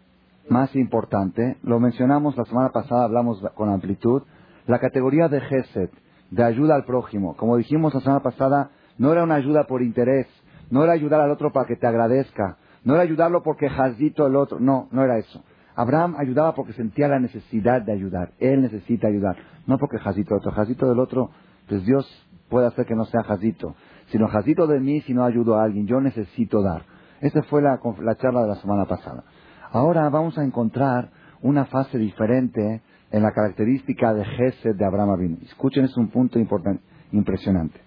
más 0.49 0.75
importante? 0.75 1.57
Lo 1.61 1.79
mencionamos 1.79 2.35
la 2.35 2.45
semana 2.45 2.69
pasada, 2.69 3.03
hablamos 3.03 3.43
con 3.53 3.69
amplitud, 3.69 4.23
la 4.65 4.79
categoría 4.79 5.27
de 5.27 5.41
Gesed, 5.41 5.91
de 6.31 6.43
ayuda 6.43 6.73
al 6.73 6.85
prójimo. 6.85 7.37
Como 7.37 7.57
dijimos 7.57 7.93
la 7.93 8.01
semana 8.01 8.23
pasada, 8.23 8.71
no 8.97 9.11
era 9.11 9.23
una 9.23 9.35
ayuda 9.35 9.65
por 9.65 9.83
interés, 9.83 10.25
no 10.71 10.83
era 10.83 10.93
ayudar 10.93 11.21
al 11.21 11.29
otro 11.29 11.51
para 11.51 11.67
que 11.67 11.75
te 11.75 11.85
agradezca, 11.85 12.57
no 12.83 12.95
era 12.95 13.03
ayudarlo 13.03 13.43
porque 13.43 13.69
jazito 13.69 14.25
el 14.25 14.35
otro, 14.35 14.59
no, 14.59 14.87
no 14.89 15.03
era 15.03 15.19
eso. 15.19 15.43
Abraham 15.79 16.15
ayudaba 16.17 16.55
porque 16.55 16.73
sentía 16.73 17.07
la 17.07 17.21
necesidad 17.21 17.81
de 17.81 17.93
ayudar. 17.93 18.33
Él 18.39 18.63
necesita 18.63 19.07
ayudar. 19.07 19.37
No 19.65 19.77
porque 19.77 19.97
jazito 19.97 20.33
el 20.33 20.39
otro. 20.39 20.51
Jazito 20.51 20.89
del 20.89 20.99
otro, 20.99 21.29
pues 21.69 21.85
Dios 21.85 22.05
puede 22.49 22.67
hacer 22.67 22.85
que 22.85 22.95
no 22.95 23.05
sea 23.05 23.23
jazito. 23.23 23.75
Sino 24.07 24.27
jazito 24.27 24.67
de 24.67 24.81
mí 24.81 24.99
si 25.01 25.13
no 25.13 25.23
ayudo 25.23 25.57
a 25.57 25.63
alguien. 25.63 25.87
Yo 25.87 26.01
necesito 26.01 26.61
dar. 26.61 26.83
Esa 27.21 27.43
fue 27.43 27.61
la, 27.61 27.79
charla 28.17 28.41
de 28.41 28.49
la 28.49 28.55
semana 28.55 28.87
pasada. 28.87 29.23
Ahora 29.71 30.09
vamos 30.09 30.37
a 30.37 30.43
encontrar 30.43 31.11
una 31.41 31.63
fase 31.63 31.97
diferente 31.97 32.81
en 33.11 33.23
la 33.23 33.31
característica 33.31 34.13
de 34.13 34.25
Gesed 34.25 34.75
de 34.75 34.85
Abraham 34.85 35.11
Avinu. 35.11 35.37
Escuchen, 35.43 35.85
es 35.85 35.95
un 35.95 36.09
punto 36.09 36.39
importante, 36.39 36.83
impresionante. 37.13 37.79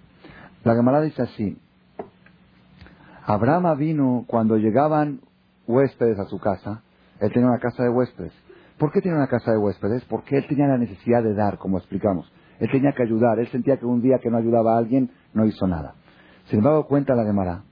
La 0.64 0.74
Gemara 0.74 1.02
dice 1.02 1.20
así. 1.20 1.58
Abraham 3.26 3.76
vino 3.76 4.24
cuando 4.26 4.56
llegaban 4.56 5.20
huéspedes 5.66 6.18
a 6.18 6.24
su 6.24 6.38
casa, 6.38 6.82
él 7.22 7.32
tenía 7.32 7.48
una 7.48 7.58
casa 7.58 7.82
de 7.82 7.88
huéspedes. 7.88 8.32
¿Por 8.78 8.90
qué 8.90 9.00
tenía 9.00 9.16
una 9.16 9.28
casa 9.28 9.52
de 9.52 9.58
huéspedes? 9.58 10.04
Porque 10.06 10.36
él 10.36 10.46
tenía 10.48 10.66
la 10.66 10.78
necesidad 10.78 11.22
de 11.22 11.34
dar, 11.34 11.58
como 11.58 11.78
explicamos. 11.78 12.30
Él 12.58 12.68
tenía 12.70 12.92
que 12.92 13.04
ayudar. 13.04 13.38
Él 13.38 13.48
sentía 13.48 13.76
que 13.76 13.86
un 13.86 14.02
día 14.02 14.18
que 14.18 14.30
no 14.30 14.38
ayudaba 14.38 14.74
a 14.74 14.78
alguien, 14.78 15.10
no 15.32 15.44
hizo 15.46 15.66
nada. 15.66 15.94
Sin 16.46 16.58
embargo, 16.58 16.86
cuenta 16.86 17.14
la 17.14 17.24
Gemara 17.24 17.62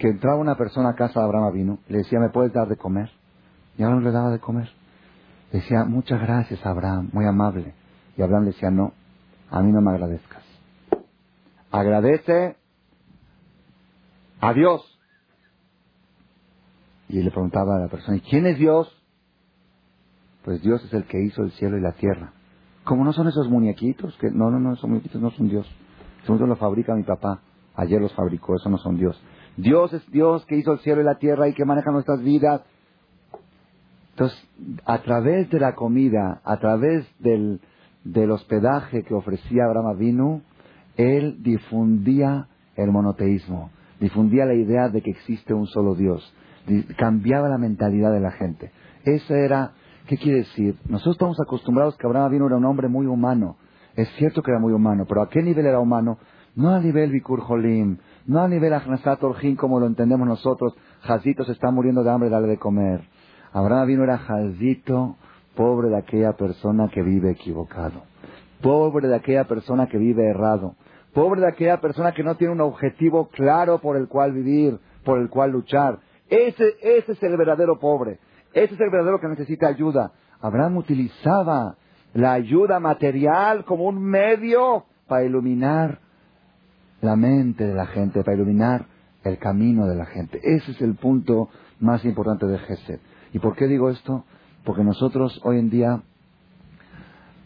que 0.00 0.08
entraba 0.08 0.38
una 0.38 0.56
persona 0.56 0.90
a 0.90 0.94
casa 0.94 1.20
de 1.20 1.26
Abraham 1.26 1.52
vino, 1.52 1.78
le 1.88 1.98
decía, 1.98 2.18
¿me 2.18 2.30
puedes 2.30 2.52
dar 2.54 2.68
de 2.68 2.76
comer? 2.76 3.10
Y 3.76 3.82
Abraham 3.82 4.02
le 4.02 4.10
daba 4.10 4.30
de 4.30 4.38
comer. 4.38 4.68
Le 5.52 5.60
decía, 5.60 5.84
muchas 5.84 6.20
gracias, 6.20 6.64
Abraham, 6.64 7.10
muy 7.12 7.26
amable. 7.26 7.74
Y 8.16 8.22
Abraham 8.22 8.44
le 8.44 8.52
decía, 8.52 8.70
no, 8.70 8.94
a 9.50 9.60
mí 9.62 9.70
no 9.70 9.82
me 9.82 9.90
agradezcas. 9.90 10.42
Agradece 11.70 12.56
a 14.40 14.52
Dios. 14.54 14.99
Y 17.10 17.22
le 17.24 17.30
preguntaba 17.32 17.76
a 17.76 17.80
la 17.80 17.88
persona, 17.88 18.18
¿y 18.18 18.20
quién 18.20 18.46
es 18.46 18.56
Dios? 18.56 18.88
Pues 20.44 20.62
Dios 20.62 20.84
es 20.84 20.92
el 20.94 21.04
que 21.04 21.20
hizo 21.20 21.42
el 21.42 21.50
cielo 21.52 21.76
y 21.76 21.80
la 21.80 21.92
tierra. 21.92 22.32
Como 22.84 23.04
no 23.04 23.12
son 23.12 23.26
esos 23.26 23.48
muñequitos, 23.48 24.16
que 24.18 24.30
no, 24.30 24.48
no, 24.48 24.60
no, 24.60 24.74
esos 24.74 24.88
muñequitos 24.88 25.20
no 25.20 25.30
son 25.32 25.48
Dios. 25.48 25.68
Esos 26.22 26.40
los 26.40 26.58
fabrica 26.58 26.94
mi 26.94 27.02
papá. 27.02 27.40
Ayer 27.74 28.00
los 28.00 28.14
fabricó, 28.14 28.54
eso 28.54 28.70
no 28.70 28.78
son 28.78 28.96
Dios. 28.96 29.20
Dios 29.56 29.92
es 29.92 30.08
Dios 30.12 30.46
que 30.46 30.56
hizo 30.56 30.72
el 30.72 30.78
cielo 30.80 31.00
y 31.00 31.04
la 31.04 31.16
tierra 31.16 31.48
y 31.48 31.54
que 31.54 31.64
maneja 31.64 31.90
nuestras 31.90 32.22
vidas. 32.22 32.62
Entonces, 34.10 34.48
a 34.84 34.98
través 35.02 35.50
de 35.50 35.58
la 35.58 35.74
comida, 35.74 36.40
a 36.44 36.58
través 36.58 37.06
del, 37.18 37.60
del 38.04 38.30
hospedaje 38.30 39.02
que 39.02 39.14
ofrecía 39.14 39.64
Abraham 39.64 39.96
Avinu, 39.96 40.42
él 40.96 41.42
difundía 41.42 42.46
el 42.76 42.92
monoteísmo, 42.92 43.70
difundía 43.98 44.44
la 44.44 44.54
idea 44.54 44.88
de 44.88 45.02
que 45.02 45.10
existe 45.10 45.54
un 45.54 45.66
solo 45.66 45.96
Dios, 45.96 46.22
cambiaba 46.96 47.48
la 47.48 47.58
mentalidad 47.58 48.12
de 48.12 48.20
la 48.20 48.32
gente. 48.32 48.70
Eso 49.04 49.34
era, 49.34 49.72
¿qué 50.06 50.16
quiere 50.16 50.38
decir? 50.38 50.76
Nosotros 50.86 51.16
estamos 51.16 51.40
acostumbrados 51.40 51.96
que 51.96 52.06
Abraham 52.06 52.26
Avinu 52.26 52.46
era 52.46 52.56
un 52.56 52.64
hombre 52.64 52.88
muy 52.88 53.06
humano. 53.06 53.56
Es 53.96 54.08
cierto 54.16 54.42
que 54.42 54.50
era 54.50 54.60
muy 54.60 54.72
humano, 54.72 55.04
pero 55.08 55.22
¿a 55.22 55.28
qué 55.28 55.42
nivel 55.42 55.66
era 55.66 55.80
humano? 55.80 56.18
No 56.54 56.70
a 56.70 56.80
nivel 56.80 57.10
Bikur 57.10 57.40
Jolim, 57.40 57.98
no 58.26 58.40
a 58.40 58.48
nivel 58.48 58.72
Ahnasat 58.72 59.22
Orjin 59.22 59.56
como 59.56 59.80
lo 59.80 59.86
entendemos 59.86 60.26
nosotros. 60.26 60.74
Jazito 61.02 61.44
se 61.44 61.52
está 61.52 61.70
muriendo 61.70 62.02
de 62.02 62.10
hambre, 62.10 62.28
dale 62.28 62.48
de 62.48 62.58
comer. 62.58 63.02
Abraham 63.52 63.86
vino 63.86 64.04
era 64.04 64.18
Jazito, 64.18 65.16
pobre 65.54 65.88
de 65.88 65.98
aquella 65.98 66.32
persona 66.32 66.88
que 66.88 67.02
vive 67.02 67.30
equivocado. 67.30 68.02
Pobre 68.62 69.08
de 69.08 69.16
aquella 69.16 69.44
persona 69.44 69.86
que 69.86 69.98
vive 69.98 70.28
errado. 70.28 70.74
Pobre 71.14 71.40
de 71.40 71.48
aquella 71.48 71.80
persona 71.80 72.12
que 72.12 72.22
no 72.22 72.36
tiene 72.36 72.52
un 72.52 72.60
objetivo 72.60 73.28
claro 73.28 73.78
por 73.78 73.96
el 73.96 74.06
cual 74.06 74.32
vivir, 74.32 74.78
por 75.04 75.18
el 75.18 75.28
cual 75.28 75.50
luchar. 75.50 75.98
Ese, 76.30 76.76
ese 76.80 77.12
es 77.12 77.22
el 77.22 77.36
verdadero 77.36 77.78
pobre. 77.78 78.18
Ese 78.52 78.74
es 78.74 78.80
el 78.80 78.90
verdadero 78.90 79.20
que 79.20 79.28
necesita 79.28 79.68
ayuda. 79.68 80.12
Abraham 80.40 80.78
utilizaba 80.78 81.76
la 82.14 82.32
ayuda 82.32 82.80
material 82.80 83.64
como 83.64 83.84
un 83.84 84.02
medio 84.02 84.84
para 85.06 85.24
iluminar 85.24 85.98
la 87.00 87.16
mente 87.16 87.66
de 87.66 87.74
la 87.74 87.86
gente, 87.86 88.22
para 88.22 88.36
iluminar 88.36 88.86
el 89.24 89.38
camino 89.38 89.86
de 89.86 89.96
la 89.96 90.06
gente. 90.06 90.40
Ese 90.42 90.72
es 90.72 90.80
el 90.80 90.94
punto 90.94 91.48
más 91.78 92.04
importante 92.04 92.46
de 92.46 92.58
Gesed. 92.58 93.00
¿Y 93.32 93.38
por 93.38 93.56
qué 93.56 93.66
digo 93.66 93.90
esto? 93.90 94.24
Porque 94.64 94.84
nosotros 94.84 95.40
hoy 95.44 95.58
en 95.58 95.70
día 95.70 96.02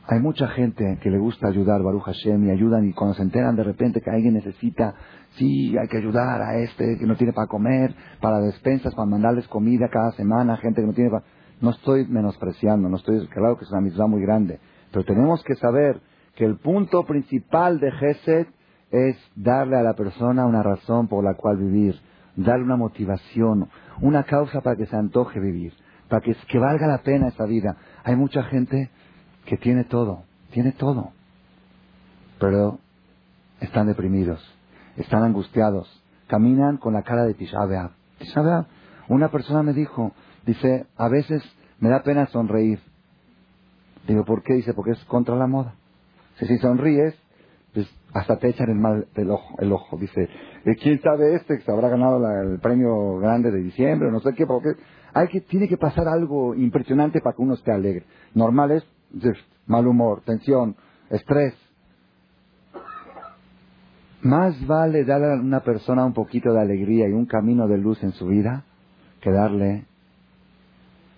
hay 0.07 0.21
mucha 0.21 0.49
gente 0.49 0.99
que 1.03 1.11
le 1.11 1.19
gusta 1.19 1.49
ayudar, 1.49 1.83
Baruch 1.83 2.03
Hashem, 2.03 2.47
y 2.47 2.51
ayudan, 2.51 2.87
y 2.87 2.93
cuando 2.93 3.15
se 3.15 3.23
enteran 3.23 3.57
de 3.57 3.65
repente 3.65 4.01
que 4.03 4.11
alguien 4.11 4.35
necesita, 4.35 4.95
sí, 5.37 5.77
hay 5.79 5.89
que 5.89 5.97
ayudar 5.97 6.43
a 6.43 6.59
este 6.59 6.99
que 6.99 7.07
no 7.07 7.17
tiene 7.17 7.33
para 7.33 7.47
comer, 7.47 7.95
para 8.21 8.39
despensas, 8.41 8.95
para 8.95 9.07
mandarles 9.07 9.49
comida 9.49 9.89
cada 9.91 10.13
semana, 10.13 10.57
gente 10.59 10.83
que 10.83 10.87
no 10.87 10.93
tiene 10.93 11.11
para... 11.11 11.25
No 11.61 11.71
estoy 11.71 12.07
menospreciando, 12.07 12.89
no 12.89 12.97
estoy, 12.97 13.27
claro 13.29 13.57
que 13.57 13.65
es 13.65 13.71
una 13.71 13.81
misma 13.81 14.07
muy 14.07 14.21
grande, 14.21 14.59
pero 14.93 15.05
tenemos 15.05 15.43
que 15.45 15.55
saber 15.55 16.01
que 16.35 16.45
el 16.45 16.59
punto 16.59 17.05
principal 17.05 17.79
de 17.81 17.93
Gesed 17.93 18.47
es 18.91 19.17
darle 19.35 19.77
a 19.77 19.83
la 19.83 19.95
persona 19.95 20.47
una 20.47 20.63
razón 20.63 21.09
por 21.09 21.25
la 21.25 21.35
cual 21.35 21.57
vivir, 21.57 21.95
darle 22.37 22.65
una 22.65 22.77
motivación, 22.77 23.69
una 24.03 24.25
causa 24.25 24.61
para 24.61 24.77
que 24.77 24.87
se 24.87 24.97
antoje 24.97 25.41
vivir, 25.41 25.73
para 26.09 26.23
que, 26.23 26.59
valga 26.59 26.87
la 26.87 26.99
pena 26.99 27.29
esta 27.29 27.47
vida. 27.47 27.77
Hay 28.05 28.17
mucha 28.17 28.43
gente 28.45 28.91
que 29.47 29.57
tiene 29.57 29.85
todo, 29.85 30.25
tiene 30.51 30.73
todo, 30.73 31.13
pero 32.39 32.79
están 33.61 33.87
deprimidos, 33.87 34.41
están 34.97 35.23
angustiados, 35.23 36.03
caminan 36.27 36.77
con 36.79 36.95
la 36.95 37.03
cara 37.03 37.25
de 37.25 37.35
Tisha 37.35 37.59
una 39.09 39.29
persona 39.29 39.63
me 39.63 39.73
dijo, 39.73 40.13
dice, 40.47 40.87
a 40.97 41.09
veces 41.09 41.43
me 41.79 41.91
da 41.91 42.03
pena 42.03 42.27
sonreír. 42.29 42.81
Digo, 44.07 44.25
¿por 44.25 44.43
qué? 44.43 44.55
Dice, 44.55 44.73
porque 44.73 44.93
es 44.93 45.05
contra 45.05 45.37
la 45.37 45.47
moda. 45.47 45.75
Si, 46.39 46.47
si 46.47 46.59
sonríes, 46.59 47.15
pues 47.75 47.87
hasta 48.15 48.39
te 48.39 48.49
echan 48.49 48.71
el 48.71 48.77
mal 48.77 49.07
del 49.15 49.31
ojo, 49.31 49.57
el 49.59 49.73
ojo. 49.73 49.97
Dice, 49.99 50.29
¿quién 50.81 51.01
sabe 51.03 51.35
este 51.35 51.59
que 51.59 51.65
se 51.65 51.71
habrá 51.71 51.89
ganado 51.89 52.23
el 52.43 52.61
premio 52.61 53.19
grande 53.19 53.51
de 53.51 53.63
diciembre? 53.63 54.11
No 54.11 54.21
sé 54.21 54.33
qué, 54.35 54.47
porque 54.47 54.71
hay 55.13 55.29
que, 55.29 55.41
tiene 55.43 55.69
que 55.69 55.77
pasar 55.77 56.09
algo 56.09 56.55
impresionante 56.55 57.21
para 57.21 57.37
que 57.37 57.43
uno 57.43 57.55
esté 57.55 57.73
alegre. 57.73 58.05
Normal 58.35 58.71
es 58.71 58.85
mal 59.67 59.87
humor, 59.87 60.23
tensión, 60.25 60.77
estrés. 61.11 61.55
Más 64.23 64.67
vale 64.67 65.05
darle 65.05 65.33
a 65.33 65.35
una 65.35 65.61
persona 65.61 66.05
un 66.05 66.15
poquito 66.15 66.53
de 66.53 66.61
alegría 66.61 67.09
y 67.09 67.13
un 67.13 67.27
camino 67.27 67.69
de 67.69 67.79
luz 67.79 68.03
en 68.03 68.13
su 68.13 68.27
vida 68.27 68.65
que 69.21 69.31
darle 69.31 69.87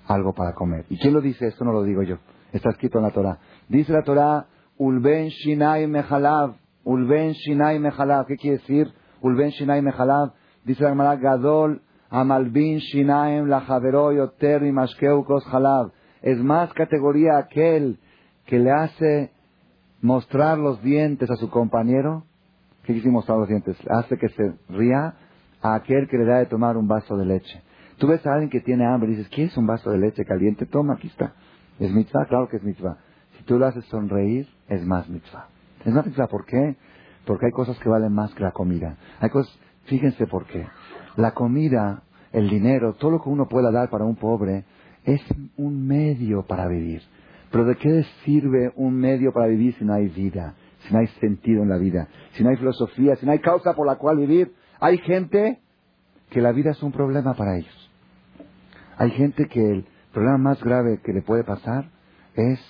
algo 0.06 0.32
para 0.32 0.54
comer. 0.54 0.86
¿Y 0.88 0.98
quién 0.98 1.14
lo 1.14 1.20
dice? 1.20 1.46
Esto 1.46 1.64
no 1.64 1.72
lo 1.72 1.82
digo 1.84 2.02
yo. 2.02 2.18
Está 2.52 2.70
escrito 2.70 2.98
en 2.98 3.04
la 3.04 3.10
Torah. 3.10 3.38
Dice 3.68 3.92
la 3.92 4.02
Torah, 4.02 4.46
Ulben 4.76 5.28
Shinai 5.28 5.86
Mehalav. 5.86 6.56
Ulben 6.84 7.32
Shinai 7.32 7.78
Mehalav. 7.78 8.26
¿Qué 8.26 8.36
quiere 8.36 8.58
decir? 8.58 8.92
Ulben 9.20 9.50
Shinai 9.50 9.82
Mehalav. 9.82 10.32
Dice 10.64 10.82
la 10.82 10.90
Gemara 10.90 11.16
Gadol 11.16 11.82
Amalbin 12.10 12.78
Shinaim 12.78 13.46
Lajavero 13.46 14.12
Yoter 14.12 14.62
y 14.62 14.72
Mashkeukos 14.72 15.44
Halav. 15.52 15.92
Es 16.22 16.38
más 16.38 16.72
categoría 16.72 17.38
aquel 17.38 17.98
que 18.46 18.58
le 18.58 18.70
hace 18.70 19.30
mostrar 20.00 20.58
los 20.58 20.82
dientes 20.82 21.30
a 21.30 21.36
su 21.36 21.50
compañero. 21.50 22.24
¿Qué 22.84 22.92
quiere 22.92 23.10
mostrar 23.10 23.38
los 23.38 23.48
dientes? 23.48 23.76
Hace 23.88 24.16
que 24.16 24.28
se 24.28 24.54
ría 24.68 25.14
a 25.62 25.74
aquel 25.74 26.08
que 26.08 26.18
le 26.18 26.24
da 26.24 26.38
de 26.38 26.46
tomar 26.46 26.76
un 26.76 26.86
vaso 26.86 27.16
de 27.16 27.26
leche. 27.26 27.62
Tú 27.98 28.06
ves 28.06 28.24
a 28.26 28.32
alguien 28.34 28.50
que 28.50 28.60
tiene 28.60 28.86
hambre 28.86 29.10
y 29.10 29.16
dices, 29.16 29.30
¿quieres 29.30 29.56
un 29.56 29.66
vaso 29.66 29.90
de 29.90 29.98
leche 29.98 30.24
caliente? 30.24 30.66
Toma, 30.66 30.94
aquí 30.94 31.08
está. 31.08 31.34
¿Es 31.78 31.90
mitzvah? 31.92 32.26
Claro 32.26 32.48
que 32.48 32.58
es 32.58 32.62
mitzvah 32.62 32.98
tú 33.46 33.58
lo 33.58 33.66
haces 33.66 33.84
sonreír, 33.86 34.46
es 34.68 34.84
más 34.84 35.08
mitzvah. 35.08 35.48
Es 35.84 35.94
más 35.94 36.04
mitzvah, 36.04 36.26
¿por 36.26 36.44
qué? 36.44 36.76
Porque 37.24 37.46
hay 37.46 37.52
cosas 37.52 37.78
que 37.78 37.88
valen 37.88 38.12
más 38.12 38.34
que 38.34 38.42
la 38.42 38.52
comida. 38.52 38.96
Hay 39.20 39.30
cosas, 39.30 39.58
fíjense 39.84 40.26
por 40.26 40.46
qué. 40.46 40.66
La 41.16 41.32
comida, 41.32 42.02
el 42.32 42.50
dinero, 42.50 42.94
todo 42.94 43.12
lo 43.12 43.22
que 43.22 43.28
uno 43.28 43.48
pueda 43.48 43.70
dar 43.70 43.88
para 43.88 44.04
un 44.04 44.16
pobre, 44.16 44.64
es 45.06 45.22
un 45.56 45.86
medio 45.86 46.42
para 46.46 46.68
vivir. 46.68 47.00
Pero 47.50 47.64
¿de 47.64 47.76
qué 47.76 48.04
sirve 48.24 48.72
un 48.74 48.94
medio 48.94 49.32
para 49.32 49.46
vivir 49.46 49.74
si 49.78 49.84
no 49.84 49.94
hay 49.94 50.08
vida? 50.08 50.54
Si 50.80 50.92
no 50.92 51.00
hay 51.00 51.06
sentido 51.20 51.62
en 51.62 51.68
la 51.68 51.78
vida, 51.78 52.08
si 52.32 52.44
no 52.44 52.50
hay 52.50 52.56
filosofía, 52.56 53.16
si 53.16 53.24
no 53.24 53.32
hay 53.32 53.38
causa 53.38 53.72
por 53.74 53.86
la 53.86 53.96
cual 53.96 54.18
vivir. 54.18 54.52
Hay 54.80 54.98
gente 54.98 55.60
que 56.30 56.40
la 56.40 56.52
vida 56.52 56.72
es 56.72 56.82
un 56.82 56.92
problema 56.92 57.34
para 57.34 57.56
ellos. 57.56 57.90
Hay 58.98 59.10
gente 59.12 59.46
que 59.46 59.60
el 59.60 59.86
problema 60.12 60.38
más 60.38 60.62
grave 60.62 61.00
que 61.02 61.12
le 61.12 61.22
puede 61.22 61.44
pasar 61.44 61.90
es 62.34 62.60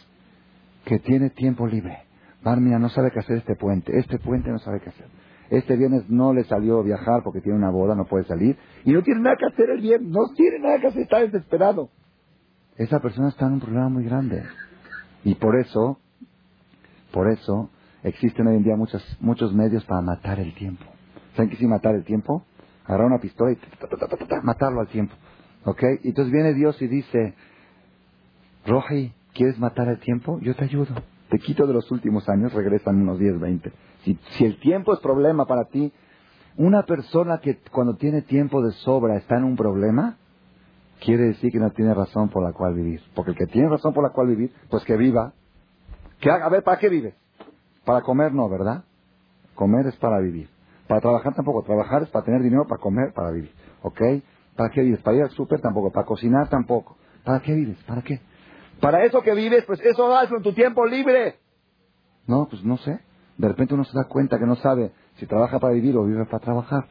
que 0.85 0.99
tiene 0.99 1.31
tiempo 1.31 1.67
libre. 1.67 2.05
Barmina 2.43 2.79
no 2.79 2.89
sabe 2.91 3.11
qué 3.11 3.19
hacer 3.19 3.39
este 3.39 3.57
puente, 3.57 3.99
este 3.99 4.19
puente 4.19 4.51
no 4.51 4.59
sabe 4.59 4.81
qué 4.81 4.91
hacer. 4.91 5.07
Este 5.51 5.77
viernes 5.77 6.09
no 6.09 6.33
le 6.33 6.45
salió 6.45 6.83
viajar 6.83 7.23
porque 7.23 7.41
tiene 7.41 7.59
una 7.59 7.71
boda, 7.71 7.95
no 7.95 8.05
puede 8.05 8.25
salir. 8.25 8.57
Y 8.85 8.93
no 8.93 9.03
tiene 9.03 9.21
nada 9.21 9.37
que 9.37 9.47
hacer 9.47 9.71
el 9.71 9.81
viernes, 9.81 10.11
no 10.11 10.33
tiene 10.37 10.59
nada 10.59 10.81
que 10.81 10.89
hacer, 10.89 11.03
está 11.03 11.21
desesperado. 11.21 11.91
Esa 12.79 13.01
persona 13.01 13.29
está 13.29 13.47
en 13.47 13.55
un 13.55 13.61
problema 13.61 13.89
muy 13.89 14.05
grande. 14.05 14.45
Y 15.25 15.35
por 15.35 15.59
eso, 15.59 15.99
por 17.13 17.31
eso, 17.31 17.71
existen 18.03 18.47
hoy 18.47 18.57
en 18.57 18.65
día 18.65 18.77
muchos, 18.77 19.03
muchos 19.21 19.53
medios 19.55 19.85
para 19.85 20.03
matar 20.03 20.39
el 20.41 20.55
tiempo. 20.55 20.85
¿Saben 21.35 21.51
qué 21.51 21.57
sí 21.57 21.67
matar 21.67 21.95
el 21.95 22.05
tiempo? 22.05 22.45
Agarrar 22.85 23.07
una 23.07 23.21
pistola 23.21 23.53
y 23.53 23.59
matarlo 24.43 24.81
al 24.81 24.89
tiempo. 24.89 25.15
¿Ok? 25.65 25.83
Y 26.03 26.09
entonces 26.09 26.33
viene 26.33 26.55
Dios 26.55 26.81
y 26.81 26.87
dice, 26.87 27.35
Roji, 28.67 29.13
¿Quieres 29.37 29.59
matar 29.59 29.89
el 29.89 29.99
tiempo? 29.99 30.39
Yo 30.41 30.55
te 30.55 30.65
ayudo. 30.65 30.95
Te 31.29 31.39
quito 31.39 31.67
de 31.67 31.75
los 31.75 31.91
últimos 31.91 32.27
años, 32.31 32.55
regresan 32.55 32.97
unos 33.03 33.19
10, 33.19 33.39
20. 33.39 33.71
Si, 34.03 34.19
si 34.31 34.47
el 34.47 34.59
tiempo 34.61 34.95
es 34.95 35.01
problema 35.01 35.45
para 35.45 35.67
ti, 35.67 35.93
una 36.57 36.85
persona 36.85 37.39
que 37.43 37.59
cuando 37.71 37.97
tiene 37.97 38.23
tiempo 38.23 38.63
de 38.63 38.73
sobra 38.73 39.17
está 39.19 39.37
en 39.37 39.45
un 39.45 39.57
problema, 39.57 40.17
quiere 41.01 41.25
decir 41.25 41.51
que 41.53 41.59
no 41.59 41.71
tiene 41.71 41.95
razón 41.95 42.29
por 42.29 42.43
la 42.43 42.53
cual 42.53 42.75
vivir. 42.75 43.01
Porque 43.15 43.33
el 43.33 43.37
que 43.37 43.47
tiene 43.47 43.69
razón 43.69 43.93
por 43.93 44.03
la 44.03 44.11
cual 44.11 44.29
vivir, 44.29 44.53
pues 44.71 44.85
que 44.85 44.97
viva. 44.97 45.33
Que 46.21 46.31
haga, 46.31 46.47
a 46.47 46.49
ver, 46.49 46.63
¿para 46.63 46.79
qué 46.79 46.89
vives? 46.89 47.15
Para 47.85 48.01
comer 48.03 48.33
no, 48.33 48.49
¿verdad? 48.49 48.85
Comer 49.55 49.87
es 49.87 49.97
para 49.97 50.19
vivir. 50.21 50.49
Para 50.89 51.01
trabajar 51.01 51.35
tampoco. 51.35 51.63
Trabajar 51.63 52.03
es 52.03 52.09
para 52.11 52.25
tener 52.25 52.43
dinero 52.43 52.67
para 52.69 52.81
comer, 52.81 53.13
para 53.15 53.31
vivir. 53.31 53.53
¿Ok? 53.83 54.01
¿Para 54.57 54.71
qué 54.71 54.83
vives? 54.83 55.01
Para 55.03 55.17
ir 55.17 55.23
al 55.25 55.31
súper 55.31 55.61
tampoco. 55.61 55.93
Para 55.93 56.07
cocinar 56.07 56.49
tampoco. 56.49 56.97
¿Para 57.25 57.41
qué 57.41 57.55
vives? 57.55 57.79
¿Para 57.85 58.03
qué? 58.03 58.21
Para 58.81 59.05
eso 59.05 59.23
que 59.23 59.35
vives, 59.35 59.65
pues 59.65 59.81
eso 59.81 60.15
hazlo 60.15 60.39
en 60.39 60.43
tu 60.43 60.53
tiempo 60.53 60.85
libre. 60.87 61.37
No, 62.27 62.47
pues 62.49 62.63
no 62.65 62.77
sé. 62.79 63.01
De 63.39 63.49
repente 63.49 63.75
uno 63.75 63.85
se 63.85 63.97
da 63.97 64.05
cuenta 64.05 64.39
que 64.39 64.47
no 64.47 64.57
sabe 64.57 64.93
si 65.17 65.27
trabaja 65.27 65.59
para 65.59 65.75
vivir 65.75 65.97
o 65.97 66.05
vive 66.05 66.25
para 66.27 66.39
trabajar. 66.39 66.87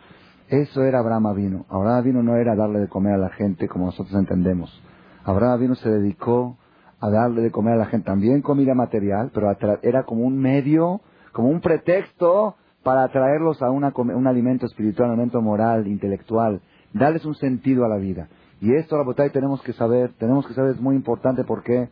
Eso 0.49 0.83
era 0.83 0.99
Abraham 0.99 1.35
vino. 1.35 1.65
Abraham 1.69 2.03
vino 2.03 2.23
no 2.23 2.35
era 2.35 2.55
darle 2.55 2.79
de 2.79 2.87
comer 2.87 3.13
a 3.13 3.17
la 3.17 3.29
gente 3.29 3.67
como 3.67 3.85
nosotros 3.85 4.15
entendemos. 4.15 4.81
Abraham 5.23 5.59
vino 5.59 5.75
se 5.75 5.89
dedicó 5.89 6.57
a 6.99 7.09
darle 7.09 7.41
de 7.41 7.51
comer 7.51 7.73
a 7.73 7.77
la 7.77 7.85
gente 7.85 8.05
también 8.05 8.41
comida 8.41 8.75
material, 8.75 9.31
pero 9.33 9.55
era 9.81 10.03
como 10.03 10.23
un 10.23 10.37
medio, 10.37 11.01
como 11.31 11.49
un 11.49 11.61
pretexto 11.61 12.55
para 12.83 13.03
atraerlos 13.03 13.61
a 13.63 13.71
una, 13.71 13.91
un 13.95 14.27
alimento 14.27 14.67
espiritual, 14.67 15.09
un 15.09 15.13
alimento 15.13 15.41
moral, 15.41 15.87
intelectual, 15.87 16.61
darles 16.93 17.25
un 17.25 17.35
sentido 17.35 17.83
a 17.83 17.89
la 17.89 17.97
vida. 17.97 18.27
Y 18.61 18.73
esto, 18.75 18.97
la 18.97 19.29
tenemos 19.29 19.61
que 19.63 19.73
saber, 19.73 20.13
tenemos 20.19 20.45
que 20.47 20.53
saber, 20.53 20.75
es 20.75 20.81
muy 20.81 20.95
importante, 20.95 21.43
¿por 21.43 21.63
qué? 21.63 21.89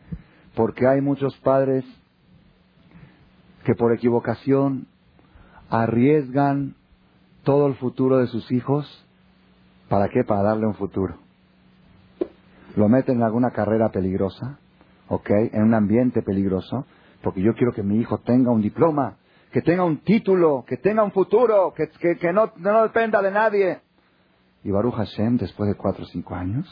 Porque 0.54 0.86
hay 0.86 1.00
muchos 1.00 1.36
padres 1.38 1.84
que 3.64 3.74
por 3.74 3.92
equivocación 3.92 4.86
arriesgan 5.68 6.76
todo 7.44 7.66
el 7.68 7.74
futuro 7.76 8.18
de 8.18 8.26
sus 8.26 8.50
hijos. 8.50 9.06
¿Para 9.88 10.08
qué? 10.08 10.24
Para 10.24 10.42
darle 10.42 10.66
un 10.66 10.74
futuro. 10.74 11.18
Lo 12.76 12.88
meten 12.88 13.18
en 13.18 13.22
alguna 13.22 13.50
carrera 13.50 13.90
peligrosa, 13.90 14.58
¿ok? 15.08 15.30
En 15.52 15.62
un 15.62 15.74
ambiente 15.74 16.22
peligroso, 16.22 16.86
porque 17.22 17.40
yo 17.40 17.54
quiero 17.54 17.72
que 17.72 17.82
mi 17.82 17.98
hijo 17.98 18.18
tenga 18.18 18.50
un 18.50 18.60
diploma, 18.60 19.16
que 19.52 19.62
tenga 19.62 19.84
un 19.84 19.98
título, 19.98 20.64
que 20.66 20.78
tenga 20.78 21.04
un 21.04 21.12
futuro, 21.12 21.72
que, 21.74 21.88
que, 22.16 22.32
no, 22.32 22.52
no 22.56 22.82
dependa 22.82 23.22
de 23.22 23.30
nadie. 23.30 23.80
Y 24.64 24.70
Baruch 24.72 24.94
Hashem, 24.94 25.36
después 25.36 25.68
de 25.68 25.76
cuatro 25.76 26.04
o 26.04 26.08
cinco 26.08 26.34
años, 26.34 26.66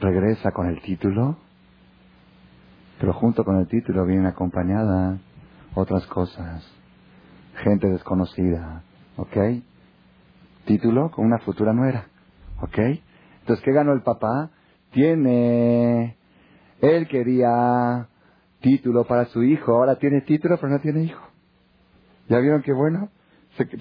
regresa 0.00 0.50
con 0.50 0.66
el 0.66 0.80
título, 0.82 1.36
pero 2.98 3.12
junto 3.12 3.44
con 3.44 3.58
el 3.58 3.68
título 3.68 4.04
vienen 4.04 4.26
acompañadas 4.26 5.20
otras 5.74 6.06
cosas, 6.06 6.66
gente 7.62 7.88
desconocida, 7.88 8.82
¿ok? 9.16 9.36
Título 10.64 11.10
con 11.10 11.24
una 11.24 11.38
futura 11.38 11.72
nuera, 11.72 12.06
¿ok? 12.60 12.78
Entonces, 13.40 13.64
¿qué 13.64 13.72
ganó 13.72 13.92
el 13.92 14.02
papá? 14.02 14.50
Tiene, 14.92 16.16
él 16.80 17.08
quería 17.08 18.08
título 18.60 19.04
para 19.04 19.26
su 19.26 19.42
hijo, 19.42 19.72
ahora 19.72 19.96
tiene 19.96 20.20
título 20.20 20.56
pero 20.60 20.72
no 20.72 20.80
tiene 20.80 21.04
hijo. 21.04 21.22
¿Ya 22.28 22.38
vieron 22.38 22.62
qué 22.62 22.72
bueno? 22.72 23.10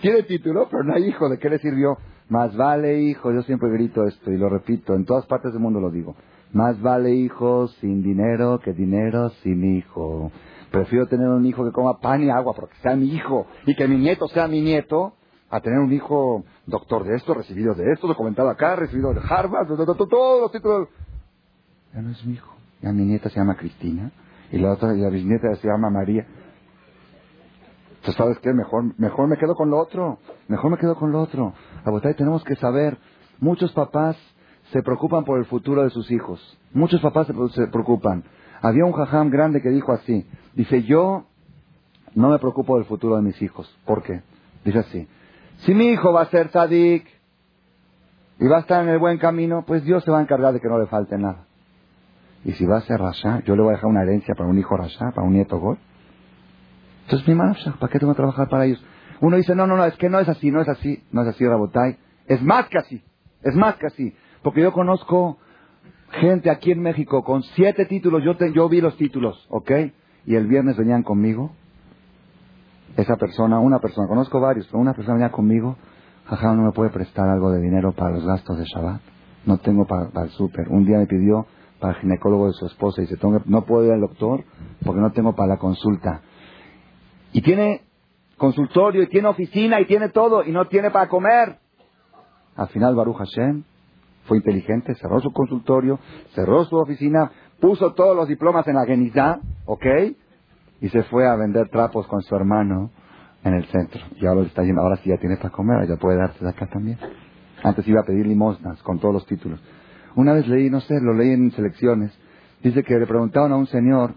tiene 0.01 0.23
título 0.23 0.67
pero 0.69 0.83
no 0.83 0.93
hay 0.93 1.05
hijo, 1.05 1.29
¿de 1.29 1.37
qué 1.37 1.49
le 1.49 1.59
sirvió? 1.59 1.97
Más 2.29 2.55
vale 2.55 3.01
hijo, 3.01 3.31
yo 3.31 3.41
siempre 3.43 3.69
grito 3.69 4.05
esto 4.05 4.31
y 4.31 4.37
lo 4.37 4.49
repito, 4.49 4.95
en 4.95 5.05
todas 5.05 5.25
partes 5.25 5.53
del 5.53 5.61
mundo 5.61 5.79
lo 5.79 5.91
digo. 5.91 6.15
Más 6.53 6.81
vale 6.81 7.13
hijo 7.13 7.67
sin 7.79 8.03
dinero 8.03 8.59
que 8.59 8.73
dinero 8.73 9.29
sin 9.43 9.77
hijo. 9.77 10.31
Prefiero 10.71 11.07
tener 11.07 11.27
un 11.27 11.45
hijo 11.45 11.63
que 11.63 11.71
coma 11.71 11.99
pan 11.99 12.23
y 12.23 12.29
agua 12.29 12.53
porque 12.53 12.75
sea 12.81 12.95
mi 12.95 13.13
hijo 13.13 13.47
y 13.65 13.75
que 13.75 13.87
mi 13.87 13.97
nieto 13.97 14.27
sea 14.29 14.47
mi 14.47 14.61
nieto 14.61 15.13
a 15.51 15.59
tener 15.59 15.79
un 15.79 15.91
hijo 15.91 16.45
doctor 16.65 17.03
de 17.03 17.15
esto, 17.15 17.33
recibido 17.33 17.75
de 17.75 17.91
esto, 17.91 18.07
documentado 18.07 18.49
acá, 18.49 18.77
recibido 18.77 19.13
de 19.13 19.19
Harvard, 19.19 19.67
todos 19.67 20.41
los 20.41 20.51
títulos. 20.51 20.87
Ya 21.93 22.01
no 22.01 22.09
es 22.09 22.25
mi 22.25 22.33
hijo. 22.33 22.55
Ya 22.81 22.91
mi 22.93 23.03
nieta 23.03 23.29
se 23.29 23.35
llama 23.35 23.57
Cristina 23.57 24.11
y 24.51 24.57
la 24.57 24.71
otra, 24.71 24.95
y 24.95 25.01
la 25.01 25.09
bisnieta 25.09 25.53
se 25.55 25.67
llama 25.67 25.89
María. 25.89 26.25
Entonces, 27.89 28.15
¿sabes 28.15 28.39
qué? 28.39 28.53
Mejor, 28.53 28.97
mejor 28.97 29.27
me 29.27 29.37
quedo 29.37 29.55
con 29.55 29.69
lo 29.69 29.77
otro. 29.77 30.19
Mejor 30.47 30.71
me 30.71 30.77
quedo 30.77 30.95
con 30.95 31.11
lo 31.11 31.21
otro. 31.21 31.53
A 31.83 32.13
tenemos 32.13 32.43
que 32.43 32.55
saber, 32.55 32.97
muchos 33.39 33.71
papás 33.73 34.17
se 34.71 34.81
preocupan 34.81 35.25
por 35.25 35.37
el 35.37 35.45
futuro 35.45 35.83
de 35.83 35.89
sus 35.89 36.09
hijos. 36.11 36.39
Muchos 36.73 37.01
papás 37.01 37.27
se 37.27 37.67
preocupan. 37.67 38.23
Había 38.61 38.85
un 38.85 38.93
jajam 38.93 39.29
grande 39.29 39.61
que 39.61 39.69
dijo 39.69 39.91
así, 39.91 40.25
dice, 40.53 40.83
yo 40.83 41.25
no 42.15 42.29
me 42.29 42.39
preocupo 42.39 42.77
del 42.77 42.85
futuro 42.85 43.17
de 43.17 43.21
mis 43.21 43.41
hijos. 43.41 43.69
¿Por 43.85 44.01
qué? 44.03 44.21
Dice 44.63 44.79
así, 44.79 45.07
si 45.61 45.73
mi 45.73 45.89
hijo 45.89 46.11
va 46.13 46.23
a 46.23 46.29
ser 46.29 46.49
sadik 46.49 47.07
y 48.39 48.47
va 48.47 48.57
a 48.57 48.59
estar 48.61 48.83
en 48.83 48.89
el 48.89 48.99
buen 48.99 49.17
camino, 49.17 49.63
pues 49.65 49.83
Dios 49.83 50.03
se 50.03 50.11
va 50.11 50.19
a 50.19 50.21
encargar 50.21 50.53
de 50.53 50.59
que 50.59 50.67
no 50.67 50.79
le 50.79 50.87
falte 50.87 51.17
nada. 51.17 51.45
Y 52.43 52.53
si 52.53 52.65
va 52.65 52.77
a 52.77 52.81
ser 52.81 52.99
rasha, 52.99 53.43
yo 53.45 53.55
le 53.55 53.61
voy 53.61 53.69
a 53.71 53.75
dejar 53.75 53.89
una 53.89 54.01
herencia 54.01 54.33
para 54.33 54.49
un 54.49 54.57
hijo 54.57 54.75
rasha, 54.75 55.11
para 55.11 55.27
un 55.27 55.33
nieto 55.33 55.59
gol. 55.59 55.77
Entonces, 57.03 57.27
mi 57.27 57.35
mano, 57.35 57.55
¿para 57.79 57.91
qué 57.91 57.99
tengo 57.99 58.13
que 58.13 58.17
trabajar 58.17 58.49
para 58.49 58.65
ellos? 58.65 58.83
Uno 59.19 59.37
dice, 59.37 59.53
no, 59.53 59.67
no, 59.67 59.77
no, 59.77 59.85
es 59.85 59.95
que 59.97 60.09
no 60.09 60.19
es 60.19 60.27
así, 60.27 60.49
no 60.49 60.61
es 60.61 60.67
así, 60.67 61.03
no 61.11 61.21
es 61.21 61.27
así, 61.27 61.45
Rabotay. 61.45 61.97
Es 62.27 62.41
más 62.41 62.67
que 62.67 62.79
así, 62.79 63.03
es 63.43 63.55
más 63.55 63.75
que 63.75 63.85
así. 63.85 64.15
Porque 64.41 64.61
yo 64.61 64.71
conozco 64.71 65.37
gente 66.09 66.49
aquí 66.49 66.71
en 66.71 66.81
México 66.81 67.23
con 67.23 67.43
siete 67.43 67.85
títulos, 67.85 68.23
yo, 68.23 68.33
yo 68.47 68.67
vi 68.67 68.81
los 68.81 68.97
títulos, 68.97 69.45
¿ok? 69.49 69.71
Y 70.25 70.35
el 70.35 70.47
viernes 70.47 70.77
venían 70.77 71.03
conmigo, 71.03 71.51
esa 72.97 73.15
persona, 73.15 73.59
una 73.59 73.79
persona, 73.79 74.07
conozco 74.07 74.39
varios, 74.39 74.67
pero 74.67 74.79
una 74.79 74.93
persona 74.93 75.15
venía 75.15 75.31
conmigo, 75.31 75.77
jaja, 76.25 76.53
no 76.53 76.63
me 76.63 76.71
puede 76.71 76.89
prestar 76.89 77.27
algo 77.29 77.51
de 77.51 77.61
dinero 77.61 77.93
para 77.93 78.11
los 78.11 78.25
gastos 78.25 78.57
de 78.57 78.65
Shabbat, 78.65 79.01
no 79.45 79.57
tengo 79.57 79.85
para, 79.85 80.09
el 80.23 80.29
súper. 80.31 80.67
Un 80.69 80.85
día 80.85 80.97
me 80.97 81.07
pidió 81.07 81.45
para 81.79 81.93
el 81.93 81.99
ginecólogo 82.01 82.47
de 82.47 82.53
su 82.53 82.65
esposa 82.65 83.01
y 83.01 83.05
dice, 83.05 83.17
no 83.45 83.65
puedo 83.65 83.85
ir 83.85 83.93
al 83.93 84.01
doctor 84.01 84.43
porque 84.85 85.01
no 85.01 85.11
tengo 85.11 85.33
para 85.33 85.55
la 85.55 85.57
consulta. 85.57 86.21
Y 87.33 87.41
tiene 87.41 87.81
consultorio, 88.41 89.03
y 89.03 89.07
tiene 89.07 89.27
oficina, 89.27 89.79
y 89.79 89.85
tiene 89.85 90.09
todo, 90.09 90.43
y 90.43 90.51
no 90.51 90.67
tiene 90.67 90.89
para 90.89 91.07
comer. 91.07 91.59
Al 92.55 92.67
final 92.69 92.95
Baruch 92.95 93.17
Hashem 93.17 93.63
fue 94.25 94.37
inteligente, 94.37 94.95
cerró 94.95 95.19
su 95.19 95.31
consultorio, 95.31 95.99
cerró 96.33 96.65
su 96.65 96.75
oficina, 96.75 97.31
puso 97.59 97.93
todos 97.93 98.15
los 98.15 98.27
diplomas 98.27 98.67
en 98.67 98.75
la 98.75 98.85
Genizá, 98.85 99.39
¿ok? 99.65 99.85
Y 100.81 100.89
se 100.89 101.03
fue 101.03 101.27
a 101.27 101.35
vender 101.35 101.69
trapos 101.69 102.07
con 102.07 102.21
su 102.21 102.35
hermano 102.35 102.91
en 103.43 103.53
el 103.53 103.65
centro. 103.67 104.01
Y 104.19 104.25
ahora 104.25 104.41
está 104.41 104.63
yendo, 104.63 104.81
ahora 104.81 104.97
sí 104.97 105.09
ya 105.09 105.17
tiene 105.17 105.37
para 105.37 105.49
comer, 105.49 105.87
ya 105.87 105.95
puede 105.95 106.17
darse 106.17 106.43
de 106.43 106.49
acá 106.49 106.67
también. 106.67 106.97
Antes 107.63 107.87
iba 107.87 108.01
a 108.01 108.05
pedir 108.05 108.25
limosnas 108.25 108.81
con 108.83 108.99
todos 108.99 109.13
los 109.13 109.25
títulos. 109.25 109.61
Una 110.15 110.33
vez 110.33 110.47
leí, 110.47 110.69
no 110.69 110.81
sé, 110.81 110.99
lo 110.99 111.13
leí 111.13 111.31
en 111.31 111.51
selecciones, 111.51 112.11
dice 112.63 112.83
que 112.83 112.97
le 112.97 113.07
preguntaron 113.07 113.51
a 113.53 113.55
un 113.55 113.67
señor, 113.67 114.15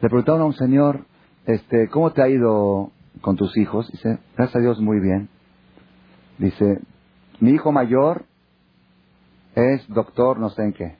le 0.00 0.08
preguntaron 0.08 0.42
a 0.42 0.44
un 0.44 0.54
señor, 0.54 1.06
este, 1.46 1.88
¿cómo 1.88 2.12
te 2.12 2.22
ha 2.22 2.28
ido 2.28 2.92
con 3.20 3.36
tus 3.36 3.56
hijos? 3.56 3.90
Dice, 3.90 4.18
gracias 4.36 4.56
a 4.56 4.60
Dios 4.60 4.80
muy 4.80 5.00
bien. 5.00 5.28
Dice, 6.38 6.80
mi 7.40 7.50
hijo 7.50 7.72
mayor 7.72 8.26
es 9.54 9.86
doctor 9.88 10.38
no 10.38 10.50
sé 10.50 10.62
en 10.62 10.72
qué. 10.72 10.96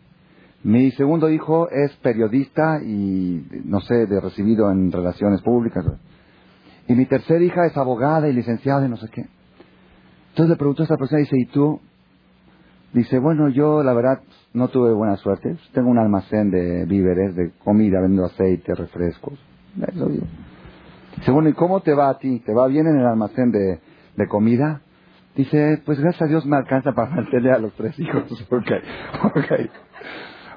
Mi 0.65 0.91
segundo 0.93 1.29
hijo 1.29 1.69
es 1.71 1.93
periodista 1.97 2.81
y 2.83 3.47
no 3.67 3.81
sé, 3.81 4.07
de 4.07 4.19
recibido 4.19 4.71
en 4.71 4.91
relaciones 4.91 5.43
públicas. 5.43 5.85
Y 6.89 6.95
mi 6.95 7.05
tercera 7.05 7.45
hija 7.45 7.67
es 7.67 7.77
abogada 7.77 8.29
y 8.29 8.33
licenciada 8.33 8.87
y 8.87 8.89
no 8.89 8.97
sé 8.97 9.09
qué. 9.11 9.27
Entonces 10.31 10.51
le 10.51 10.57
preguntó 10.57 10.83
a 10.83 10.85
esta 10.85 10.97
persona, 10.97 11.21
dice, 11.21 11.37
¿y 11.39 11.47
tú? 11.47 11.81
Dice, 12.95 13.19
bueno, 13.19 13.51
yo 13.51 13.83
la 13.83 13.93
verdad 13.93 14.23
no 14.55 14.69
tuve 14.69 14.95
buena 14.95 15.17
suerte. 15.17 15.55
Tengo 15.73 15.91
un 15.91 15.99
almacén 15.99 16.51
de 16.51 16.87
víveres, 16.87 17.37
de 17.37 17.51
comida, 17.63 18.01
vendo 18.01 18.25
aceite, 18.25 18.75
refrescos. 18.75 19.39
Eso. 19.87 20.09
Dice, 21.17 21.31
bueno, 21.31 21.51
¿y 21.51 21.53
cómo 21.53 21.81
te 21.81 21.93
va 21.93 22.09
a 22.09 22.19
ti? 22.19 22.41
¿Te 22.41 22.55
va 22.55 22.69
bien 22.69 22.87
en 22.87 23.01
el 23.01 23.07
almacén 23.07 23.51
de, 23.51 23.81
de 24.17 24.29
comida? 24.29 24.81
Dice, 25.37 25.83
pues 25.85 26.01
gracias 26.01 26.23
a 26.23 26.27
Dios 26.27 26.47
me 26.47 26.57
alcanza 26.57 26.93
para 26.93 27.11
mantener 27.15 27.53
a 27.53 27.59
los 27.59 27.75
tres 27.75 27.99
hijos. 27.99 28.25
ok, 28.51 28.73
ok. 29.25 29.53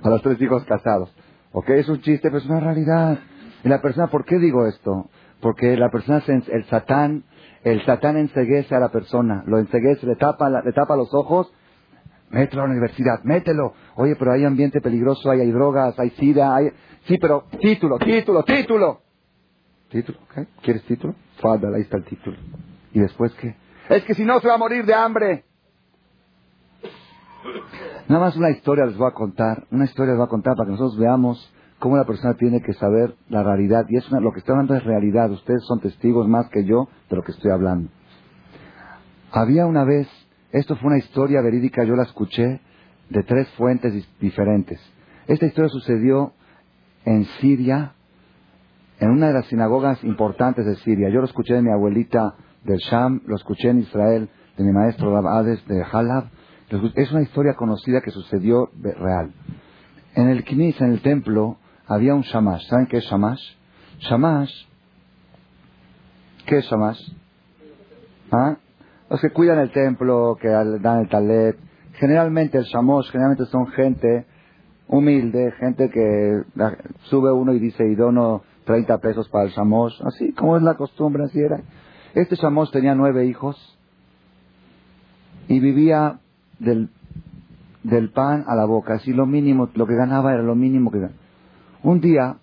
A 0.01 0.09
los 0.09 0.21
tres 0.21 0.41
hijos 0.41 0.63
casados. 0.65 1.13
Ok, 1.51 1.69
es 1.69 1.89
un 1.89 2.01
chiste, 2.01 2.29
pero 2.29 2.37
es 2.37 2.45
una 2.45 2.59
realidad. 2.59 3.19
Y 3.63 3.69
la 3.69 3.81
persona, 3.81 4.07
¿por 4.07 4.25
qué 4.25 4.37
digo 4.37 4.67
esto? 4.67 5.09
Porque 5.41 5.77
la 5.77 5.89
persona, 5.89 6.23
el 6.27 6.65
satán, 6.65 7.23
el 7.63 7.83
satán 7.85 8.17
enseguece 8.17 8.75
a 8.75 8.79
la 8.79 8.89
persona, 8.89 9.43
lo 9.45 9.59
enseguece, 9.59 10.05
le 10.05 10.15
tapa, 10.15 10.49
le 10.49 10.71
tapa 10.71 10.95
los 10.95 11.13
ojos, 11.13 11.51
mételo 12.29 12.63
a 12.63 12.65
la 12.65 12.71
universidad, 12.71 13.23
mételo. 13.23 13.73
Oye, 13.95 14.15
pero 14.15 14.31
hay 14.33 14.45
ambiente 14.45 14.81
peligroso, 14.81 15.29
hay, 15.29 15.49
drogas, 15.51 15.97
hay 15.99 16.09
sida, 16.11 16.55
hay... 16.55 16.71
Sí, 17.05 17.17
pero 17.17 17.45
título, 17.61 17.97
título, 17.99 18.43
título. 18.43 19.01
Título, 19.89 20.19
¿ok? 20.23 20.47
¿Quieres 20.61 20.83
título? 20.83 21.15
Fadal, 21.41 21.75
ahí 21.75 21.81
está 21.81 21.97
el 21.97 22.03
título. 22.03 22.37
¿Y 22.93 22.99
después 22.99 23.33
qué? 23.35 23.55
Es 23.89 24.03
que 24.03 24.13
si 24.15 24.25
no 24.25 24.39
se 24.39 24.47
va 24.47 24.55
a 24.55 24.57
morir 24.57 24.85
de 24.85 24.93
hambre. 24.93 25.45
Nada 28.07 28.21
más 28.21 28.37
una 28.37 28.51
historia 28.51 28.85
les 28.85 28.97
voy 28.97 29.09
a 29.09 29.13
contar, 29.13 29.65
una 29.69 29.83
historia 29.83 30.13
les 30.13 30.17
voy 30.17 30.27
a 30.27 30.29
contar 30.29 30.55
para 30.55 30.67
que 30.67 30.71
nosotros 30.71 30.97
veamos 30.97 31.53
cómo 31.79 31.97
la 31.97 32.05
persona 32.05 32.35
tiene 32.35 32.61
que 32.61 32.73
saber 32.73 33.15
la 33.27 33.43
realidad. 33.43 33.85
Y 33.89 33.97
es 33.97 34.09
lo 34.11 34.31
que 34.31 34.39
estoy 34.39 34.53
hablando 34.53 34.75
es 34.75 34.83
realidad. 34.85 35.29
Ustedes 35.29 35.63
son 35.67 35.81
testigos 35.81 36.27
más 36.27 36.47
que 36.49 36.63
yo 36.63 36.87
de 37.09 37.15
lo 37.17 37.23
que 37.23 37.31
estoy 37.31 37.51
hablando. 37.51 37.89
Había 39.31 39.65
una 39.65 39.83
vez, 39.83 40.07
esto 40.51 40.77
fue 40.77 40.87
una 40.87 40.99
historia 40.99 41.41
verídica, 41.41 41.83
yo 41.83 41.95
la 41.95 42.03
escuché 42.03 42.61
de 43.09 43.23
tres 43.23 43.49
fuentes 43.57 43.93
diferentes. 44.21 44.79
Esta 45.27 45.45
historia 45.45 45.69
sucedió 45.69 46.31
en 47.03 47.25
Siria, 47.41 47.91
en 48.99 49.11
una 49.11 49.27
de 49.27 49.33
las 49.33 49.47
sinagogas 49.47 50.01
importantes 50.05 50.65
de 50.65 50.77
Siria. 50.77 51.09
Yo 51.09 51.19
lo 51.19 51.25
escuché 51.25 51.55
de 51.55 51.61
mi 51.61 51.71
abuelita 51.71 52.35
del 52.63 52.77
Sham, 52.77 53.21
lo 53.25 53.35
escuché 53.35 53.69
en 53.69 53.79
Israel 53.79 54.29
de 54.57 54.63
mi 54.63 54.71
maestro 54.71 55.11
Rab 55.13 55.43
de 55.43 55.83
Halab. 55.91 56.29
Es 56.69 57.11
una 57.11 57.21
historia 57.21 57.53
conocida 57.53 58.01
que 58.01 58.11
sucedió 58.11 58.69
real. 58.75 59.31
En 60.15 60.27
el 60.27 60.43
Knis, 60.43 60.79
en 60.81 60.91
el 60.91 61.01
templo, 61.01 61.57
había 61.87 62.13
un 62.13 62.23
Shamash. 62.23 62.67
¿Saben 62.67 62.87
qué 62.87 62.97
es 62.97 63.05
Shamash? 63.05 63.41
Shamash. 63.99 64.51
¿Qué 66.45 66.57
es 66.57 66.65
Shamash? 66.65 66.99
¿Ah? 68.31 68.57
Los 69.09 69.21
que 69.21 69.29
cuidan 69.29 69.59
el 69.59 69.71
templo, 69.71 70.37
que 70.41 70.49
dan 70.49 70.99
el 70.99 71.07
talet. 71.07 71.57
Generalmente 71.93 72.57
el 72.57 72.65
Shamash, 72.65 73.09
generalmente 73.11 73.45
son 73.45 73.67
gente 73.67 74.25
humilde, 74.89 75.53
gente 75.53 75.89
que 75.89 76.43
sube 77.03 77.31
uno 77.31 77.53
y 77.53 77.59
dice, 77.59 77.87
y 77.87 77.95
dono 77.95 78.43
30 78.65 78.97
pesos 78.97 79.29
para 79.29 79.45
el 79.45 79.51
Shamash. 79.51 80.01
Así 80.05 80.33
como 80.33 80.57
es 80.57 80.63
la 80.63 80.75
costumbre, 80.75 81.23
así 81.23 81.39
era. 81.39 81.61
Este 82.13 82.35
Shamos 82.35 82.71
tenía 82.71 82.93
nueve 82.93 83.25
hijos 83.25 83.55
y 85.47 85.61
vivía 85.61 86.19
del, 86.59 86.89
del 87.83 88.11
pan 88.11 88.43
a 88.47 88.55
la 88.55 88.65
boca. 88.65 88.95
Así 88.95 89.13
lo 89.13 89.25
mínimo, 89.25 89.69
lo 89.73 89.85
que 89.85 89.95
ganaba 89.95 90.33
era 90.33 90.43
lo 90.43 90.55
mínimo 90.55 90.91
que 90.91 90.99
ganaba. 90.99 91.19
Un 91.83 92.01
día, 92.01 92.37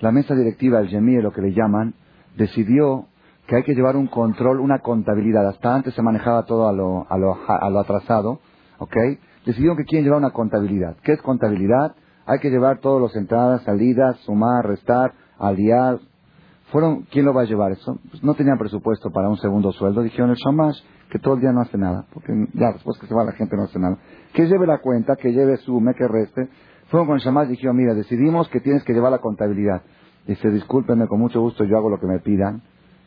la 0.00 0.12
mesa 0.12 0.34
directiva 0.34 0.78
del 0.78 0.88
Yemir, 0.88 1.22
lo 1.22 1.32
que 1.32 1.42
le 1.42 1.52
llaman, 1.52 1.94
decidió 2.36 3.06
que 3.46 3.56
hay 3.56 3.62
que 3.62 3.74
llevar 3.74 3.96
un 3.96 4.06
control, 4.06 4.60
una 4.60 4.80
contabilidad. 4.80 5.46
Hasta 5.48 5.74
antes 5.74 5.94
se 5.94 6.02
manejaba 6.02 6.44
todo 6.44 6.68
a 6.68 6.72
lo, 6.72 7.06
a 7.08 7.16
lo, 7.16 7.36
a 7.48 7.70
lo 7.70 7.80
atrasado, 7.80 8.40
¿ok? 8.78 8.96
Decidieron 9.46 9.76
que 9.76 9.84
quieren 9.84 10.04
llevar 10.04 10.18
una 10.18 10.30
contabilidad. 10.30 10.96
¿Qué 11.02 11.12
es 11.12 11.22
contabilidad? 11.22 11.94
Hay 12.26 12.40
que 12.40 12.50
llevar 12.50 12.80
todas 12.80 13.00
las 13.00 13.16
entradas, 13.16 13.62
salidas, 13.62 14.18
sumar, 14.26 14.66
restar, 14.66 15.14
aliar. 15.38 15.98
Fueron, 16.70 17.04
¿quién 17.10 17.24
lo 17.24 17.32
va 17.32 17.42
a 17.42 17.46
llevar 17.46 17.72
eso? 17.72 17.98
Pues 18.10 18.22
no 18.22 18.34
tenían 18.34 18.58
presupuesto 18.58 19.10
para 19.10 19.30
un 19.30 19.38
segundo 19.38 19.72
sueldo. 19.72 20.02
Dijeron 20.02 20.30
el 20.30 20.36
shamash 20.36 20.78
que 21.10 21.18
todo 21.18 21.34
el 21.34 21.40
día 21.40 21.52
no 21.52 21.60
hace 21.60 21.78
nada, 21.78 22.06
porque 22.12 22.32
ya 22.54 22.72
después 22.72 22.98
que 22.98 23.06
se 23.06 23.14
va 23.14 23.24
la 23.24 23.32
gente 23.32 23.56
no 23.56 23.64
hace 23.64 23.78
nada. 23.78 23.98
Que 24.34 24.46
lleve 24.46 24.66
la 24.66 24.78
cuenta, 24.78 25.16
que 25.16 25.32
lleve 25.32 25.56
su 25.58 25.80
me 25.80 25.94
que 25.94 26.06
reste. 26.06 26.48
Fueron 26.88 27.06
con 27.06 27.18
shamash 27.18 27.48
y 27.48 27.52
dijeron, 27.52 27.76
mira, 27.76 27.94
decidimos 27.94 28.48
que 28.48 28.60
tienes 28.60 28.82
que 28.84 28.92
llevar 28.92 29.12
la 29.12 29.18
contabilidad. 29.18 29.82
Dice, 30.26 30.50
discúlpenme, 30.50 31.06
con 31.06 31.20
mucho 31.20 31.40
gusto 31.40 31.64
yo 31.64 31.76
hago 31.76 31.88
lo 31.88 31.98
que 31.98 32.06
me 32.06 32.18
pidan, 32.18 32.62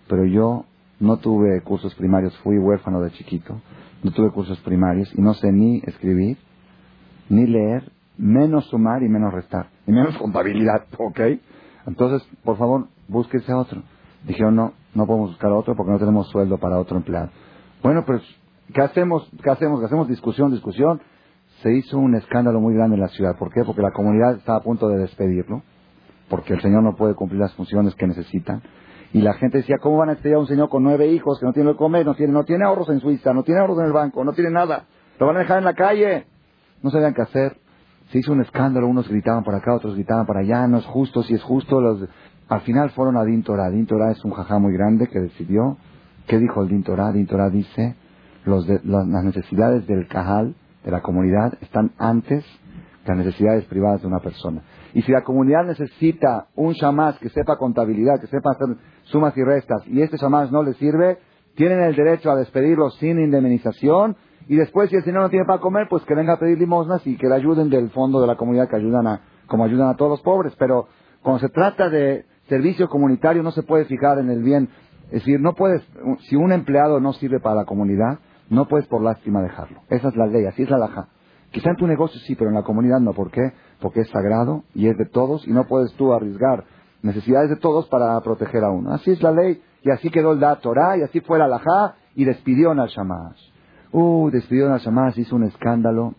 pero 0.08 0.26
yo 0.26 0.66
no 1.00 1.18
tuve 1.18 1.62
cursos 1.62 1.94
primarios, 1.96 2.38
fui 2.40 2.58
huérfano 2.58 3.02
de 3.02 3.12
chiquito, 3.12 3.62
no 4.04 4.12
tuve 4.12 4.32
cursos 4.32 4.60
primarios 4.62 5.12
y 5.16 5.22
no 5.22 5.34
sé 5.34 5.52
ni 5.52 5.82
escribir, 5.86 6.38
ni 7.30 7.46
leer, 7.46 7.92
menos 8.18 8.66
sumar 8.70 9.04
y 9.04 9.10
menos 9.10 9.34
restar, 9.34 9.70
y 9.88 9.92
menos 9.92 10.18
contabilidad, 10.20 10.86
¿ok? 10.98 11.20
Entonces, 11.88 12.28
por 12.44 12.58
favor, 12.58 12.88
búsquese 13.08 13.52
a 13.52 13.58
otro. 13.58 13.82
Dijeron, 14.26 14.56
no, 14.56 14.74
no 14.94 15.08
podemos 15.08 15.32
buscar 15.32 15.52
a 15.52 15.56
otro 15.56 15.76
porque 15.76 15.92
no 15.92 16.00
tenemos 16.00 16.30
sueldo 16.30 16.58
para 16.58 16.80
otro 16.80 16.98
empleado. 16.98 17.30
Bueno, 17.82 18.06
pues, 18.06 18.22
¿qué 18.74 18.82
hacemos? 18.82 19.28
¿Qué 19.44 19.50
hacemos? 19.50 19.80
¿Qué 19.80 19.88
hacemos? 19.88 20.08
Discusión, 20.08 20.52
discusión. 20.52 21.02
Se 21.64 21.74
hizo 21.74 21.98
un 21.98 22.16
escándalo 22.16 22.60
muy 22.60 22.76
grande 22.76 22.96
en 22.96 23.02
la 23.02 23.08
ciudad. 23.08 23.36
¿Por 23.38 23.52
qué? 23.52 23.64
Porque 23.64 23.82
la 23.82 23.92
comunidad 23.92 24.36
estaba 24.36 24.60
a 24.60 24.64
punto 24.64 24.88
de 24.88 25.00
despedirlo, 25.00 25.64
porque 26.30 26.54
el 26.54 26.62
Señor 26.62 26.84
no 26.84 26.96
puede 26.96 27.16
cumplir 27.16 27.40
las 27.42 27.54
funciones 27.56 27.96
que 27.96 28.06
necesitan. 28.06 28.62
Y 29.14 29.22
la 29.22 29.34
gente 29.34 29.58
decía, 29.58 29.78
¿cómo 29.82 29.98
van 29.98 30.10
a 30.10 30.14
despedir 30.14 30.36
a 30.36 30.40
un 30.40 30.48
señor 30.48 30.70
con 30.70 30.84
nueve 30.84 31.08
hijos 31.08 31.38
que 31.40 31.46
no 31.46 31.52
tiene 31.52 31.68
lo 31.68 31.74
que 31.74 31.80
comer, 31.80 32.06
no 32.06 32.14
tiene, 32.16 32.32
no 32.32 32.46
tiene 32.46 32.64
ahorros 32.64 32.88
en 32.90 33.02
Suiza, 33.02 33.34
no 33.34 33.44
tiene 33.44 33.60
ahorros 33.60 33.80
en 33.80 33.86
el 33.86 33.92
banco, 33.92 34.24
no 34.24 34.32
tiene 34.32 34.52
nada? 34.52 34.86
Lo 35.20 35.28
van 35.28 35.36
a 35.36 35.40
dejar 35.40 35.58
en 35.58 35.66
la 35.66 35.74
calle. 35.74 36.28
No 36.82 36.92
sabían 36.92 37.14
qué 37.14 37.24
hacer. 37.24 37.58
Se 38.12 38.20
hizo 38.20 38.32
un 38.32 38.42
escándalo, 38.42 38.88
unos 38.88 39.10
gritaban 39.10 39.44
por 39.44 39.54
acá, 39.54 39.76
otros 39.76 39.96
gritaban 39.96 40.26
para 40.26 40.42
allá, 40.42 40.66
no 40.68 40.78
es 40.78 40.86
justo, 40.86 41.24
si 41.24 41.34
es 41.34 41.44
justo. 41.44 41.82
Los... 41.82 42.08
Al 42.48 42.62
final 42.62 42.92
fueron 42.92 43.18
a 43.18 43.26
Dintorá. 43.26 43.70
Dintorá 43.70 44.12
es 44.12 44.24
un 44.24 44.32
jajá 44.32 44.60
muy 44.60 44.72
grande 44.74 45.08
que 45.08 45.20
decidió. 45.20 45.78
¿Qué 46.28 46.38
dijo 46.40 46.62
el 46.62 46.70
Dintorá? 46.70 47.12
Dintorá 47.12 47.50
dice, 47.50 47.96
los 48.46 48.68
las 48.68 49.24
necesidades 49.24 49.86
del 49.88 50.08
cajal, 50.08 50.56
de 50.84 50.92
la 50.92 51.02
comunidad, 51.02 51.54
están 51.62 51.92
antes 51.98 52.44
que 53.04 53.12
las 53.12 53.26
necesidades 53.26 53.66
privadas 53.66 54.02
de 54.02 54.08
una 54.08 54.20
persona. 54.20 54.62
Y 54.94 55.02
si 55.02 55.12
la 55.12 55.24
comunidad 55.24 55.66
necesita 55.66 56.48
un 56.56 56.74
shamás 56.74 57.18
que 57.20 57.30
sepa 57.30 57.58
contabilidad, 57.58 58.20
que 58.20 58.28
sepa 58.28 58.52
hacer 58.52 58.78
sumas 59.04 59.36
y 59.38 59.44
restas, 59.44 59.86
y 59.88 60.02
este 60.02 60.18
shamás 60.18 60.52
no 60.52 60.64
le 60.64 60.74
sirve, 60.74 61.18
tienen 61.56 61.82
el 61.82 61.96
derecho 61.96 62.32
a 62.32 62.36
despedirlo 62.36 62.90
sin 62.92 63.20
indemnización 63.20 64.16
y 64.48 64.56
después, 64.56 64.90
si 64.90 64.96
el 64.96 65.04
señor 65.04 65.22
no 65.22 65.30
tiene 65.30 65.46
para 65.46 65.60
comer, 65.60 65.88
pues 65.90 66.04
que 66.04 66.16
venga 66.16 66.34
a 66.34 66.40
pedir 66.40 66.58
limosnas 66.58 67.06
y 67.06 67.16
que 67.18 67.28
le 67.28 67.36
ayuden 67.36 67.70
del 67.70 67.90
fondo 67.92 68.20
de 68.20 68.28
la 68.28 68.36
comunidad 68.36 68.70
que 68.70 68.76
ayudan 68.76 69.08
a, 69.08 69.22
como 69.48 69.64
ayudan 69.64 69.90
a 69.90 69.96
todos 69.96 70.12
los 70.12 70.22
pobres. 70.22 70.54
Pero 70.58 70.88
cuando 71.22 71.40
se 71.40 71.50
trata 71.50 71.90
de 71.90 72.26
servicio 72.50 72.90
comunitario, 72.90 73.44
no 73.44 73.52
se 73.52 73.64
puede 73.64 73.86
fijar 73.86 74.20
en 74.20 74.30
el 74.30 74.44
bien. 74.44 74.70
Es 75.12 75.20
decir, 75.20 75.40
no 75.40 75.54
puedes, 75.54 75.82
si 76.30 76.36
un 76.36 76.52
empleado 76.52 77.00
no 77.00 77.14
sirve 77.14 77.40
para 77.40 77.56
la 77.56 77.66
comunidad, 77.66 78.20
no 78.50 78.68
puedes 78.68 78.88
por 78.88 79.02
lástima 79.02 79.42
dejarlo. 79.42 79.82
Esa 79.90 80.08
es 80.08 80.16
la 80.16 80.26
ley, 80.26 80.46
así 80.46 80.64
es 80.64 80.70
la 80.70 80.78
laja. 80.78 81.08
Quizá 81.52 81.70
en 81.70 81.76
tu 81.76 81.86
negocio 81.86 82.20
sí, 82.22 82.36
pero 82.36 82.50
en 82.50 82.56
la 82.56 82.64
comunidad 82.64 83.00
no. 83.02 83.14
¿Por 83.14 83.30
qué? 83.30 83.52
Porque 83.82 84.02
es 84.02 84.10
sagrado 84.10 84.64
y 84.74 84.88
es 84.88 84.98
de 84.98 85.06
todos 85.06 85.46
y 85.48 85.52
no 85.52 85.66
puedes 85.68 85.94
tú 85.94 86.14
arriesgar 86.14 86.64
necesidades 87.02 87.50
de 87.50 87.58
todos 87.58 87.88
para 87.88 88.20
proteger 88.22 88.64
a 88.64 88.72
uno. 88.72 88.94
Así 88.94 89.12
es 89.12 89.22
la 89.22 89.32
ley 89.32 89.62
y 89.84 89.92
así 89.92 90.10
quedó 90.10 90.32
el 90.32 90.40
da 90.40 90.56
Torah 90.58 90.98
y 90.98 91.02
así 91.02 91.20
fue 91.20 91.40
la 91.40 91.48
laja 91.48 91.96
y 92.16 92.24
despidió 92.24 92.72
a 92.72 92.86
Shamash. 92.86 93.52
Uh, 93.92 94.30
despidió 94.30 94.74
a 94.74 94.78
Shamash, 94.78 95.20
hizo 95.20 95.36
un 95.36 95.44
escándalo. 95.44 96.14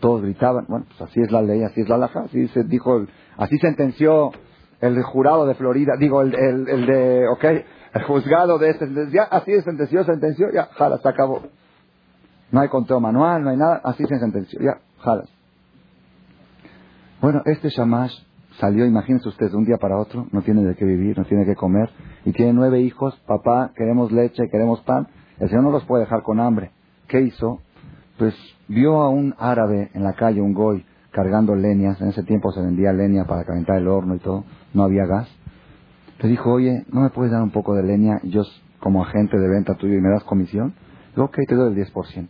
Todos 0.00 0.22
gritaban, 0.22 0.66
bueno, 0.68 0.86
pues 0.88 1.08
así 1.08 1.20
es 1.20 1.30
la 1.30 1.42
ley, 1.42 1.62
así 1.62 1.80
es 1.80 1.88
la 1.88 1.96
laja, 1.96 2.22
así 2.22 2.48
se 2.48 2.64
dijo, 2.64 3.04
así 3.36 3.56
sentenció 3.58 4.32
el 4.80 5.00
jurado 5.04 5.46
de 5.46 5.54
Florida, 5.54 5.92
digo, 5.96 6.22
el, 6.22 6.34
el, 6.34 6.68
el 6.68 6.86
de, 6.86 7.28
ok, 7.28 7.44
el 7.94 8.02
juzgado 8.04 8.58
de 8.58 8.70
este, 8.70 8.88
ya, 9.12 9.24
así 9.24 9.52
se 9.52 9.62
sentenció, 9.62 10.04
sentenció, 10.04 10.46
ya, 10.52 10.66
jala, 10.72 10.98
se 10.98 11.08
acabó. 11.08 11.42
No 12.50 12.60
hay 12.60 12.68
conteo 12.68 13.00
manual, 13.00 13.42
no 13.42 13.50
hay 13.50 13.56
nada, 13.56 13.80
así 13.84 14.04
se 14.06 14.18
sentenció, 14.18 14.60
ya, 14.60 14.80
jala. 14.98 15.24
Bueno, 17.20 17.42
este 17.46 17.68
Shamash 17.68 18.14
salió, 18.58 18.84
imagínense 18.84 19.28
ustedes, 19.28 19.52
de 19.52 19.58
un 19.58 19.64
día 19.64 19.76
para 19.78 19.98
otro, 19.98 20.26
no 20.32 20.42
tiene 20.42 20.62
de 20.62 20.74
qué 20.74 20.84
vivir, 20.84 21.16
no 21.18 21.24
tiene 21.24 21.44
qué 21.44 21.54
comer, 21.54 21.90
y 22.24 22.32
tiene 22.32 22.52
nueve 22.52 22.80
hijos, 22.80 23.14
papá, 23.26 23.72
queremos 23.76 24.12
leche, 24.12 24.48
queremos 24.50 24.80
pan, 24.82 25.08
el 25.38 25.48
Señor 25.48 25.64
no 25.64 25.70
los 25.70 25.84
puede 25.84 26.04
dejar 26.04 26.22
con 26.22 26.40
hambre. 26.40 26.70
¿Qué 27.08 27.20
hizo? 27.20 27.60
Pues 28.16 28.34
vio 28.68 29.02
a 29.02 29.08
un 29.08 29.34
árabe 29.38 29.90
en 29.92 30.04
la 30.04 30.12
calle, 30.12 30.40
un 30.40 30.54
goy, 30.54 30.84
cargando 31.10 31.54
leñas. 31.54 32.00
En 32.00 32.08
ese 32.08 32.22
tiempo 32.22 32.52
se 32.52 32.60
vendía 32.60 32.92
leña 32.92 33.24
para 33.24 33.44
calentar 33.44 33.78
el 33.78 33.88
horno 33.88 34.14
y 34.14 34.18
todo. 34.18 34.44
No 34.72 34.84
había 34.84 35.04
gas. 35.04 35.28
Le 36.22 36.28
dijo, 36.28 36.52
oye, 36.52 36.84
¿no 36.92 37.00
me 37.00 37.10
puedes 37.10 37.32
dar 37.32 37.42
un 37.42 37.50
poco 37.50 37.74
de 37.74 37.82
leña? 37.82 38.20
Yo, 38.22 38.42
como 38.78 39.02
agente 39.02 39.36
de 39.36 39.48
venta 39.48 39.74
tuyo, 39.74 39.94
y 39.94 40.00
me 40.00 40.08
das 40.08 40.22
comisión. 40.24 40.74
Digo, 41.14 41.24
ok, 41.24 41.38
te 41.48 41.54
doy 41.54 41.72
el 41.72 41.86
10%. 41.92 42.28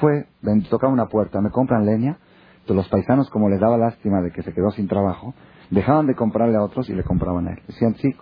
Fue, 0.00 0.26
tocaba 0.70 0.92
una 0.92 1.06
puerta, 1.06 1.40
me 1.40 1.50
compran 1.50 1.84
leña. 1.84 2.18
Entonces 2.60 2.76
los 2.76 2.88
paisanos, 2.88 3.28
como 3.30 3.48
les 3.48 3.60
daba 3.60 3.76
lástima 3.76 4.20
de 4.22 4.30
que 4.30 4.42
se 4.42 4.52
quedó 4.52 4.70
sin 4.70 4.86
trabajo, 4.86 5.34
dejaban 5.70 6.06
de 6.06 6.14
comprarle 6.14 6.56
a 6.56 6.62
otros 6.62 6.88
y 6.88 6.94
le 6.94 7.02
compraban 7.02 7.48
a 7.48 7.52
él. 7.52 7.58
Decían, 7.66 7.96
sí, 7.96 8.14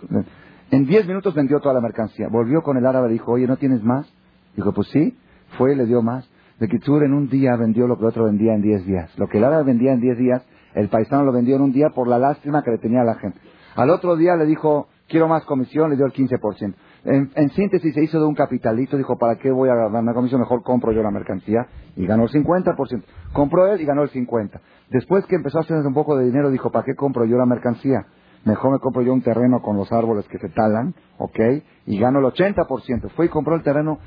en 0.70 0.86
10 0.86 1.06
minutos 1.06 1.34
vendió 1.34 1.60
toda 1.60 1.74
la 1.74 1.80
mercancía. 1.80 2.28
Volvió 2.30 2.62
con 2.62 2.76
el 2.78 2.86
árabe 2.86 3.08
dijo, 3.10 3.32
oye, 3.32 3.46
¿no 3.46 3.56
tienes 3.56 3.82
más? 3.82 4.10
Dijo, 4.56 4.72
pues 4.72 4.88
sí, 4.88 5.16
fue 5.58 5.74
y 5.74 5.76
le 5.76 5.86
dio 5.86 6.02
más. 6.02 6.28
De 6.58 6.68
Kitsur 6.68 7.04
en 7.04 7.12
un 7.12 7.28
día 7.28 7.56
vendió 7.56 7.86
lo 7.86 7.96
que 7.96 8.02
el 8.02 8.08
otro 8.08 8.24
vendía 8.24 8.54
en 8.54 8.62
10 8.62 8.86
días. 8.86 9.18
Lo 9.18 9.26
que 9.28 9.38
el 9.38 9.44
árabe 9.44 9.64
vendía 9.64 9.92
en 9.92 10.00
10 10.00 10.18
días, 10.18 10.46
el 10.74 10.88
paisano 10.88 11.24
lo 11.24 11.32
vendió 11.32 11.56
en 11.56 11.62
un 11.62 11.72
día 11.72 11.90
por 11.90 12.08
la 12.08 12.18
lástima 12.18 12.62
que 12.62 12.70
le 12.70 12.78
tenía 12.78 13.02
a 13.02 13.04
la 13.04 13.16
gente. 13.16 13.38
Al 13.76 13.90
otro 13.90 14.16
día 14.16 14.36
le 14.36 14.46
dijo, 14.46 14.88
quiero 15.08 15.28
más 15.28 15.44
comisión, 15.44 15.90
le 15.90 15.96
dio 15.96 16.06
el 16.06 16.12
15%. 16.12 16.74
En, 17.04 17.30
en, 17.34 17.50
síntesis 17.50 17.94
se 17.94 18.02
hizo 18.02 18.18
de 18.18 18.26
un 18.26 18.34
capitalito, 18.34 18.96
dijo, 18.96 19.16
¿para 19.18 19.36
qué 19.36 19.50
voy 19.50 19.68
a 19.68 19.74
ganar 19.74 20.02
una 20.02 20.14
comisión? 20.14 20.40
Mejor 20.40 20.62
compro 20.62 20.92
yo 20.92 21.02
la 21.02 21.10
mercancía. 21.10 21.66
Y 21.96 22.06
ganó 22.06 22.24
el 22.24 22.30
50%. 22.30 23.04
Compró 23.32 23.66
él 23.66 23.80
y 23.80 23.84
ganó 23.84 24.02
el 24.02 24.10
50%. 24.10 24.60
Después 24.90 25.26
que 25.26 25.36
empezó 25.36 25.58
a 25.58 25.62
hacer 25.62 25.76
un 25.76 25.94
poco 25.94 26.16
de 26.16 26.24
dinero, 26.24 26.50
dijo, 26.50 26.70
¿para 26.70 26.84
qué 26.84 26.94
compro 26.94 27.24
yo 27.24 27.36
la 27.36 27.46
mercancía? 27.46 28.06
Mejor 28.44 28.72
me 28.72 28.78
compro 28.78 29.02
yo 29.02 29.12
un 29.12 29.22
terreno 29.22 29.62
con 29.62 29.76
los 29.76 29.90
árboles 29.90 30.26
que 30.28 30.38
se 30.38 30.50
talan, 30.50 30.94
¿ok? 31.18 31.38
Y 31.86 31.98
gano 31.98 32.18
el 32.18 32.26
80%. 32.26 33.10
Fue 33.10 33.26
y 33.26 33.28
compró 33.28 33.54
el 33.54 33.62
terreno. 33.62 33.98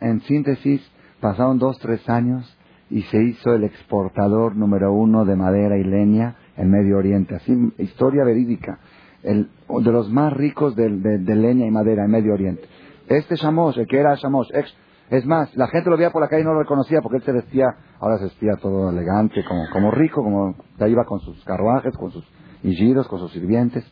En 0.00 0.20
síntesis, 0.22 0.82
pasaron 1.20 1.58
dos, 1.58 1.78
tres 1.78 2.06
años 2.08 2.58
y 2.90 3.02
se 3.02 3.22
hizo 3.22 3.54
el 3.54 3.64
exportador 3.64 4.56
número 4.56 4.92
uno 4.92 5.24
de 5.24 5.36
madera 5.36 5.76
y 5.78 5.84
leña 5.84 6.36
en 6.56 6.70
Medio 6.70 6.98
Oriente. 6.98 7.36
Así, 7.36 7.72
historia 7.78 8.24
verídica. 8.24 8.78
El, 9.22 9.50
de 9.68 9.92
los 9.92 10.10
más 10.10 10.32
ricos 10.32 10.74
de, 10.74 10.88
leña 10.88 11.66
y 11.66 11.70
madera 11.70 12.04
en 12.04 12.10
Medio 12.10 12.34
Oriente. 12.34 12.62
Este 13.08 13.36
Shamos, 13.36 13.76
el 13.78 13.86
que 13.86 13.98
era 13.98 14.14
Shamos, 14.14 14.50
es 15.10 15.24
más, 15.26 15.54
la 15.56 15.68
gente 15.68 15.88
lo 15.88 15.96
veía 15.96 16.10
por 16.10 16.20
la 16.20 16.28
calle 16.28 16.42
y 16.42 16.44
no 16.44 16.52
lo 16.52 16.60
reconocía 16.60 17.00
porque 17.02 17.18
él 17.18 17.22
se 17.22 17.32
vestía, 17.32 17.66
ahora 18.00 18.18
se 18.18 18.24
vestía 18.24 18.56
todo 18.60 18.90
elegante, 18.90 19.42
como, 19.46 19.62
como 19.72 19.90
rico, 19.90 20.22
como 20.22 20.54
ya 20.78 20.86
iba 20.88 21.04
con 21.04 21.20
sus 21.20 21.42
carruajes, 21.44 21.96
con 21.96 22.10
sus 22.10 22.24
y 22.62 22.74
giros 22.74 23.06
con 23.08 23.18
sus 23.18 23.32
sirvientes. 23.32 23.84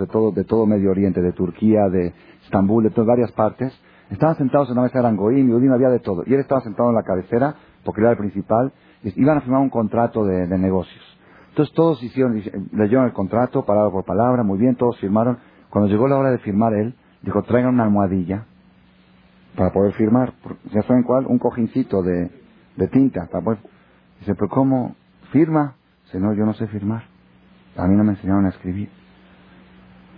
De 0.00 0.06
todo, 0.06 0.32
de 0.32 0.44
todo 0.44 0.66
Medio 0.66 0.90
Oriente, 0.90 1.20
de 1.20 1.32
Turquía, 1.32 1.88
de 1.88 2.12
Estambul, 2.44 2.84
de 2.84 2.90
todas 2.90 3.06
varias 3.06 3.32
partes, 3.32 3.72
estaban 4.10 4.36
sentados 4.36 4.68
en 4.68 4.74
una 4.74 4.82
mesa, 4.82 4.98
eran 4.98 5.16
Goim, 5.16 5.48
y 5.48 5.68
había 5.68 5.88
de 5.88 6.00
todo. 6.00 6.22
Y 6.26 6.34
él 6.34 6.40
estaba 6.40 6.60
sentado 6.60 6.90
en 6.90 6.94
la 6.94 7.02
cabecera, 7.02 7.54
porque 7.84 8.00
era 8.00 8.10
el 8.10 8.16
principal, 8.16 8.72
y 9.02 9.20
iban 9.20 9.38
a 9.38 9.40
firmar 9.40 9.60
un 9.60 9.70
contrato 9.70 10.24
de 10.24 10.58
negocios. 10.58 11.14
Entonces 11.54 11.72
todos 11.76 12.02
hicieron, 12.02 12.42
leyeron 12.72 13.04
el 13.04 13.12
contrato, 13.12 13.64
palabra 13.64 13.88
por 13.92 14.04
palabra, 14.04 14.42
muy 14.42 14.58
bien, 14.58 14.74
todos 14.74 14.98
firmaron. 14.98 15.38
Cuando 15.70 15.88
llegó 15.88 16.08
la 16.08 16.16
hora 16.16 16.32
de 16.32 16.38
firmar 16.38 16.74
él, 16.74 16.96
dijo, 17.22 17.44
traigan 17.44 17.74
una 17.74 17.84
almohadilla 17.84 18.46
para 19.54 19.72
poder 19.72 19.92
firmar. 19.92 20.32
¿Ya 20.72 20.82
saben 20.82 21.04
cuál? 21.04 21.26
Un 21.26 21.38
cojincito 21.38 22.02
de, 22.02 22.28
de 22.76 22.88
tinta. 22.88 23.28
Para 23.30 23.44
poder... 23.44 23.60
Dice, 24.18 24.34
pero 24.34 24.48
¿cómo 24.48 24.96
firma? 25.30 25.76
Dice, 26.06 26.18
no, 26.18 26.34
yo 26.34 26.44
no 26.44 26.54
sé 26.54 26.66
firmar. 26.66 27.04
A 27.76 27.86
mí 27.86 27.94
no 27.96 28.02
me 28.02 28.14
enseñaron 28.14 28.46
a 28.46 28.48
escribir. 28.48 28.88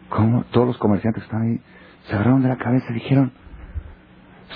¿Cómo? 0.09 0.45
Todos 0.51 0.69
los 0.69 0.79
comerciantes 0.79 1.23
que 1.23 1.27
estaban 1.27 1.49
ahí 1.49 1.61
se 2.05 2.15
agarraron 2.15 2.43
de 2.43 2.49
la 2.49 2.57
cabeza 2.57 2.87
y 2.91 2.95
dijeron, 2.95 3.33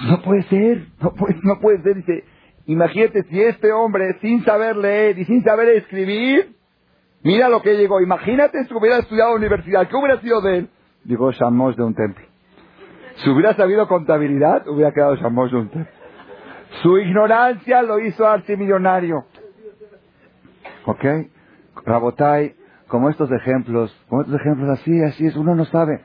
no 0.09 0.23
puede 0.23 0.43
ser, 0.45 0.87
no 1.01 1.13
puede, 1.13 1.37
no 1.43 1.59
puede 1.61 1.83
ser. 1.83 1.97
Dice, 1.97 2.25
Imagínate 2.71 3.25
si 3.25 3.43
este 3.43 3.73
hombre, 3.73 4.17
sin 4.21 4.45
saber 4.45 4.77
leer 4.77 5.19
y 5.19 5.25
sin 5.25 5.43
saber 5.43 5.71
escribir, 5.71 6.55
mira 7.23 7.49
lo 7.49 7.63
que 7.63 7.75
llegó. 7.75 8.01
Imagínate 8.01 8.65
si 8.65 8.75
hubiera 8.75 8.99
estudiado 8.99 9.35
universidad, 9.35 9.89
¿qué 9.89 9.97
hubiera 9.97 10.21
sido 10.21 10.41
de 10.41 10.59
él? 10.59 10.71
Digo, 11.03 11.33
Shamos 11.33 11.77
de 11.77 11.83
un 11.83 11.95
templo. 11.95 12.25
Si 13.17 13.29
hubiera 13.29 13.55
sabido 13.55 13.89
contabilidad, 13.89 14.69
hubiera 14.69 14.93
quedado 14.93 15.17
Shamos 15.17 15.51
de 15.51 15.57
un 15.57 15.69
templo. 15.69 15.93
Su 16.83 16.97
ignorancia 16.99 17.83
lo 17.83 17.99
hizo 17.99 18.25
millonario. 18.57 19.25
¿Ok? 20.85 21.05
Rabotai, 21.85 22.55
como 22.91 23.09
estos 23.09 23.31
ejemplos, 23.31 23.97
como 24.09 24.23
estos 24.23 24.41
ejemplos 24.41 24.69
así, 24.71 25.03
así 25.03 25.27
es, 25.27 25.37
uno 25.37 25.55
no 25.55 25.65
sabe. 25.67 26.03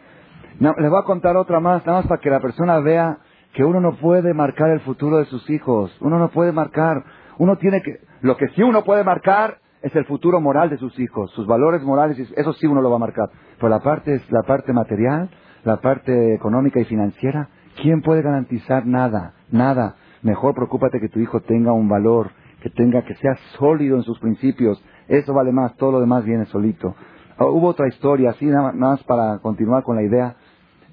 No, 0.59 0.73
les 0.77 0.89
voy 0.89 0.99
a 0.99 1.05
contar 1.05 1.35
otra 1.35 1.59
más, 1.59 1.85
nada 1.85 1.99
más 1.99 2.07
para 2.07 2.21
que 2.21 2.29
la 2.29 2.39
persona 2.39 2.79
vea 2.79 3.17
que 3.53 3.65
uno 3.65 3.81
no 3.81 3.95
puede 3.95 4.33
marcar 4.33 4.69
el 4.69 4.81
futuro 4.81 5.17
de 5.17 5.25
sus 5.25 5.49
hijos. 5.49 5.95
Uno 6.01 6.19
no 6.19 6.29
puede 6.29 6.51
marcar. 6.51 7.03
Uno 7.37 7.57
tiene 7.57 7.81
que. 7.81 7.99
Lo 8.21 8.37
que 8.37 8.47
sí 8.49 8.63
uno 8.63 8.83
puede 8.83 9.03
marcar 9.03 9.57
es 9.81 9.95
el 9.95 10.05
futuro 10.05 10.39
moral 10.39 10.69
de 10.69 10.77
sus 10.77 10.97
hijos, 10.99 11.31
sus 11.31 11.45
valores 11.45 11.83
morales, 11.83 12.17
eso 12.35 12.53
sí 12.53 12.65
uno 12.65 12.81
lo 12.81 12.89
va 12.89 12.95
a 12.95 12.99
marcar. 12.99 13.29
Pero 13.57 13.69
la 13.69 13.79
parte 13.79 14.15
es 14.15 14.31
la 14.31 14.41
parte 14.43 14.73
material, 14.73 15.29
la 15.63 15.77
parte 15.77 16.33
económica 16.33 16.79
y 16.79 16.85
financiera. 16.85 17.49
¿Quién 17.81 18.01
puede 18.01 18.21
garantizar 18.21 18.85
nada? 18.85 19.33
Nada. 19.51 19.95
Mejor 20.21 20.55
preocúpate 20.55 20.99
que 20.99 21.09
tu 21.09 21.19
hijo 21.19 21.41
tenga 21.41 21.71
un 21.71 21.87
valor, 21.87 22.31
que 22.61 22.69
tenga, 22.69 23.03
que 23.03 23.15
sea 23.15 23.35
sólido 23.57 23.97
en 23.97 24.03
sus 24.03 24.19
principios. 24.19 24.83
Eso 25.07 25.33
vale 25.33 25.51
más, 25.51 25.75
todo 25.77 25.93
lo 25.93 25.99
demás 25.99 26.25
viene 26.25 26.45
solito. 26.45 26.95
Ah, 27.37 27.45
hubo 27.45 27.67
otra 27.67 27.87
historia, 27.87 28.31
así 28.31 28.45
nada 28.45 28.71
más 28.71 29.03
para 29.03 29.39
continuar 29.39 29.83
con 29.83 29.95
la 29.95 30.03
idea. 30.03 30.35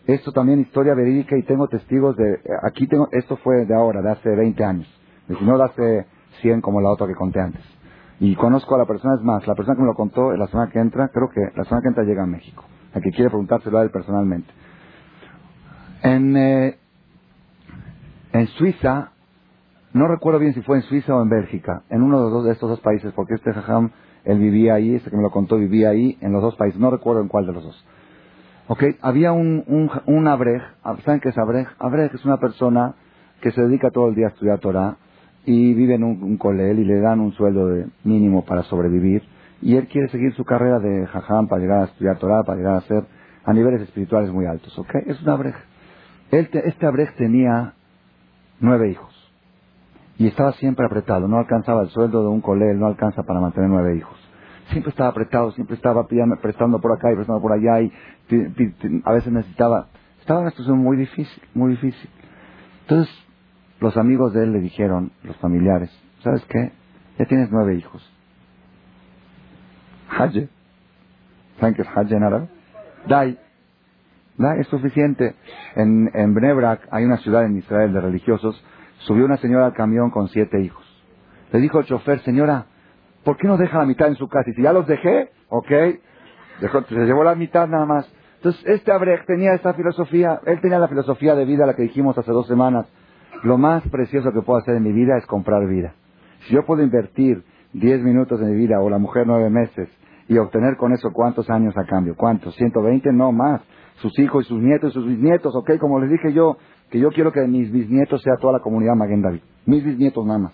Esto 0.07 0.33
también 0.33 0.61
historia 0.61 0.95
verídica 0.95 1.37
y 1.37 1.45
tengo 1.45 1.69
testigos 1.69 2.17
de, 2.17 2.41
aquí 2.63 2.89
tengo, 2.89 3.09
esto 3.13 3.37
fue 3.37 3.65
de 3.65 3.75
ahora, 3.75 4.03
de 4.03 4.11
hace 4.11 4.29
20 4.29 4.65
años. 4.65 5.01
Y 5.29 5.45
no 5.45 5.57
de 5.57 5.65
hace 5.65 6.07
100 6.41 6.61
como 6.61 6.81
la 6.81 6.91
otra 6.91 7.07
que 7.07 7.15
conté 7.15 7.41
antes. 7.41 7.63
Y 8.19 8.35
conozco 8.37 8.75
a 8.75 8.79
la 8.79 8.87
persona, 8.87 9.15
es 9.15 9.23
más, 9.23 9.47
la 9.47 9.55
persona 9.55 9.77
que 9.77 9.83
me 9.83 9.89
lo 9.89 9.95
contó 9.95 10.33
la 10.33 10.47
semana 10.49 10.71
que 10.71 10.79
entra, 10.79 11.09
creo 11.09 11.29
que 11.29 11.41
la 11.57 11.65
semana 11.65 11.83
que 11.83 11.89
entra 11.89 12.05
llega 12.05 12.25
a 12.25 12.27
México. 12.27 12.65
A 12.95 13.01
que 13.01 13.11
quiere 13.11 13.31
preguntárselo 13.31 13.79
a 13.79 13.83
él 13.83 13.91
personalmente. 13.91 14.53
En, 16.03 16.37
eh, 16.37 16.79
en 18.33 18.47
Suiza, 18.49 19.13
no 19.93 20.09
recuerdo 20.09 20.39
bien 20.39 20.55
si 20.55 20.63
fue 20.63 20.79
en 20.79 20.83
Suiza 20.85 21.15
o 21.15 21.23
en 21.23 21.29
Bélgica, 21.29 21.83
en 21.91 22.03
uno 22.03 22.25
de, 22.25 22.31
los 22.31 22.45
de 22.45 22.53
estos 22.53 22.71
dos 22.71 22.81
países, 22.81 23.13
porque 23.13 23.35
este 23.35 23.53
jajam, 23.53 23.91
él 24.25 24.39
vivía 24.39 24.75
ahí, 24.75 24.95
este 24.95 25.11
que 25.11 25.17
me 25.17 25.23
lo 25.23 25.31
contó 25.31 25.59
vivía 25.59 25.91
ahí, 25.91 26.17
en 26.21 26.33
los 26.33 26.41
dos 26.41 26.57
países, 26.57 26.81
no 26.81 26.91
recuerdo 26.91 27.21
en 27.21 27.29
cuál 27.29 27.47
de 27.47 27.53
los 27.53 27.65
dos. 27.65 27.87
Ok, 28.69 28.85
había 29.03 29.33
un, 29.33 29.65
un, 29.67 29.91
un 30.07 30.29
abrej, 30.29 30.63
¿saben 31.05 31.21
qué 31.21 31.29
es 31.29 31.39
abrej? 31.39 31.67
Abrej 31.79 32.15
es 32.15 32.25
una 32.25 32.39
persona 32.39 32.95
que 33.43 33.51
se 33.51 33.61
dedica 33.61 33.91
todo 33.91 34.09
el 34.09 34.15
día 34.15 34.27
a 34.27 34.31
estudiar 34.31 34.61
Torah 34.61 34.97
y 35.45 35.75
vive 35.75 35.95
en 35.95 36.05
un, 36.05 36.23
un 36.23 36.37
colel 36.39 36.79
y 36.79 36.85
le 36.85 37.01
dan 37.01 37.21
un 37.21 37.33
sueldo 37.33 37.67
de 37.67 37.87
mínimo 38.05 38.45
para 38.45 38.63
sobrevivir 38.63 39.23
y 39.61 39.77
él 39.77 39.89
quiere 39.89 40.09
seguir 40.09 40.33
su 40.35 40.45
carrera 40.45 40.79
de 40.79 41.07
jajam 41.07 41.49
para 41.49 41.61
llegar 41.61 41.83
a 41.83 41.85
estudiar 41.87 42.19
Torah, 42.19 42.45
para 42.45 42.57
llegar 42.57 42.77
a 42.77 42.81
ser 42.83 43.05
a 43.45 43.53
niveles 43.53 43.83
espirituales 43.83 44.31
muy 44.31 44.47
altos, 44.47 44.79
¿ok? 44.79 44.95
Es 45.07 45.21
un 45.21 45.29
abrej. 45.29 45.55
este 46.31 46.87
abrej 46.87 47.15
tenía 47.17 47.75
nueve 48.61 48.89
hijos 48.89 49.12
y 50.19 50.27
estaba 50.27 50.53
siempre 50.53 50.87
apretado, 50.87 51.29
no 51.29 51.39
alcanzaba 51.39 51.83
el 51.83 51.89
sueldo 51.89 52.23
de 52.23 52.29
un 52.29 52.41
colel, 52.41 52.79
no 52.79 52.87
alcanza 52.87 53.23
para 53.23 53.41
mantener 53.41 53.71
nueve 53.71 53.97
hijos 53.97 54.23
siempre 54.73 54.91
estaba 54.91 55.11
apretado, 55.11 55.53
siempre 55.53 55.77
estaba 55.77 56.07
prestando 56.07 56.81
por 56.81 56.93
acá 56.93 57.13
y 57.13 57.15
prestando 57.15 57.41
por 57.41 57.53
allá 57.53 57.81
y 57.81 57.93
a 59.05 59.13
veces 59.13 59.33
necesitaba. 59.33 59.89
Estaba 60.21 60.41
en 60.41 60.45
una 60.45 60.51
situación 60.51 60.79
muy 60.79 60.97
difícil, 60.97 61.43
muy 61.55 61.73
difícil. 61.73 62.11
Entonces, 62.83 63.13
los 63.81 63.97
amigos 63.97 64.33
de 64.33 64.45
él 64.45 64.53
le 64.53 64.61
dijeron, 64.61 65.13
los 65.23 65.37
familiares, 65.37 65.91
¿sabes 66.23 66.45
qué? 66.47 66.73
Ya 67.19 67.27
tienes 67.27 67.51
nueve 67.51 67.75
hijos. 67.75 68.03
Hajj. 70.09 70.49
¿Saben 71.59 71.75
qué 71.75 71.83
es 71.83 72.11
en 72.11 72.23
árabe? 72.23 72.49
Dai. 73.07 73.39
Dai 74.37 74.61
es 74.61 74.67
suficiente. 74.69 75.35
En, 75.75 76.11
en 76.15 76.35
Bnebrak 76.35 76.89
hay 76.91 77.05
una 77.05 77.19
ciudad 77.19 77.45
en 77.45 77.57
Israel 77.57 77.93
de 77.93 78.01
religiosos. 78.01 78.63
Subió 79.07 79.25
una 79.25 79.37
señora 79.37 79.67
al 79.67 79.75
camión 79.75 80.11
con 80.11 80.29
siete 80.29 80.61
hijos. 80.61 80.85
Le 81.53 81.61
dijo 81.61 81.81
el 81.81 81.87
chofer, 81.87 82.21
señora, 82.21 82.67
¿por 83.25 83.37
qué 83.37 83.47
no 83.47 83.57
deja 83.57 83.79
la 83.79 83.87
mitad 83.87 84.09
en 84.09 84.17
su 84.17 84.29
casa? 84.29 84.51
Y 84.51 84.55
si 84.55 84.63
ya 84.63 84.73
los 84.73 84.87
dejé, 84.87 85.31
ok, 85.49 85.69
se 86.89 87.05
llevó 87.05 87.25
la 87.25 87.35
mitad 87.35 87.69
nada 87.69 87.85
más. 87.85 88.13
Entonces, 88.37 88.63
este 88.67 88.93
Abrej 88.93 89.25
tenía 89.27 89.55
esta 89.55 89.75
filosofía, 89.75 90.41
él 90.47 90.61
tenía 90.61 90.79
la 90.79 90.89
filosofía 90.89 91.35
de 91.35 91.45
vida, 91.45 91.67
la 91.67 91.75
que 91.75 91.83
dijimos 91.83 92.17
hace 92.17 92.33
dos 92.33 92.47
semanas. 92.47 92.87
Lo 93.43 93.59
más 93.59 93.83
precioso 93.89 94.33
que 94.33 94.43
puedo 94.43 94.61
hacer 94.61 94.77
en 94.77 94.83
mi 94.83 94.93
vida 94.93 95.17
es 95.17 95.27
comprar 95.27 95.67
vida. 95.67 95.95
Si 96.47 96.55
yo 96.55 96.65
puedo 96.65 96.83
invertir 96.83 97.45
diez 97.73 98.01
minutos 98.03 98.41
de 98.41 98.47
mi 98.47 98.57
vida 98.57 98.81
o 98.81 98.89
la 98.91 98.99
mujer 98.99 99.27
nueve 99.27 99.51
meses 99.51 99.89
y 100.29 100.39
obtener 100.39 100.77
con 100.77 100.93
eso 100.93 101.11
cuántos 101.13 101.51
años 101.51 101.77
a 101.77 101.85
cambio, 101.85 102.15
cuántos, 102.17 102.55
120, 102.57 103.13
no 103.13 103.33
más. 103.33 103.63
Sus 103.97 104.17
hijos 104.19 104.45
y 104.47 104.49
sus 104.49 104.61
nietos 104.61 104.91
y 104.91 104.95
sus 104.95 105.07
bisnietos, 105.07 105.55
ok, 105.55 105.79
como 105.79 106.01
les 106.01 106.11
dije 106.11 106.33
yo, 106.33 106.57
que 106.93 106.99
yo 106.99 107.11
quiero 107.11 107.33
que 107.33 107.41
mis 107.47 107.73
bisnietos 107.73 108.21
sea 108.21 108.35
toda 108.39 108.53
la 108.53 108.61
comunidad 108.61 108.95
Maguen 108.95 109.23
David. 109.23 109.41
Mis 109.65 109.83
bisnietos 109.83 110.27
nada 110.27 110.39
más. 110.39 110.53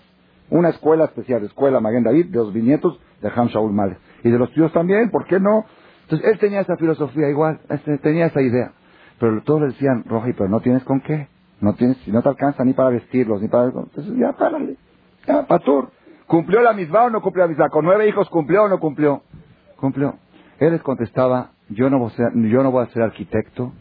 Una 0.49 0.69
escuela 0.69 1.03
especial, 1.03 1.43
escuela 1.43 1.81
Maguen 1.81 2.05
David, 2.05 2.27
de 2.27 2.37
los 2.37 2.53
bisnietos 2.53 2.97
de 3.21 3.29
Ham 3.35 3.47
Shaul 3.47 3.73
Malek. 3.73 3.99
Y 4.23 4.31
de 4.31 4.39
los 4.39 4.49
tíos 4.53 4.71
también, 4.71 5.11
¿por 5.11 5.25
qué 5.25 5.37
no? 5.37 5.65
Entonces, 6.03 6.25
él 6.31 6.39
tenía 6.39 6.61
esa 6.61 6.77
filosofía 6.77 7.29
igual, 7.29 7.59
este, 7.69 7.97
tenía 7.97 8.27
esa 8.27 8.41
idea. 8.41 8.71
Pero 9.19 9.43
todos 9.43 9.61
le 9.61 9.67
decían, 9.67 10.05
Roji, 10.05 10.31
pero 10.31 10.47
no 10.47 10.61
tienes 10.61 10.81
con 10.85 11.01
qué. 11.01 11.27
No 11.59 11.73
tienes, 11.73 12.07
no 12.07 12.21
te 12.21 12.29
alcanza 12.29 12.63
ni 12.63 12.71
para 12.71 12.91
vestirlos, 12.91 13.41
ni 13.41 13.49
para... 13.49 13.65
Entonces, 13.65 14.13
ya, 14.15 14.31
párale. 14.31 14.77
Ya, 15.27 15.45
patur. 15.45 15.89
¿Cumplió 16.25 16.61
la 16.61 16.71
misma 16.71 17.03
o 17.03 17.09
no 17.09 17.21
cumplió 17.21 17.43
la 17.43 17.49
misma? 17.49 17.67
¿Con 17.67 17.83
nueve 17.83 18.07
hijos 18.07 18.29
cumplió 18.29 18.63
o 18.63 18.69
no 18.69 18.79
cumplió? 18.79 19.23
Cumplió. 19.75 20.15
Él 20.57 20.71
les 20.71 20.81
contestaba, 20.83 21.51
yo 21.67 21.89
no 21.89 21.99
voy 21.99 22.11
a 22.17 22.31
yo 22.49 22.63
no 22.63 22.71
voy 22.71 22.85
a 22.85 22.89
ser 22.91 23.03
arquitecto 23.03 23.73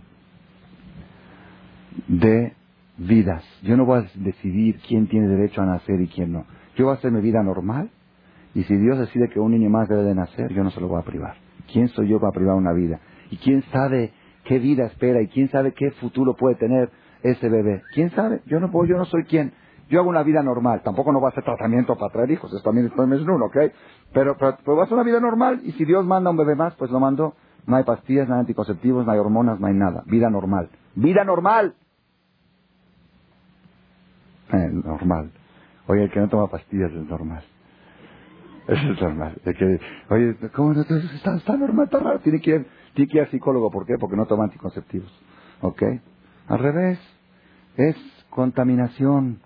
de 2.06 2.54
vidas. 2.96 3.44
Yo 3.62 3.76
no 3.76 3.84
voy 3.84 4.00
a 4.00 4.10
decidir 4.14 4.80
quién 4.86 5.08
tiene 5.08 5.28
derecho 5.28 5.62
a 5.62 5.66
nacer 5.66 6.00
y 6.00 6.08
quién 6.08 6.32
no. 6.32 6.44
Yo 6.76 6.86
voy 6.86 6.94
a 6.94 6.98
hacer 6.98 7.10
mi 7.10 7.20
vida 7.20 7.42
normal 7.42 7.90
y 8.54 8.64
si 8.64 8.76
Dios 8.76 8.98
decide 8.98 9.28
que 9.28 9.40
un 9.40 9.52
niño 9.52 9.70
más 9.70 9.88
debe 9.88 10.02
de 10.02 10.14
nacer, 10.14 10.52
yo 10.52 10.64
no 10.64 10.70
se 10.70 10.80
lo 10.80 10.88
voy 10.88 11.00
a 11.00 11.04
privar. 11.04 11.36
¿Quién 11.72 11.88
soy 11.88 12.08
yo 12.08 12.20
para 12.20 12.32
privar 12.32 12.56
una 12.56 12.72
vida? 12.72 13.00
¿Y 13.30 13.36
quién 13.36 13.62
sabe 13.72 14.12
qué 14.44 14.58
vida 14.58 14.86
espera? 14.86 15.20
¿Y 15.20 15.28
quién 15.28 15.50
sabe 15.50 15.72
qué 15.72 15.90
futuro 15.92 16.34
puede 16.34 16.56
tener 16.56 16.90
ese 17.22 17.48
bebé? 17.48 17.82
¿Quién 17.92 18.10
sabe? 18.10 18.40
Yo 18.46 18.58
no 18.58 18.70
puedo, 18.70 18.86
yo 18.86 18.96
no 18.96 19.04
soy 19.04 19.24
quien. 19.24 19.52
Yo 19.88 20.00
hago 20.00 20.08
una 20.08 20.22
vida 20.22 20.42
normal. 20.42 20.82
Tampoco 20.82 21.12
no 21.12 21.20
voy 21.20 21.28
a 21.28 21.30
hacer 21.30 21.44
tratamiento 21.44 21.96
para 21.96 22.12
traer 22.12 22.30
hijos. 22.30 22.52
Eso 22.52 22.62
también 22.62 22.86
es 22.86 23.22
uno, 23.22 23.46
¿ok? 23.46 23.56
Pero, 24.12 24.36
pero, 24.36 24.80
a 24.80 24.84
hacer 24.84 24.94
una 24.94 25.02
vida 25.02 25.20
normal. 25.20 25.60
Y 25.64 25.72
si 25.72 25.84
Dios 25.84 26.04
manda 26.04 26.30
un 26.30 26.36
bebé 26.36 26.54
más, 26.54 26.74
pues 26.74 26.90
lo 26.90 27.00
mando. 27.00 27.34
No 27.66 27.76
hay 27.76 27.84
pastillas, 27.84 28.28
no 28.28 28.34
hay 28.34 28.40
anticonceptivos, 28.40 29.06
no 29.06 29.12
hay 29.12 29.18
hormonas, 29.18 29.60
no 29.60 29.66
hay 29.66 29.74
nada. 29.74 30.02
Vida 30.06 30.30
normal. 30.30 30.70
¡Vida 30.94 31.24
normal! 31.24 31.74
Normal. 34.84 35.30
Oye, 35.86 36.04
el 36.04 36.10
que 36.10 36.20
no 36.20 36.28
toma 36.28 36.48
pastillas 36.48 36.92
es 36.92 37.06
normal. 37.06 37.42
Eso 38.68 38.92
es 38.92 39.00
normal. 39.00 39.40
oye, 40.10 40.36
¿cómo 40.54 40.74
no? 40.74 40.82
Está, 40.82 41.36
está 41.36 41.56
normal, 41.56 41.86
está 41.86 42.00
raro. 42.00 42.20
Tiene 42.20 42.40
que, 42.40 42.50
ir, 42.50 42.66
tiene 42.94 43.10
que 43.10 43.16
ir 43.16 43.24
al 43.24 43.30
psicólogo. 43.30 43.70
¿Por 43.70 43.86
qué? 43.86 43.94
Porque 43.98 44.16
no 44.16 44.26
toma 44.26 44.44
anticonceptivos. 44.44 45.10
¿Ok? 45.62 45.82
Al 46.48 46.58
revés. 46.58 46.98
Es 47.76 47.96
contaminación. 48.28 49.40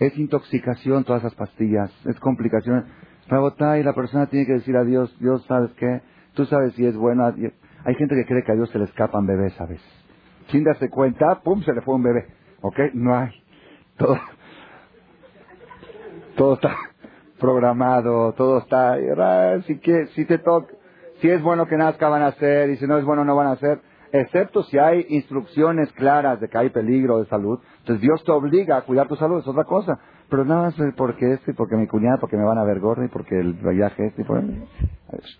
Es 0.00 0.18
intoxicación 0.18 1.04
todas 1.04 1.22
esas 1.22 1.36
pastillas. 1.36 1.92
Es 2.06 2.18
complicación. 2.18 2.86
y 3.28 3.82
la 3.84 3.92
persona 3.94 4.26
tiene 4.26 4.46
que 4.46 4.54
decir 4.54 4.76
a 4.76 4.82
Dios, 4.82 5.16
Dios, 5.20 5.44
¿sabes 5.46 5.70
qué? 5.78 6.02
Tú 6.34 6.44
sabes 6.46 6.74
si 6.74 6.84
es 6.84 6.96
bueno. 6.96 7.24
Hay 7.24 7.94
gente 7.94 8.16
que 8.16 8.26
cree 8.26 8.42
que 8.42 8.50
a 8.52 8.56
Dios 8.56 8.68
se 8.70 8.78
le 8.78 8.86
escapan 8.86 9.26
bebés 9.26 9.58
a 9.60 9.66
veces. 9.66 9.86
Sin 10.48 10.64
darse 10.64 10.90
cuenta, 10.90 11.40
¡pum! 11.42 11.62
se 11.62 11.72
le 11.72 11.82
fue 11.82 11.94
un 11.94 12.02
bebé. 12.02 12.26
¿Ok? 12.62 12.78
No 12.94 13.16
hay. 13.16 13.30
Todo, 13.96 14.18
todo 16.36 16.54
está 16.54 16.76
programado, 17.40 18.32
todo 18.34 18.58
está, 18.58 18.96
si, 19.66 19.78
que, 19.78 20.06
si 20.08 20.24
te 20.24 20.38
toca, 20.38 20.72
si 21.20 21.28
es 21.28 21.42
bueno 21.42 21.66
que 21.66 21.76
nazca 21.76 22.08
van 22.08 22.22
a 22.22 22.28
hacer 22.28 22.70
y 22.70 22.76
si 22.76 22.86
no 22.86 22.98
es 22.98 23.04
bueno 23.04 23.24
no 23.24 23.34
van 23.34 23.48
a 23.48 23.52
hacer, 23.52 23.80
excepto 24.12 24.62
si 24.62 24.78
hay 24.78 25.06
instrucciones 25.08 25.90
claras 25.92 26.40
de 26.40 26.48
que 26.48 26.58
hay 26.58 26.70
peligro 26.70 27.18
de 27.18 27.26
salud, 27.26 27.58
entonces 27.78 28.00
Dios 28.00 28.22
te 28.24 28.32
obliga 28.32 28.76
a 28.76 28.82
cuidar 28.82 29.08
tu 29.08 29.16
salud, 29.16 29.40
es 29.40 29.48
otra 29.48 29.64
cosa, 29.64 29.98
pero 30.28 30.44
nada 30.44 30.62
más 30.62 30.74
porque 30.96 31.34
este, 31.34 31.54
porque 31.54 31.76
mi 31.76 31.86
cuñada, 31.86 32.18
porque 32.18 32.36
me 32.36 32.44
van 32.44 32.58
a 32.58 32.64
ver 32.64 32.80
gordo 32.80 33.04
y 33.04 33.08
porque 33.08 33.38
el 33.38 33.54
viaje 33.54 34.06
este, 34.06 34.24
por 34.24 34.42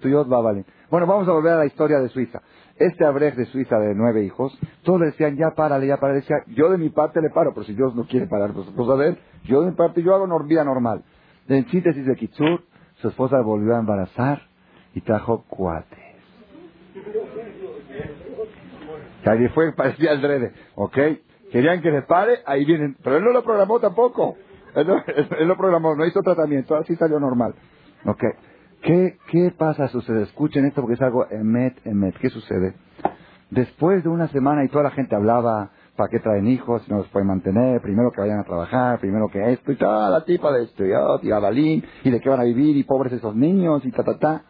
Dios 0.02 0.30
va 0.30 0.50
a. 0.50 0.54
Bueno, 0.90 1.06
vamos 1.06 1.28
a 1.28 1.32
volver 1.32 1.54
a 1.54 1.58
la 1.58 1.66
historia 1.66 1.98
de 1.98 2.08
Suiza. 2.08 2.40
Este 2.76 3.04
abrej 3.04 3.34
de 3.34 3.46
Suiza 3.46 3.78
de 3.78 3.94
nueve 3.94 4.22
hijos, 4.22 4.56
todos 4.82 5.00
le 5.00 5.06
decían, 5.06 5.36
ya 5.36 5.50
párale, 5.56 5.86
ya 5.86 5.96
párale, 5.96 6.20
decía, 6.20 6.36
yo 6.48 6.70
de 6.70 6.78
mi 6.78 6.90
parte 6.90 7.20
le 7.20 7.30
paro, 7.30 7.52
pero 7.54 7.64
si 7.64 7.74
Dios 7.74 7.94
no 7.94 8.06
quiere 8.06 8.26
parar, 8.26 8.52
pues 8.52 8.68
cosa 8.70 8.96
de 8.96 9.08
él, 9.08 9.18
yo 9.44 9.62
de 9.62 9.70
mi 9.70 9.76
parte, 9.76 10.02
yo 10.02 10.14
hago 10.14 10.26
vida 10.44 10.62
normal. 10.62 11.02
En 11.48 11.66
síntesis 11.68 12.06
de 12.06 12.14
Kitsur, 12.16 12.62
su 12.96 13.08
esposa 13.08 13.40
volvió 13.40 13.74
a 13.74 13.80
embarazar 13.80 14.42
y 14.94 15.00
trajo 15.00 15.44
cuates. 15.48 15.98
Que 19.24 19.48
fue, 19.48 19.72
parecía 19.72 20.12
el 20.12 20.22
drede, 20.22 20.52
¿ok? 20.76 20.98
Querían 21.50 21.80
que 21.82 21.90
le 21.90 22.02
pare, 22.02 22.38
ahí 22.46 22.64
vienen, 22.64 22.96
pero 23.02 23.16
él 23.16 23.24
no 23.24 23.32
lo 23.32 23.42
programó 23.42 23.80
tampoco. 23.80 24.36
Él, 24.80 25.48
lo 25.48 25.56
programó, 25.56 25.94
no 25.94 26.06
hizo 26.06 26.20
tratamiento, 26.22 26.76
así 26.76 26.94
salió 26.96 27.18
normal. 27.18 27.54
¿Qué, 28.82 29.18
¿Qué 29.30 29.52
pasa, 29.56 29.88
sucede? 29.88 30.22
Escuchen 30.22 30.64
esto 30.66 30.80
porque 30.80 30.94
es 30.94 31.02
algo 31.02 31.26
emet, 31.30 31.74
emet. 31.84 32.16
¿Qué 32.18 32.30
sucede? 32.30 32.74
Después 33.50 34.02
de 34.04 34.08
una 34.08 34.28
semana 34.28 34.64
y 34.64 34.68
toda 34.68 34.84
la 34.84 34.90
gente 34.90 35.16
hablaba, 35.16 35.70
¿para 35.96 36.08
qué 36.10 36.20
traen 36.20 36.46
hijos? 36.46 36.82
Si 36.82 36.90
no 36.90 36.98
los 36.98 37.08
pueden 37.08 37.28
mantener, 37.28 37.80
primero 37.80 38.10
que 38.12 38.20
vayan 38.20 38.40
a 38.40 38.44
trabajar, 38.44 39.00
primero 39.00 39.28
que 39.28 39.52
esto 39.52 39.72
y 39.72 39.76
toda 39.76 40.10
la 40.10 40.24
tipa 40.24 40.52
de 40.52 40.64
esto, 40.64 40.84
y, 40.84 40.92
oh, 40.92 41.18
y 41.22 41.82
y 42.04 42.10
de 42.10 42.20
qué 42.20 42.28
van 42.28 42.40
a 42.40 42.44
vivir, 42.44 42.76
y 42.76 42.84
pobres 42.84 43.12
esos 43.12 43.34
niños, 43.34 43.84
y 43.84 43.90
ta, 43.90 44.04
ta, 44.04 44.18
ta. 44.18 44.42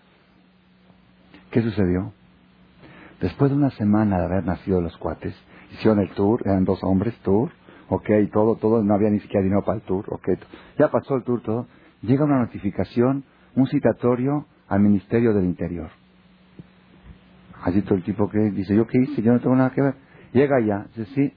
¿Qué 1.50 1.62
sucedió? 1.62 2.12
Después 3.20 3.50
de 3.50 3.56
una 3.56 3.70
semana 3.70 4.18
de 4.18 4.24
haber 4.26 4.44
nacido 4.44 4.80
los 4.80 4.96
cuates, 4.98 5.34
hicieron 5.72 6.00
el 6.00 6.10
tour, 6.10 6.42
eran 6.44 6.64
dos 6.64 6.82
hombres, 6.82 7.14
tour, 7.22 7.50
ok, 7.88 8.10
todo, 8.32 8.56
todo, 8.56 8.82
no 8.82 8.94
había 8.94 9.10
ni 9.10 9.20
siquiera 9.20 9.42
dinero 9.42 9.62
para 9.64 9.78
el 9.78 9.84
tour, 9.84 10.04
ok, 10.08 10.28
ya 10.78 10.88
pasó 10.88 11.16
el 11.16 11.24
tour 11.24 11.42
todo, 11.42 11.66
llega 12.02 12.24
una 12.24 12.40
notificación, 12.40 13.24
un 13.54 13.66
citatorio 13.66 14.46
al 14.68 14.80
Ministerio 14.80 15.32
del 15.32 15.44
Interior. 15.44 15.90
Allí 17.62 17.82
todo 17.82 17.94
el 17.94 18.04
tipo 18.04 18.28
que 18.28 18.38
dice, 18.50 18.76
¿yo 18.76 18.86
qué 18.86 18.98
hice? 18.98 19.22
Yo 19.22 19.32
no 19.32 19.40
tengo 19.40 19.56
nada 19.56 19.70
que 19.70 19.82
ver. 19.82 19.94
Llega 20.32 20.56
allá, 20.56 20.86
dice, 20.94 21.10
sí, 21.14 21.32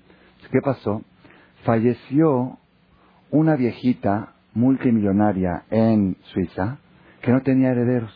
¿qué 0.51 0.59
pasó? 0.63 1.01
Falleció 1.63 2.57
una 3.31 3.55
viejita 3.55 4.33
multimillonaria 4.53 5.63
en 5.69 6.17
Suiza 6.33 6.79
que 7.21 7.31
no 7.31 7.41
tenía 7.41 7.71
herederos. 7.71 8.11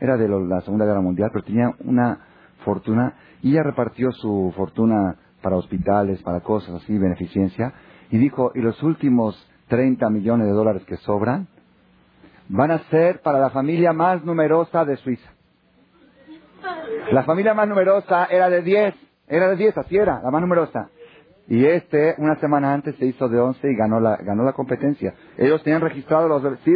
Era 0.00 0.16
de 0.16 0.28
la 0.28 0.60
Segunda 0.60 0.84
Guerra 0.84 1.00
Mundial, 1.00 1.30
pero 1.32 1.44
tenía 1.44 1.70
una 1.80 2.20
fortuna 2.64 3.14
y 3.42 3.52
ella 3.52 3.62
repartió 3.64 4.10
su 4.12 4.52
fortuna 4.56 5.16
para 5.42 5.56
hospitales, 5.56 6.22
para 6.22 6.40
cosas 6.40 6.82
así, 6.82 6.96
beneficencia, 6.98 7.72
y 8.10 8.18
dijo, 8.18 8.52
y 8.54 8.60
los 8.60 8.82
últimos 8.82 9.36
30 9.68 10.08
millones 10.10 10.46
de 10.46 10.52
dólares 10.52 10.82
que 10.84 10.96
sobran 10.98 11.46
van 12.48 12.70
a 12.70 12.78
ser 12.90 13.20
para 13.20 13.38
la 13.38 13.50
familia 13.50 13.92
más 13.92 14.24
numerosa 14.24 14.84
de 14.84 14.96
Suiza. 14.96 15.30
La 17.12 17.22
familia 17.24 17.54
más 17.54 17.68
numerosa 17.68 18.26
era 18.26 18.50
de 18.50 18.62
10, 18.62 18.94
era 19.28 19.48
de 19.48 19.56
10, 19.56 19.78
así 19.78 19.96
era, 19.96 20.20
la 20.22 20.30
más 20.30 20.40
numerosa. 20.40 20.90
Y 21.46 21.64
este, 21.64 22.14
una 22.18 22.36
semana 22.36 22.74
antes, 22.74 22.94
se 22.96 23.06
hizo 23.06 23.28
de 23.28 23.38
11 23.38 23.70
y 23.70 23.76
ganó 23.76 24.00
la, 24.00 24.16
ganó 24.16 24.44
la 24.44 24.52
competencia. 24.52 25.14
Ellos 25.38 25.62
tenían 25.62 25.80
registrado 25.80 26.28
los 26.28 26.42
bebés, 26.42 26.60
sí, 26.64 26.72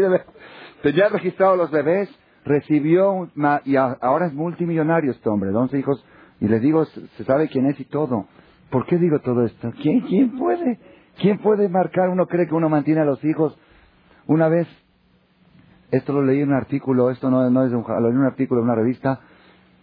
tenían 0.83 1.13
registrado 1.13 1.57
los 1.57 1.71
bebés, 1.71 2.09
recibió, 2.45 3.29
y 3.65 3.77
ahora 3.77 4.27
es 4.27 4.33
multimillonario 4.33 5.11
este 5.13 5.29
hombre, 5.29 5.51
de 5.51 5.57
11 5.57 5.79
hijos, 5.79 6.05
y 6.41 6.49
les 6.49 6.61
digo, 6.61 6.85
se 6.85 7.25
sabe 7.25 7.49
quién 7.49 7.67
es 7.67 7.79
y 7.79 7.85
todo. 7.85 8.27
¿Por 8.73 8.87
qué 8.87 8.97
digo 8.97 9.19
todo 9.19 9.45
esto? 9.45 9.71
¿Quién, 9.83 10.01
quién 10.01 10.39
puede? 10.39 10.81
¿Quién 11.21 11.39
puede 11.39 11.69
marcar? 11.69 12.09
Uno 12.09 12.27
cree 12.27 12.49
que 12.49 12.55
uno 12.55 12.71
mantiene 12.71 13.03
a 13.03 13.05
los 13.05 13.23
hijos. 13.23 13.55
Una 14.27 14.49
vez, 14.49 14.67
esto 15.91 16.15
lo 16.15 16.23
leí 16.23 16.41
en 16.41 16.49
un 16.49 16.55
artículo, 16.55 17.11
esto 17.11 17.31
no, 17.31 17.51
no 17.51 17.67
es 17.67 17.73
un, 17.75 17.85
lo 17.87 18.01
leí 18.01 18.13
en 18.13 18.21
un 18.21 18.25
artículo 18.25 18.63
de 18.63 18.65
una 18.65 18.75
revista, 18.75 19.21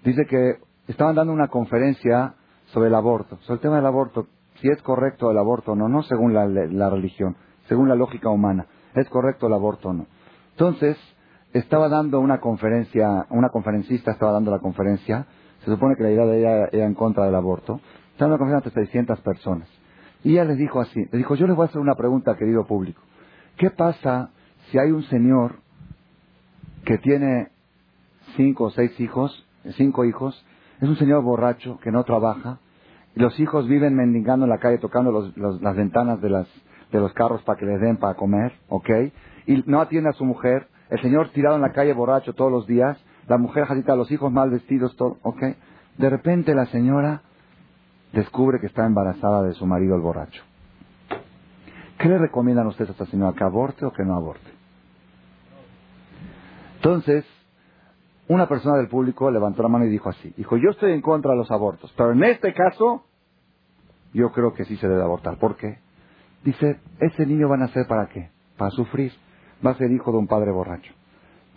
dice 0.03 0.25
que 0.25 0.55
estaban 0.87 1.13
dando 1.13 1.31
una 1.31 1.49
conferencia 1.49 2.33
sobre 2.73 2.87
el 2.87 2.95
aborto, 2.95 3.37
sobre 3.41 3.57
el 3.57 3.61
tema 3.61 3.75
del 3.75 3.85
aborto, 3.85 4.25
si 4.55 4.67
es 4.69 4.81
correcto 4.81 5.29
el 5.29 5.37
aborto 5.37 5.73
o 5.73 5.75
no, 5.75 5.87
no 5.87 6.01
según 6.01 6.33
la, 6.33 6.47
la 6.47 6.89
religión, 6.89 7.35
según 7.67 7.89
la 7.89 7.95
lógica 7.95 8.29
humana, 8.29 8.65
es 8.95 9.07
correcto 9.09 9.45
el 9.45 9.53
aborto 9.53 9.89
o 9.89 9.93
no. 9.93 10.07
Entonces, 10.53 10.97
estaba 11.53 11.89
dando 11.89 12.19
una 12.19 12.39
conferencia, 12.39 13.27
una 13.29 13.49
conferencista 13.49 14.11
estaba 14.11 14.31
dando 14.31 14.49
la 14.49 14.59
conferencia, 14.59 15.27
se 15.63 15.71
supone 15.71 15.95
que 15.95 16.03
la 16.03 16.11
idea 16.11 16.25
de 16.25 16.39
ella 16.39 16.69
era 16.71 16.85
en 16.85 16.95
contra 16.95 17.25
del 17.25 17.35
aborto, 17.35 17.81
estaba 18.20 18.36
en 18.36 18.41
una 18.41 18.59
conferencia 18.59 18.70
ante 18.70 18.82
600 18.82 19.22
personas. 19.22 19.70
Y 20.26 20.34
ella 20.34 20.43
les 20.43 20.57
dijo 20.57 20.82
así, 20.82 20.99
les 20.99 21.13
dijo, 21.13 21.36
yo 21.36 21.47
les 21.47 21.55
voy 21.55 21.65
a 21.65 21.70
hacer 21.70 21.80
una 21.80 21.95
pregunta, 21.95 22.36
querido 22.36 22.65
público. 22.67 23.01
¿Qué 23.57 23.70
pasa 23.70 24.32
si 24.70 24.78
hay 24.78 24.91
un 24.91 25.03
señor 25.03 25.55
que 26.84 26.97
tiene 26.97 27.47
cinco 28.36 28.65
o 28.65 28.72
seis 28.72 28.99
hijos, 28.99 29.47
cinco 29.78 30.03
hijos, 30.03 30.45
es 30.82 30.89
un 30.89 30.97
señor 30.97 31.24
borracho 31.24 31.80
que 31.82 31.91
no 31.91 32.03
trabaja, 32.03 32.59
y 33.15 33.22
los 33.22 33.39
hijos 33.39 33.70
viven 33.70 33.95
mendigando 33.95 34.45
en 34.45 34.49
la 34.49 34.57
calle, 34.57 34.80
tocando 34.80 35.32
las 35.38 35.76
ventanas 35.78 36.22
de, 36.22 36.30
las, 36.30 36.47
de 36.91 36.99
los 36.99 37.13
carros 37.13 37.41
para 37.43 37.57
que 37.57 37.65
les 37.65 37.80
den 37.80 37.95
para 37.97 38.15
comer, 38.15 38.51
¿ok? 38.67 38.89
Y 39.47 39.63
no 39.65 39.80
atiende 39.80 40.09
a 40.09 40.13
su 40.13 40.26
mujer, 40.26 40.67
el 40.89 41.01
señor 41.01 41.30
tirado 41.30 41.55
en 41.55 41.61
la 41.61 41.72
calle 41.72 41.93
borracho 41.93 42.34
todos 42.34 42.51
los 42.51 42.67
días, 42.67 42.97
la 43.30 43.38
mujer 43.38 43.63
jadita, 43.63 43.95
los 43.95 44.11
hijos 44.11 44.30
mal 44.30 44.49
vestidos, 44.49 44.93
todo, 44.97 45.17
¿ok? 45.22 45.41
De 45.97 46.09
repente 46.09 46.53
la 46.53 46.65
señora 46.65 47.22
descubre 48.14 48.60
que 48.60 48.68
está 48.68 48.86
embarazada 48.86 49.43
de 49.43 49.53
su 49.53 49.66
marido 49.66 49.95
el 49.95 50.01
borracho. 50.01 50.43
¿Qué 51.97 52.07
le 52.07 52.18
recomiendan 52.18 52.68
ustedes 52.68 52.89
a 52.89 52.93
esta 52.93 53.05
señora? 53.07 53.36
¿Que 53.36 53.43
aborte 53.43 53.86
o 53.86 53.91
que 53.91 54.03
no 54.03 54.16
aborte? 54.16 54.49
Entonces, 56.78 57.26
una 58.30 58.47
persona 58.47 58.78
del 58.78 58.88
público 58.88 59.30
levantó 59.30 59.64
la 59.64 59.70
mano 59.70 59.86
y 59.86 59.89
dijo 59.89 60.10
así, 60.10 60.34
dijo, 60.38 60.55
yo 60.55 60.70
estoy 60.70 60.93
en 60.93 61.01
contra 61.01 61.32
de 61.32 61.38
los 61.38 61.51
abortos, 61.51 61.93
pero 61.97 62.14
en 62.14 62.24
este 62.24 62.53
caso, 62.53 63.03
yo 64.14 64.32
creo 64.32 64.53
que 64.53 64.66
sí 64.66 64.78
se 64.78 64.88
debe 64.88 65.01
abortar. 65.01 65.38
¿Por 65.38 65.57
qué? 65.57 65.80
Dice, 66.43 66.80
ese 66.99 67.26
niño 67.26 67.49
va 67.49 67.55
a 67.55 67.60
nacer 67.60 67.86
para 67.88 68.07
qué? 68.07 68.30
Para 68.57 68.72
sufrir. 68.72 69.12
Va 69.66 69.72
a 69.72 69.76
ser 69.76 69.91
hijo 69.91 70.12
de 70.12 70.18
un 70.18 70.28
padre 70.28 70.51
borracho. 70.51 70.93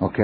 ¿Ok? 0.01 0.19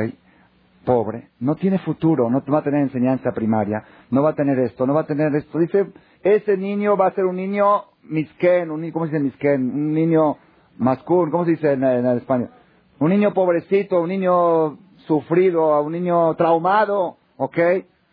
Pobre. 0.88 1.28
No 1.38 1.54
tiene 1.54 1.78
futuro, 1.80 2.30
no 2.30 2.42
va 2.50 2.60
a 2.60 2.62
tener 2.62 2.80
enseñanza 2.80 3.32
primaria, 3.32 3.84
no 4.10 4.22
va 4.22 4.30
a 4.30 4.34
tener 4.34 4.58
esto, 4.58 4.86
no 4.86 4.94
va 4.94 5.02
a 5.02 5.06
tener 5.06 5.34
esto. 5.34 5.58
Dice, 5.58 5.88
ese 6.22 6.56
niño 6.56 6.96
va 6.96 7.08
a 7.08 7.10
ser 7.10 7.26
un 7.26 7.36
niño 7.36 7.82
misquén, 8.04 8.70
un, 8.70 8.90
¿cómo 8.90 9.04
se 9.04 9.12
dice 9.12 9.22
misquén? 9.22 9.70
Un 9.70 9.92
niño 9.92 10.38
mascún, 10.78 11.30
¿cómo 11.30 11.44
se 11.44 11.50
dice 11.50 11.74
en, 11.74 11.84
en, 11.84 12.06
España? 12.16 12.48
Un 13.00 13.10
niño 13.10 13.34
pobrecito, 13.34 14.00
un 14.00 14.08
niño 14.08 14.78
sufrido, 15.06 15.78
un 15.82 15.92
niño 15.92 16.34
traumado, 16.36 17.18
¿ok? 17.36 17.58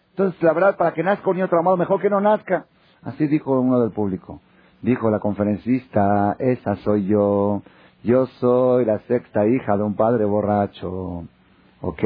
Entonces, 0.09 0.43
la 0.43 0.51
verdad, 0.51 0.76
para 0.76 0.93
que 0.93 1.01
nazca 1.01 1.30
un 1.30 1.38
niño 1.38 1.47
traumado, 1.47 1.78
mejor 1.78 2.01
que 2.01 2.09
no 2.09 2.19
nazca. 2.19 2.65
Así 3.03 3.26
dijo 3.28 3.57
uno 3.57 3.80
del 3.80 3.91
público. 3.91 4.41
Dijo 4.82 5.09
la 5.09 5.19
conferencista, 5.19 6.36
esa 6.39 6.76
soy 6.84 7.05
yo. 7.05 7.61
Yo 8.03 8.26
soy 8.41 8.84
la 8.84 8.99
sexta 9.07 9.47
hija 9.47 9.78
de 9.78 9.84
un 9.84 9.95
padre 9.95 10.26
borracho. 10.26 11.23
¿Ok? 11.86 12.03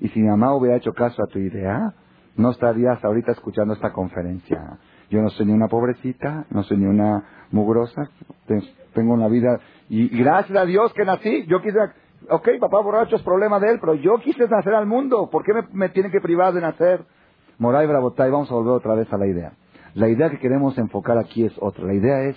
Y 0.00 0.08
si 0.08 0.20
mi 0.20 0.28
mamá 0.28 0.54
hubiera 0.54 0.76
hecho 0.76 0.92
caso 0.92 1.22
a 1.22 1.28
tu 1.28 1.38
idea, 1.38 1.94
no 2.36 2.50
estarías 2.50 3.02
ahorita 3.04 3.30
escuchando 3.30 3.74
esta 3.74 3.92
conferencia. 3.92 4.78
Yo 5.08 5.22
no 5.22 5.30
soy 5.30 5.46
ni 5.46 5.52
una 5.52 5.68
pobrecita, 5.68 6.46
no 6.50 6.64
soy 6.64 6.78
ni 6.78 6.86
una 6.86 7.46
mugrosa, 7.52 8.10
tengo 8.92 9.14
una 9.14 9.28
vida 9.28 9.60
y 9.88 10.08
gracias 10.08 10.58
a 10.58 10.64
Dios 10.64 10.92
que 10.94 11.04
nací. 11.04 11.46
Yo 11.46 11.62
quise, 11.62 11.78
ok, 12.28 12.48
papá 12.58 12.80
borracho 12.80 13.14
es 13.14 13.22
problema 13.22 13.60
de 13.60 13.70
él, 13.70 13.78
pero 13.80 13.94
yo 13.94 14.18
quise 14.18 14.48
nacer 14.48 14.74
al 14.74 14.86
mundo. 14.86 15.30
¿Por 15.30 15.44
qué 15.44 15.52
me, 15.52 15.62
me 15.72 15.88
tienen 15.90 16.10
que 16.10 16.20
privar 16.20 16.52
de 16.52 16.62
nacer? 16.62 17.04
Moray 17.58 17.86
Bravotay, 17.86 18.32
vamos 18.32 18.50
a 18.50 18.54
volver 18.54 18.72
otra 18.72 18.94
vez 18.96 19.12
a 19.12 19.16
la 19.16 19.28
idea. 19.28 19.52
La 19.94 20.08
idea 20.08 20.28
que 20.28 20.40
queremos 20.40 20.76
enfocar 20.76 21.18
aquí 21.18 21.44
es 21.44 21.52
otra. 21.60 21.84
La 21.84 21.94
idea 21.94 22.22
es 22.22 22.36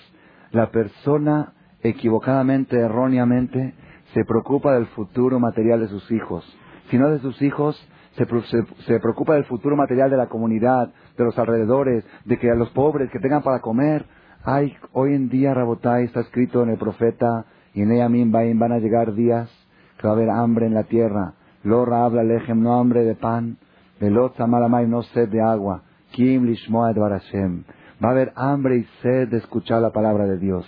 la 0.51 0.69
persona 0.69 1.53
equivocadamente, 1.81 2.77
erróneamente, 2.77 3.73
se 4.13 4.23
preocupa 4.25 4.73
del 4.73 4.85
futuro 4.87 5.39
material 5.39 5.79
de 5.79 5.87
sus 5.87 6.11
hijos, 6.11 6.45
sino 6.93 7.09
de 7.09 7.17
sus 7.21 7.41
hijos 7.41 7.75
se, 8.15 8.99
preocupa 8.99 9.33
del 9.33 9.45
futuro 9.45 9.75
material 9.75 10.11
de 10.11 10.17
la 10.17 10.27
comunidad, 10.27 10.93
de 11.17 11.23
los 11.23 11.35
alrededores, 11.39 12.05
de 12.23 12.37
que 12.37 12.51
a 12.51 12.53
los 12.53 12.69
pobres 12.69 13.09
que 13.09 13.17
tengan 13.17 13.41
para 13.41 13.61
comer. 13.61 14.05
Ay, 14.43 14.77
hoy 14.91 15.15
en 15.15 15.27
día, 15.27 15.55
Rabotai, 15.55 16.03
está 16.03 16.19
escrito 16.19 16.61
en 16.61 16.69
el 16.69 16.77
profeta, 16.77 17.47
y 17.73 17.81
en 17.81 17.93
ella 17.93 18.07
van 18.53 18.73
a 18.73 18.77
llegar 18.77 19.15
días 19.15 19.49
que 19.97 20.05
va 20.05 20.13
a 20.13 20.15
haber 20.15 20.29
hambre 20.29 20.67
en 20.67 20.75
la 20.75 20.83
tierra. 20.83 21.33
Lora 21.63 22.05
habla 22.05 22.23
lejem, 22.23 22.61
no 22.61 22.79
hambre 22.79 23.03
de 23.05 23.15
pan. 23.15 23.57
Velot 23.99 24.37
malamay, 24.37 24.85
no 24.85 25.01
sed 25.01 25.29
de 25.29 25.41
agua. 25.41 25.81
Kim 26.11 26.45
lishmoa 26.45 26.93
barashem. 26.93 27.63
Va 28.03 28.09
a 28.09 28.11
haber 28.11 28.33
hambre 28.35 28.77
y 28.77 28.83
sed 29.01 29.29
de 29.29 29.37
escuchar 29.37 29.81
la 29.81 29.89
palabra 29.89 30.27
de 30.27 30.37
Dios. 30.37 30.63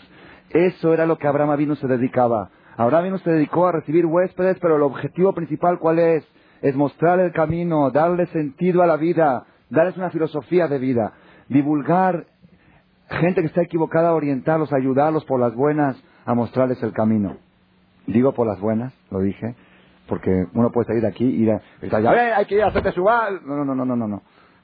Eso 0.50 0.92
era 0.92 1.06
lo 1.06 1.20
que 1.20 1.28
Abraham 1.28 1.56
vino 1.56 1.76
se 1.76 1.86
dedicaba. 1.86 2.50
Abraham 2.78 3.06
vino 3.06 3.18
se 3.20 3.32
dedicó 3.32 3.68
a 3.68 3.72
recibir 3.72 4.06
huéspedes, 4.06 4.58
pero 4.60 4.76
el 4.76 4.82
objetivo 4.82 5.34
principal, 5.34 5.80
¿cuál 5.80 6.00
es? 6.00 6.28
es 6.62 6.76
mostrar 6.76 7.20
el 7.20 7.32
camino, 7.32 7.92
darle 7.92 8.26
sentido 8.28 8.82
a 8.82 8.88
la 8.88 8.98
vida, 8.98 9.46
darles 9.70 9.98
una 9.98 10.10
filosofía 10.10 10.68
de 10.68 10.80
vida, 10.80 11.14
divulgar 11.48 12.26
gente 13.08 13.42
que 13.42 13.48
está 13.48 13.62
equivocada, 13.62 14.14
orientarlos, 14.14 14.74
ayudarlos 14.74 15.26
por 15.26 15.40
las 15.40 15.54
buenas 15.54 15.96
a 16.26 16.34
mostrarles 16.34 16.82
el 16.82 16.92
camino. 16.92 17.38
Digo 18.08 18.34
por 18.34 18.48
las 18.48 18.60
buenas, 18.60 18.94
lo 19.12 19.20
dije, 19.20 19.56
porque 20.08 20.46
uno 20.54 20.72
puede 20.72 20.88
salir 20.88 21.02
de 21.04 21.08
aquí 21.08 21.26
y 21.26 21.44
ir 21.44 21.52
a, 21.52 21.62
hay 22.36 22.46
que 22.46 22.56
ir 22.56 22.64
a 22.64 22.68
hacerte 22.68 22.92
No, 22.98 23.64
no, 23.64 23.76
no, 23.76 23.86
no, 23.86 23.96
no, 23.96 24.08
no. 24.08 24.22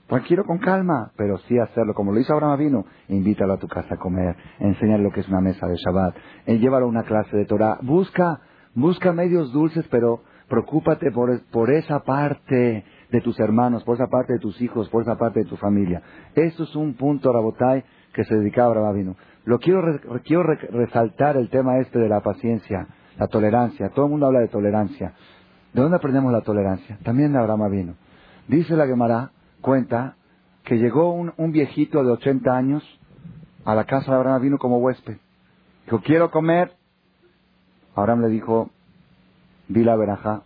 Tranquilo, 0.07 0.43
con 0.43 0.57
calma, 0.59 1.11
pero 1.15 1.37
sí 1.47 1.57
hacerlo, 1.57 1.93
como 1.93 2.11
lo 2.11 2.19
hizo 2.19 2.33
Abraham 2.33 2.53
Avino, 2.53 2.85
invítalo 3.07 3.53
a 3.53 3.57
tu 3.57 3.67
casa 3.67 3.95
a 3.95 3.97
comer, 3.97 4.35
enséñale 4.59 5.03
lo 5.03 5.11
que 5.11 5.21
es 5.21 5.29
una 5.29 5.39
mesa 5.39 5.67
de 5.67 5.75
Shabbat, 5.77 6.15
eh, 6.45 6.57
llévalo 6.57 6.85
a 6.85 6.89
una 6.89 7.03
clase 7.03 7.37
de 7.37 7.45
Torah, 7.45 7.77
busca, 7.81 8.41
busca 8.75 9.13
medios 9.13 9.53
dulces, 9.53 9.87
pero 9.89 10.21
Preocúpate 10.51 11.11
por, 11.11 11.29
por 11.49 11.71
esa 11.71 12.01
parte 12.01 12.83
de 13.09 13.21
tus 13.21 13.39
hermanos, 13.39 13.85
por 13.85 13.95
esa 13.95 14.07
parte 14.07 14.33
de 14.33 14.39
tus 14.39 14.61
hijos, 14.61 14.89
por 14.89 15.01
esa 15.01 15.15
parte 15.15 15.39
de 15.39 15.45
tu 15.45 15.55
familia. 15.55 16.01
Eso 16.35 16.63
es 16.63 16.75
un 16.75 16.95
punto, 16.95 17.31
Rabotai, 17.31 17.85
que 18.13 18.25
se 18.25 18.35
dedicaba 18.35 18.71
a 18.71 18.73
Rababino. 18.73 19.15
Lo 19.45 19.59
quiero, 19.59 19.81
quiero 20.25 20.43
resaltar 20.43 21.37
el 21.37 21.49
tema 21.49 21.77
este 21.77 21.99
de 21.99 22.09
la 22.09 22.19
paciencia. 22.19 22.85
La 23.17 23.27
tolerancia. 23.27 23.91
Todo 23.95 24.07
el 24.07 24.11
mundo 24.11 24.25
habla 24.25 24.41
de 24.41 24.49
tolerancia. 24.49 25.13
¿De 25.73 25.81
dónde 25.81 25.95
aprendemos 25.95 26.33
la 26.33 26.41
tolerancia? 26.41 26.99
También 27.01 27.31
de 27.31 27.39
Abraham 27.39 27.71
vino. 27.71 27.93
Dice 28.49 28.75
la 28.75 28.87
Gemara, 28.87 29.31
cuenta, 29.61 30.15
que 30.63 30.77
llegó 30.77 31.13
un, 31.13 31.51
viejito 31.51 32.03
de 32.03 32.11
80 32.11 32.55
años 32.55 32.99
a 33.65 33.75
la 33.75 33.85
casa 33.85 34.11
de 34.11 34.17
Abraham 34.17 34.41
vino 34.41 34.57
como 34.57 34.77
huésped. 34.77 35.17
Dijo, 35.85 36.01
quiero 36.01 36.31
comer. 36.31 36.73
Abraham 37.95 38.21
le 38.21 38.27
dijo, 38.29 38.69
di 39.67 39.83
la 39.83 39.95
veraja, 39.95 40.43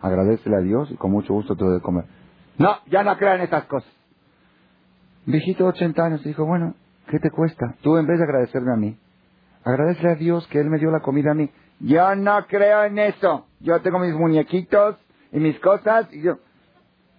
agradecele 0.00 0.56
a 0.56 0.60
Dios 0.60 0.90
y 0.90 0.96
con 0.96 1.10
mucho 1.10 1.32
gusto 1.34 1.56
te 1.56 1.64
doy 1.64 1.74
de 1.74 1.80
comer. 1.80 2.04
No, 2.58 2.76
ya 2.86 3.02
no 3.02 3.16
crean 3.16 3.40
esas 3.40 3.64
cosas. 3.64 3.90
Viejito 5.26 5.64
de 5.64 5.70
80 5.70 6.04
años 6.04 6.24
dijo, 6.24 6.44
bueno, 6.46 6.74
¿qué 7.08 7.18
te 7.18 7.30
cuesta? 7.30 7.74
Tú 7.82 7.96
en 7.96 8.06
vez 8.06 8.18
de 8.18 8.24
agradecerme 8.24 8.72
a 8.72 8.76
mí, 8.76 8.96
agradecele 9.64 10.12
a 10.12 10.14
Dios 10.14 10.46
que 10.48 10.60
Él 10.60 10.70
me 10.70 10.78
dio 10.78 10.90
la 10.90 11.00
comida 11.00 11.32
a 11.32 11.34
mí. 11.34 11.50
Yo 11.80 12.14
no 12.14 12.46
creo 12.46 12.84
en 12.84 12.98
eso. 12.98 13.46
Yo 13.60 13.80
tengo 13.82 13.98
mis 13.98 14.14
muñequitos 14.14 14.96
y 15.32 15.40
mis 15.40 15.58
cosas 15.60 16.12
y 16.12 16.22
yo... 16.22 16.38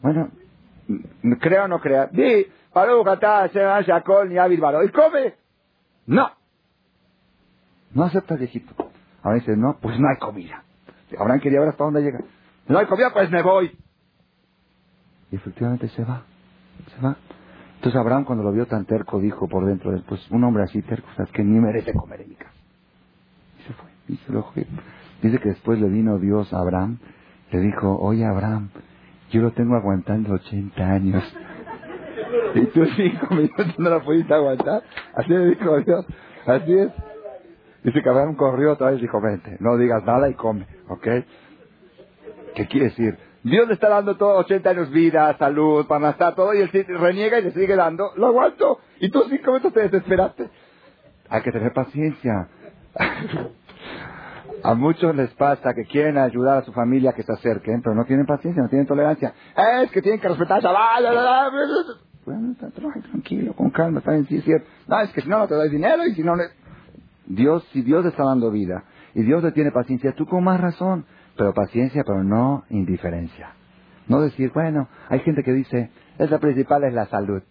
Bueno, 0.01 0.29
creo 1.39 1.65
o 1.65 1.67
no 1.67 1.79
crea. 1.79 2.07
Di, 2.07 2.47
y 4.83 4.89
come. 4.89 5.35
No. 6.05 6.31
No 7.93 8.03
acepta 8.03 8.33
el 8.35 8.39
viejito. 8.39 8.73
Ahora 9.23 9.39
dice, 9.39 9.55
no, 9.57 9.77
pues 9.81 9.99
no 9.99 10.07
hay 10.09 10.17
comida. 10.17 10.63
Abraham 11.17 11.39
quería 11.39 11.59
ver 11.59 11.69
hasta 11.69 11.83
dónde 11.83 12.01
llega. 12.01 12.19
No 12.67 12.79
hay 12.79 12.85
comida, 12.85 13.11
pues 13.13 13.31
me 13.31 13.41
voy. 13.41 13.77
Y 15.31 15.35
efectivamente 15.35 15.87
se 15.89 16.03
va. 16.03 16.23
Se 16.95 17.01
va. 17.01 17.15
Entonces 17.75 17.99
Abraham 17.99 18.25
cuando 18.25 18.43
lo 18.43 18.51
vio 18.51 18.65
tan 18.65 18.85
terco 18.85 19.19
dijo 19.19 19.47
por 19.47 19.65
dentro, 19.65 19.91
pues 20.07 20.29
un 20.31 20.43
hombre 20.43 20.63
así 20.63 20.81
terco, 20.81 21.07
sabes 21.15 21.31
que 21.31 21.43
ni 21.43 21.59
merece 21.59 21.93
comer 21.93 22.21
en 22.21 22.29
mi 22.29 22.35
casa. 22.35 22.53
Y 23.59 23.63
se 23.63 23.73
fue. 23.73 23.89
Y 24.07 24.17
se 24.17 24.31
lo 24.31 24.43
fue. 24.43 24.65
Dice 25.21 25.39
que 25.39 25.49
después 25.49 25.79
le 25.79 25.87
vino 25.87 26.17
Dios 26.19 26.53
a 26.53 26.59
Abraham, 26.59 26.99
le 27.51 27.59
dijo, 27.59 27.97
oye 27.99 28.25
Abraham, 28.25 28.69
yo 29.29 29.41
lo 29.41 29.51
tengo 29.51 29.75
aguantando 29.75 30.33
80 30.33 30.83
años. 30.83 31.23
Y 32.55 32.65
tú 32.67 32.85
cinco 32.95 33.27
minutos 33.35 33.67
no 33.77 33.89
lo 33.89 34.03
pudiste 34.03 34.33
aguantar. 34.33 34.83
Así 35.15 35.29
le 35.29 35.45
dijo 35.47 35.79
Dios. 35.81 36.05
Así 36.45 36.73
es. 36.73 36.89
Dice 37.83 38.01
que 38.01 38.09
Abraham 38.09 38.35
corrió 38.35 38.73
otra 38.73 38.91
vez 38.91 38.99
y 38.99 39.03
dijo, 39.03 39.21
vente, 39.21 39.57
no 39.59 39.77
digas 39.77 40.03
nada 40.03 40.29
y 40.29 40.33
come, 40.33 40.67
¿ok? 40.89 41.07
¿Qué 42.55 42.67
quiere 42.67 42.87
decir? 42.87 43.17
Dios 43.43 43.67
le 43.67 43.75
está 43.75 43.87
dando 43.87 44.17
todo 44.17 44.39
80 44.39 44.69
años 44.69 44.91
vida, 44.91 45.33
salud, 45.37 45.85
para 45.87 46.09
estar 46.09 46.35
todo, 46.35 46.53
y 46.53 46.61
él 46.61 46.69
reniega 46.71 47.39
y 47.39 47.43
le 47.43 47.51
sigue 47.51 47.75
dando. 47.75 48.11
Lo 48.15 48.27
aguanto. 48.27 48.79
Y 48.99 49.09
tú 49.09 49.23
cinco 49.29 49.51
minutos 49.51 49.73
te 49.73 49.81
desesperaste. 49.81 50.49
Hay 51.29 51.41
que 51.43 51.51
tener 51.51 51.71
paciencia. 51.71 52.49
A 54.63 54.73
muchos 54.73 55.15
les 55.15 55.29
pasa 55.35 55.73
que 55.73 55.85
quieren 55.85 56.17
ayudar 56.17 56.57
a 56.57 56.65
su 56.65 56.73
familia 56.73 57.11
a 57.11 57.13
que 57.13 57.23
se 57.23 57.31
acerquen, 57.31 57.81
pero 57.81 57.95
no 57.95 58.05
tienen 58.05 58.25
paciencia, 58.25 58.61
no 58.63 58.69
tienen 58.69 58.87
tolerancia. 58.87 59.33
Es 59.81 59.91
que 59.91 60.01
tienen 60.01 60.19
que 60.19 60.27
respetar 60.27 60.65
a 60.65 61.49
Bueno, 62.25 62.55
tranquilo, 62.55 63.53
con 63.53 63.69
calma, 63.69 63.99
está 63.99 64.11
bien, 64.11 64.25
sí 64.25 64.37
es 64.37 64.43
cierto. 64.43 64.67
No, 64.87 64.99
es 65.01 65.11
que 65.11 65.21
si 65.21 65.29
no, 65.29 65.39
no 65.39 65.47
te 65.47 65.55
doy 65.55 65.69
dinero 65.69 66.05
y 66.05 66.13
si 66.13 66.23
no... 66.23 66.35
Le... 66.35 66.45
Dios, 67.27 67.67
si 67.73 67.81
Dios 67.81 68.03
le 68.03 68.09
está 68.09 68.23
dando 68.23 68.51
vida 68.51 68.83
y 69.13 69.23
Dios 69.23 69.43
le 69.43 69.51
tiene 69.51 69.71
paciencia, 69.71 70.13
tú 70.13 70.25
con 70.25 70.43
más 70.43 70.59
razón, 70.59 71.05
pero 71.35 71.53
paciencia, 71.53 72.03
pero 72.05 72.23
no 72.23 72.63
indiferencia. 72.69 73.51
No 74.07 74.21
decir, 74.21 74.51
bueno, 74.53 74.87
hay 75.09 75.19
gente 75.19 75.43
que 75.43 75.53
dice, 75.53 75.91
es 76.17 76.31
la 76.31 76.39
principal 76.39 76.83
es 76.83 76.93
la 76.93 77.05
salud. 77.07 77.41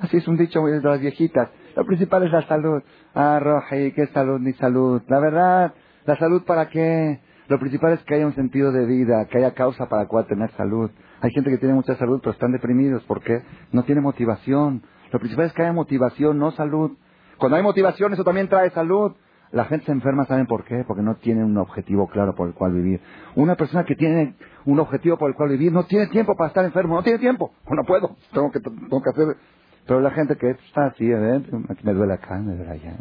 Así 0.00 0.18
es 0.18 0.28
un 0.28 0.36
dicho 0.36 0.60
de 0.62 0.80
las 0.82 1.00
viejitas. 1.00 1.48
Lo 1.74 1.84
principal 1.84 2.24
es 2.24 2.32
la 2.32 2.46
salud. 2.46 2.82
Ah, 3.14 3.40
Roji, 3.40 3.92
¿qué 3.92 4.06
salud 4.08 4.38
ni 4.38 4.52
salud? 4.54 5.02
La 5.08 5.18
verdad, 5.18 5.74
¿la 6.08 6.16
salud 6.16 6.42
para 6.44 6.70
qué? 6.70 7.20
Lo 7.48 7.58
principal 7.58 7.92
es 7.92 8.02
que 8.04 8.14
haya 8.14 8.26
un 8.26 8.34
sentido 8.34 8.72
de 8.72 8.86
vida, 8.86 9.26
que 9.26 9.36
haya 9.36 9.52
causa 9.52 9.90
para 9.90 10.06
cual 10.06 10.26
tener 10.26 10.50
salud. 10.52 10.90
Hay 11.20 11.30
gente 11.32 11.50
que 11.50 11.58
tiene 11.58 11.74
mucha 11.74 11.96
salud, 11.96 12.20
pero 12.20 12.32
están 12.32 12.50
deprimidos. 12.50 13.02
¿Por 13.02 13.20
qué? 13.20 13.42
No 13.72 13.82
tiene 13.82 14.00
motivación. 14.00 14.82
Lo 15.12 15.18
principal 15.18 15.44
es 15.46 15.52
que 15.52 15.60
haya 15.60 15.74
motivación, 15.74 16.38
no 16.38 16.50
salud. 16.52 16.92
Cuando 17.36 17.58
hay 17.58 17.62
motivación, 17.62 18.14
eso 18.14 18.24
también 18.24 18.48
trae 18.48 18.70
salud. 18.70 19.12
La 19.50 19.66
gente 19.66 19.84
se 19.84 19.92
enferma, 19.92 20.24
¿saben 20.24 20.46
por 20.46 20.64
qué? 20.64 20.82
Porque 20.86 21.02
no 21.02 21.16
tiene 21.16 21.44
un 21.44 21.58
objetivo 21.58 22.08
claro 22.08 22.34
por 22.34 22.48
el 22.48 22.54
cual 22.54 22.72
vivir. 22.72 23.02
Una 23.34 23.56
persona 23.56 23.84
que 23.84 23.94
tiene 23.94 24.34
un 24.64 24.80
objetivo 24.80 25.18
por 25.18 25.28
el 25.28 25.36
cual 25.36 25.50
vivir 25.50 25.72
no 25.72 25.84
tiene 25.84 26.06
tiempo 26.06 26.36
para 26.36 26.48
estar 26.48 26.64
enfermo, 26.64 26.94
no 26.94 27.02
tiene 27.02 27.18
tiempo. 27.18 27.52
no 27.70 27.84
puedo, 27.84 28.16
tengo 28.32 28.50
que, 28.50 28.60
tengo 28.60 29.02
que 29.02 29.10
hacer. 29.10 29.36
Pero 29.86 30.00
la 30.00 30.10
gente 30.12 30.36
que 30.36 30.52
está 30.52 30.86
así, 30.86 31.04
¿eh? 31.04 31.42
me 31.82 31.92
duele 31.92 32.14
acá, 32.14 32.38
me 32.38 32.56
duele 32.56 32.70
allá. 32.70 32.96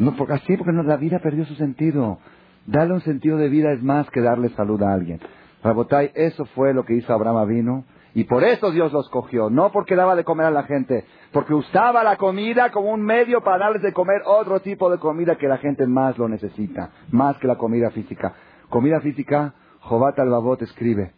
No, 0.00 0.16
porque 0.16 0.34
así, 0.34 0.56
porque 0.56 0.72
no, 0.72 0.82
la 0.82 0.96
vida 0.96 1.20
perdió 1.20 1.44
su 1.44 1.54
sentido. 1.54 2.18
Darle 2.66 2.94
un 2.94 3.00
sentido 3.02 3.36
de 3.36 3.48
vida 3.48 3.72
es 3.72 3.82
más 3.82 4.10
que 4.10 4.20
darle 4.20 4.48
salud 4.50 4.82
a 4.82 4.92
alguien. 4.92 5.20
Rabotai, 5.62 6.10
eso 6.14 6.44
fue 6.46 6.74
lo 6.74 6.84
que 6.84 6.94
hizo 6.94 7.12
Abraham 7.12 7.48
vino 7.48 7.84
y 8.14 8.24
por 8.24 8.42
eso 8.42 8.72
Dios 8.72 8.92
los 8.92 9.08
cogió, 9.08 9.50
no 9.50 9.70
porque 9.70 9.94
daba 9.94 10.16
de 10.16 10.24
comer 10.24 10.46
a 10.46 10.50
la 10.50 10.64
gente, 10.64 11.04
porque 11.32 11.54
usaba 11.54 12.02
la 12.02 12.16
comida 12.16 12.70
como 12.70 12.92
un 12.92 13.02
medio 13.02 13.40
para 13.42 13.58
darles 13.58 13.82
de 13.82 13.92
comer 13.92 14.22
otro 14.26 14.60
tipo 14.60 14.90
de 14.90 14.98
comida 14.98 15.36
que 15.36 15.46
la 15.46 15.58
gente 15.58 15.86
más 15.86 16.18
lo 16.18 16.28
necesita, 16.28 16.90
más 17.12 17.36
que 17.38 17.46
la 17.46 17.56
comida 17.56 17.90
física. 17.90 18.34
Comida 18.68 19.00
física, 19.00 19.54
Jobat 19.80 20.18
al-Babot 20.18 20.60
escribe 20.62 21.12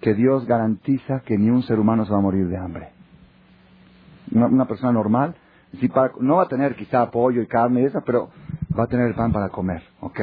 que 0.00 0.14
Dios 0.14 0.46
garantiza 0.46 1.20
que 1.20 1.36
ni 1.36 1.50
un 1.50 1.62
ser 1.64 1.78
humano 1.78 2.06
se 2.06 2.12
va 2.12 2.18
a 2.18 2.22
morir 2.22 2.48
de 2.48 2.56
hambre. 2.56 2.90
Una, 4.32 4.66
persona 4.66 4.92
normal 4.92 5.34
no 6.20 6.36
va 6.36 6.42
a 6.44 6.48
tener 6.48 6.74
quizá 6.74 7.10
pollo 7.10 7.42
y 7.42 7.46
carne 7.46 7.82
y 7.82 7.84
eso, 7.84 8.00
pero 8.04 8.30
va 8.78 8.84
a 8.84 8.86
tener 8.86 9.06
el 9.06 9.14
pan 9.14 9.32
para 9.32 9.48
comer, 9.48 9.82
¿ok? 10.00 10.20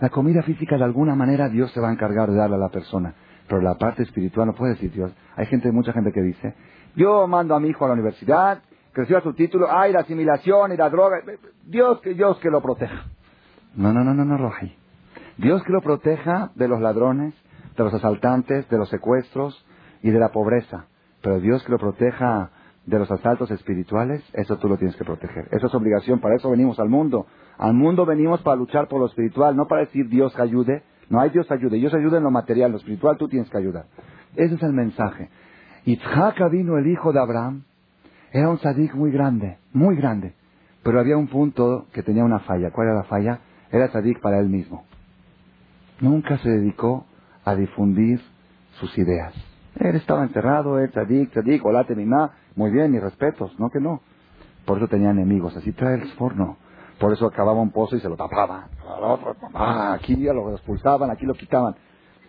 La 0.00 0.08
comida 0.08 0.42
física 0.42 0.76
de 0.76 0.84
alguna 0.84 1.14
manera 1.14 1.48
Dios 1.48 1.70
se 1.72 1.80
va 1.80 1.88
a 1.88 1.92
encargar 1.92 2.30
de 2.30 2.36
darle 2.36 2.56
a 2.56 2.60
la 2.60 2.68
persona. 2.68 3.14
Pero 3.48 3.62
la 3.62 3.76
parte 3.76 4.02
espiritual 4.02 4.46
no 4.46 4.54
puede 4.54 4.74
decir 4.74 4.92
Dios. 4.92 5.10
Hay 5.36 5.46
gente, 5.46 5.72
mucha 5.72 5.92
gente 5.92 6.12
que 6.12 6.20
dice, 6.20 6.54
yo 6.94 7.26
mando 7.26 7.54
a 7.54 7.60
mi 7.60 7.68
hijo 7.68 7.84
a 7.84 7.88
la 7.88 7.94
universidad, 7.94 8.62
que 8.94 9.02
reciba 9.02 9.22
su 9.22 9.32
título, 9.32 9.68
ay, 9.70 9.92
la 9.92 10.00
asimilación 10.00 10.72
y 10.72 10.76
la 10.76 10.90
droga, 10.90 11.18
Dios 11.64 12.00
que, 12.00 12.14
Dios 12.14 12.38
que 12.38 12.50
lo 12.50 12.60
proteja. 12.60 13.06
No, 13.74 13.92
no, 13.92 14.04
no, 14.04 14.12
no, 14.12 14.24
no, 14.24 14.36
Roji. 14.36 14.74
Dios 15.38 15.62
que 15.62 15.72
lo 15.72 15.80
proteja 15.80 16.50
de 16.56 16.68
los 16.68 16.80
ladrones, 16.80 17.34
de 17.76 17.84
los 17.84 17.94
asaltantes, 17.94 18.68
de 18.68 18.76
los 18.76 18.88
secuestros 18.88 19.64
y 20.02 20.10
de 20.10 20.18
la 20.18 20.30
pobreza. 20.30 20.86
Pero 21.22 21.40
Dios 21.40 21.62
que 21.64 21.72
lo 21.72 21.78
proteja 21.78 22.50
de 22.88 22.98
los 22.98 23.10
asaltos 23.10 23.50
espirituales, 23.50 24.24
eso 24.32 24.56
tú 24.56 24.66
lo 24.66 24.78
tienes 24.78 24.96
que 24.96 25.04
proteger. 25.04 25.46
Eso 25.50 25.66
es 25.66 25.74
obligación, 25.74 26.20
para 26.20 26.36
eso 26.36 26.50
venimos 26.50 26.80
al 26.80 26.88
mundo. 26.88 27.26
Al 27.58 27.74
mundo 27.74 28.06
venimos 28.06 28.40
para 28.40 28.56
luchar 28.56 28.88
por 28.88 29.00
lo 29.00 29.06
espiritual, 29.06 29.54
no 29.54 29.66
para 29.66 29.82
decir 29.82 30.08
Dios 30.08 30.34
que 30.34 30.40
ayude, 30.40 30.82
no 31.10 31.20
hay 31.20 31.28
Dios 31.28 31.50
ayude. 31.50 31.76
Dios 31.76 31.92
ayuda 31.92 32.16
en 32.16 32.24
lo 32.24 32.30
material, 32.30 32.70
lo 32.70 32.78
espiritual 32.78 33.18
tú 33.18 33.28
tienes 33.28 33.50
que 33.50 33.58
ayudar. 33.58 33.84
Ese 34.36 34.54
es 34.54 34.62
el 34.62 34.72
mensaje. 34.72 35.28
Yitzhak 35.84 36.50
vino 36.50 36.78
el 36.78 36.86
hijo 36.86 37.12
de 37.12 37.20
Abraham. 37.20 37.64
Era 38.32 38.48
un 38.48 38.58
sadik 38.58 38.94
muy 38.94 39.10
grande, 39.10 39.58
muy 39.72 39.96
grande. 39.96 40.34
Pero 40.82 40.98
había 40.98 41.16
un 41.18 41.28
punto 41.28 41.86
que 41.92 42.02
tenía 42.02 42.24
una 42.24 42.40
falla. 42.40 42.70
¿Cuál 42.70 42.88
era 42.88 42.96
la 42.96 43.04
falla? 43.04 43.40
Era 43.70 43.88
sadik 43.88 44.20
para 44.20 44.38
él 44.38 44.48
mismo. 44.48 44.84
Nunca 46.00 46.38
se 46.38 46.48
dedicó 46.48 47.04
a 47.44 47.54
difundir 47.54 48.20
sus 48.80 48.96
ideas. 48.96 49.34
Él 49.80 49.96
estaba 49.96 50.24
enterrado, 50.24 50.78
él 50.78 50.90
sadik, 50.92 51.32
sadik, 51.32 51.64
olate 51.64 51.94
mimá. 51.94 52.32
Muy 52.56 52.70
bien, 52.70 52.90
mis 52.90 53.02
respetos, 53.02 53.58
no 53.58 53.70
que 53.70 53.80
no. 53.80 54.00
Por 54.64 54.78
eso 54.78 54.88
tenía 54.88 55.10
enemigos. 55.10 55.56
Así 55.56 55.72
trae 55.72 55.94
el 55.94 56.08
forno. 56.12 56.56
Por 56.98 57.12
eso 57.12 57.26
acababa 57.26 57.60
un 57.60 57.70
pozo 57.70 57.96
y 57.96 58.00
se 58.00 58.08
lo 58.08 58.16
tapaban. 58.16 58.64
Aquí 59.54 60.16
lo 60.16 60.52
expulsaban, 60.52 61.10
aquí 61.10 61.26
lo 61.26 61.34
quitaban. 61.34 61.76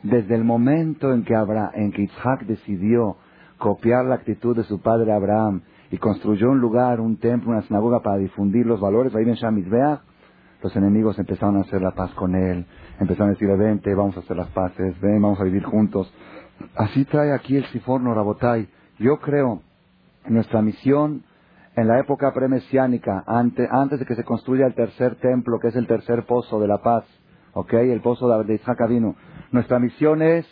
Desde 0.03 0.35
el 0.35 0.43
momento 0.43 1.11
en 1.11 1.23
que, 1.23 1.35
Abraham, 1.35 1.71
en 1.73 1.91
que 1.91 2.03
Isaac 2.03 2.45
decidió 2.45 3.17
copiar 3.57 4.05
la 4.05 4.15
actitud 4.15 4.55
de 4.55 4.63
su 4.63 4.79
padre 4.79 5.11
Abraham 5.11 5.61
y 5.91 5.97
construyó 5.97 6.51
un 6.51 6.59
lugar, 6.59 7.01
un 7.01 7.17
templo, 7.17 7.51
una 7.51 7.63
sinagoga 7.63 8.01
para 8.01 8.17
difundir 8.17 8.65
los 8.65 8.79
valores, 8.79 9.13
ahí 9.15 9.23
en 9.23 9.33
Shamizbeach, 9.33 10.01
los 10.61 10.75
enemigos 10.75 11.17
empezaron 11.19 11.57
a 11.57 11.61
hacer 11.61 11.81
la 11.81 11.91
paz 11.91 12.11
con 12.13 12.35
él, 12.35 12.65
empezaron 12.99 13.29
a 13.29 13.31
decirle, 13.31 13.55
vente, 13.55 13.93
vamos 13.95 14.15
a 14.17 14.19
hacer 14.19 14.37
las 14.37 14.49
paces, 14.49 14.99
ven, 15.01 15.21
vamos 15.21 15.39
a 15.39 15.43
vivir 15.43 15.63
juntos. 15.63 16.13
Así 16.76 17.05
trae 17.05 17.34
aquí 17.34 17.57
el 17.57 17.66
Siforno 17.68 18.14
Rabotai. 18.14 18.68
Yo 18.97 19.18
creo 19.20 19.62
en 20.26 20.34
nuestra 20.34 20.62
misión 20.62 21.24
en 21.76 21.88
la 21.88 21.99
época 21.99 22.34
premesiánica, 22.34 23.24
antes, 23.26 23.70
antes 23.72 23.99
de 23.99 24.05
que 24.05 24.16
se 24.16 24.24
construya 24.24 24.66
el 24.66 24.76
tercer 24.76 25.16
templo, 25.16 25.60
que 25.60 25.70
es 25.70 25.76
el 25.76 25.88
tercer 25.88 26.26
pozo 26.26 26.60
de 26.60 26.68
la 26.68 26.80
paz, 26.80 27.05
¿ok? 27.53 27.74
El 27.74 28.01
pozo 28.01 28.28
de 28.43 28.55
Isaac 28.55 28.80
vino. 28.89 29.16
Nuestra 29.51 29.80
misión 29.80 30.22
es 30.22 30.45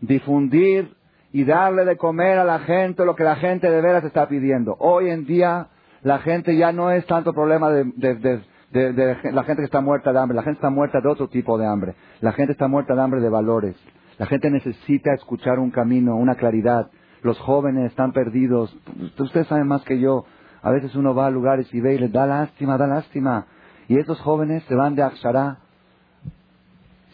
difundir 0.00 0.94
y 1.32 1.44
darle 1.44 1.84
de 1.84 1.96
comer 1.96 2.38
a 2.38 2.44
la 2.44 2.60
gente 2.60 3.04
lo 3.04 3.16
que 3.16 3.24
la 3.24 3.36
gente 3.36 3.70
de 3.70 3.80
veras 3.80 4.04
está 4.04 4.28
pidiendo. 4.28 4.76
Hoy 4.78 5.10
en 5.10 5.24
día 5.24 5.68
la 6.02 6.18
gente 6.18 6.56
ya 6.56 6.70
no 6.70 6.90
es 6.90 7.06
tanto 7.06 7.32
problema 7.32 7.70
de, 7.70 7.84
de, 7.84 9.16
la 9.32 9.44
gente 9.44 9.62
que 9.62 9.66
está 9.66 9.80
muerta 9.80 10.12
de 10.12 10.18
hambre, 10.18 10.36
la 10.36 10.42
gente 10.42 10.58
está 10.58 10.70
muerta 10.70 11.00
de 11.00 11.08
otro 11.08 11.28
tipo 11.28 11.56
de 11.58 11.66
hambre. 11.66 11.94
La 12.20 12.32
gente 12.32 12.52
está 12.52 12.68
muerta 12.68 12.94
de 12.94 13.00
hambre 13.00 13.20
de 13.20 13.30
valores. 13.30 13.76
La 14.18 14.26
gente 14.26 14.50
necesita 14.50 15.12
escuchar 15.14 15.58
un 15.58 15.70
camino, 15.70 16.16
una 16.16 16.36
claridad. 16.36 16.90
Los 17.22 17.38
jóvenes 17.38 17.90
están 17.90 18.12
perdidos. 18.12 18.76
Ustedes 19.18 19.46
saben 19.46 19.66
más 19.66 19.82
que 19.82 19.98
yo. 19.98 20.24
A 20.62 20.70
veces 20.70 20.94
uno 20.94 21.14
va 21.14 21.26
a 21.26 21.30
lugares 21.30 21.72
y 21.74 21.80
ve 21.80 21.94
y 21.94 21.98
les 21.98 22.12
da 22.12 22.26
lástima, 22.26 22.78
da 22.78 22.86
lástima. 22.86 23.46
Y 23.88 23.98
esos 23.98 24.20
jóvenes 24.20 24.62
se 24.64 24.74
van 24.74 24.94
de 24.94 25.02
Akshara 25.02 25.58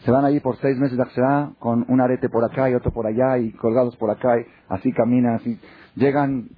se 0.03 0.09
van 0.09 0.25
ahí 0.25 0.39
por 0.39 0.57
seis 0.57 0.77
meses 0.79 0.97
de 0.97 1.03
Akshara 1.03 1.51
con 1.59 1.85
un 1.87 2.01
arete 2.01 2.27
por 2.27 2.43
acá 2.43 2.69
y 2.69 2.73
otro 2.73 2.91
por 2.91 3.05
allá 3.05 3.37
y 3.37 3.51
colgados 3.51 3.95
por 3.97 4.09
acá 4.09 4.39
y 4.39 4.45
así 4.67 4.91
caminan, 4.91 5.35
así. 5.35 5.59
Llegan 5.95 6.49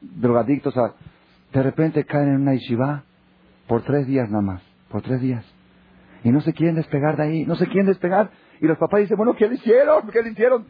drogadictos 0.00 0.76
a... 0.76 0.92
De 1.52 1.62
repente 1.62 2.04
caen 2.04 2.28
en 2.28 2.40
una 2.42 2.54
yeshiva 2.54 3.04
por 3.66 3.82
tres 3.82 4.06
días 4.06 4.28
nada 4.28 4.42
más, 4.42 4.62
por 4.90 5.02
tres 5.02 5.20
días. 5.20 5.44
Y 6.24 6.30
no 6.30 6.40
se 6.42 6.52
quieren 6.52 6.76
despegar 6.76 7.16
de 7.16 7.22
ahí, 7.22 7.46
no 7.46 7.56
se 7.56 7.66
quieren 7.66 7.86
despegar. 7.86 8.30
Y 8.62 8.66
los 8.68 8.78
papás 8.78 9.00
dicen, 9.00 9.16
bueno, 9.16 9.34
¿qué 9.34 9.48
le 9.48 9.56
hicieron? 9.56 10.08
¿Qué 10.08 10.22
le 10.22 10.30
hicieron? 10.30 10.64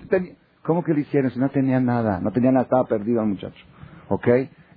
¿Cómo 0.62 0.82
que 0.82 0.94
le 0.94 1.02
hicieron? 1.02 1.30
Si 1.30 1.38
no 1.38 1.50
tenían 1.50 1.84
nada, 1.84 2.20
no 2.20 2.32
tenían 2.32 2.54
nada, 2.54 2.64
estaba 2.64 2.84
perdido 2.86 3.20
el 3.20 3.28
muchacho. 3.28 3.66
¿Ok? 4.08 4.26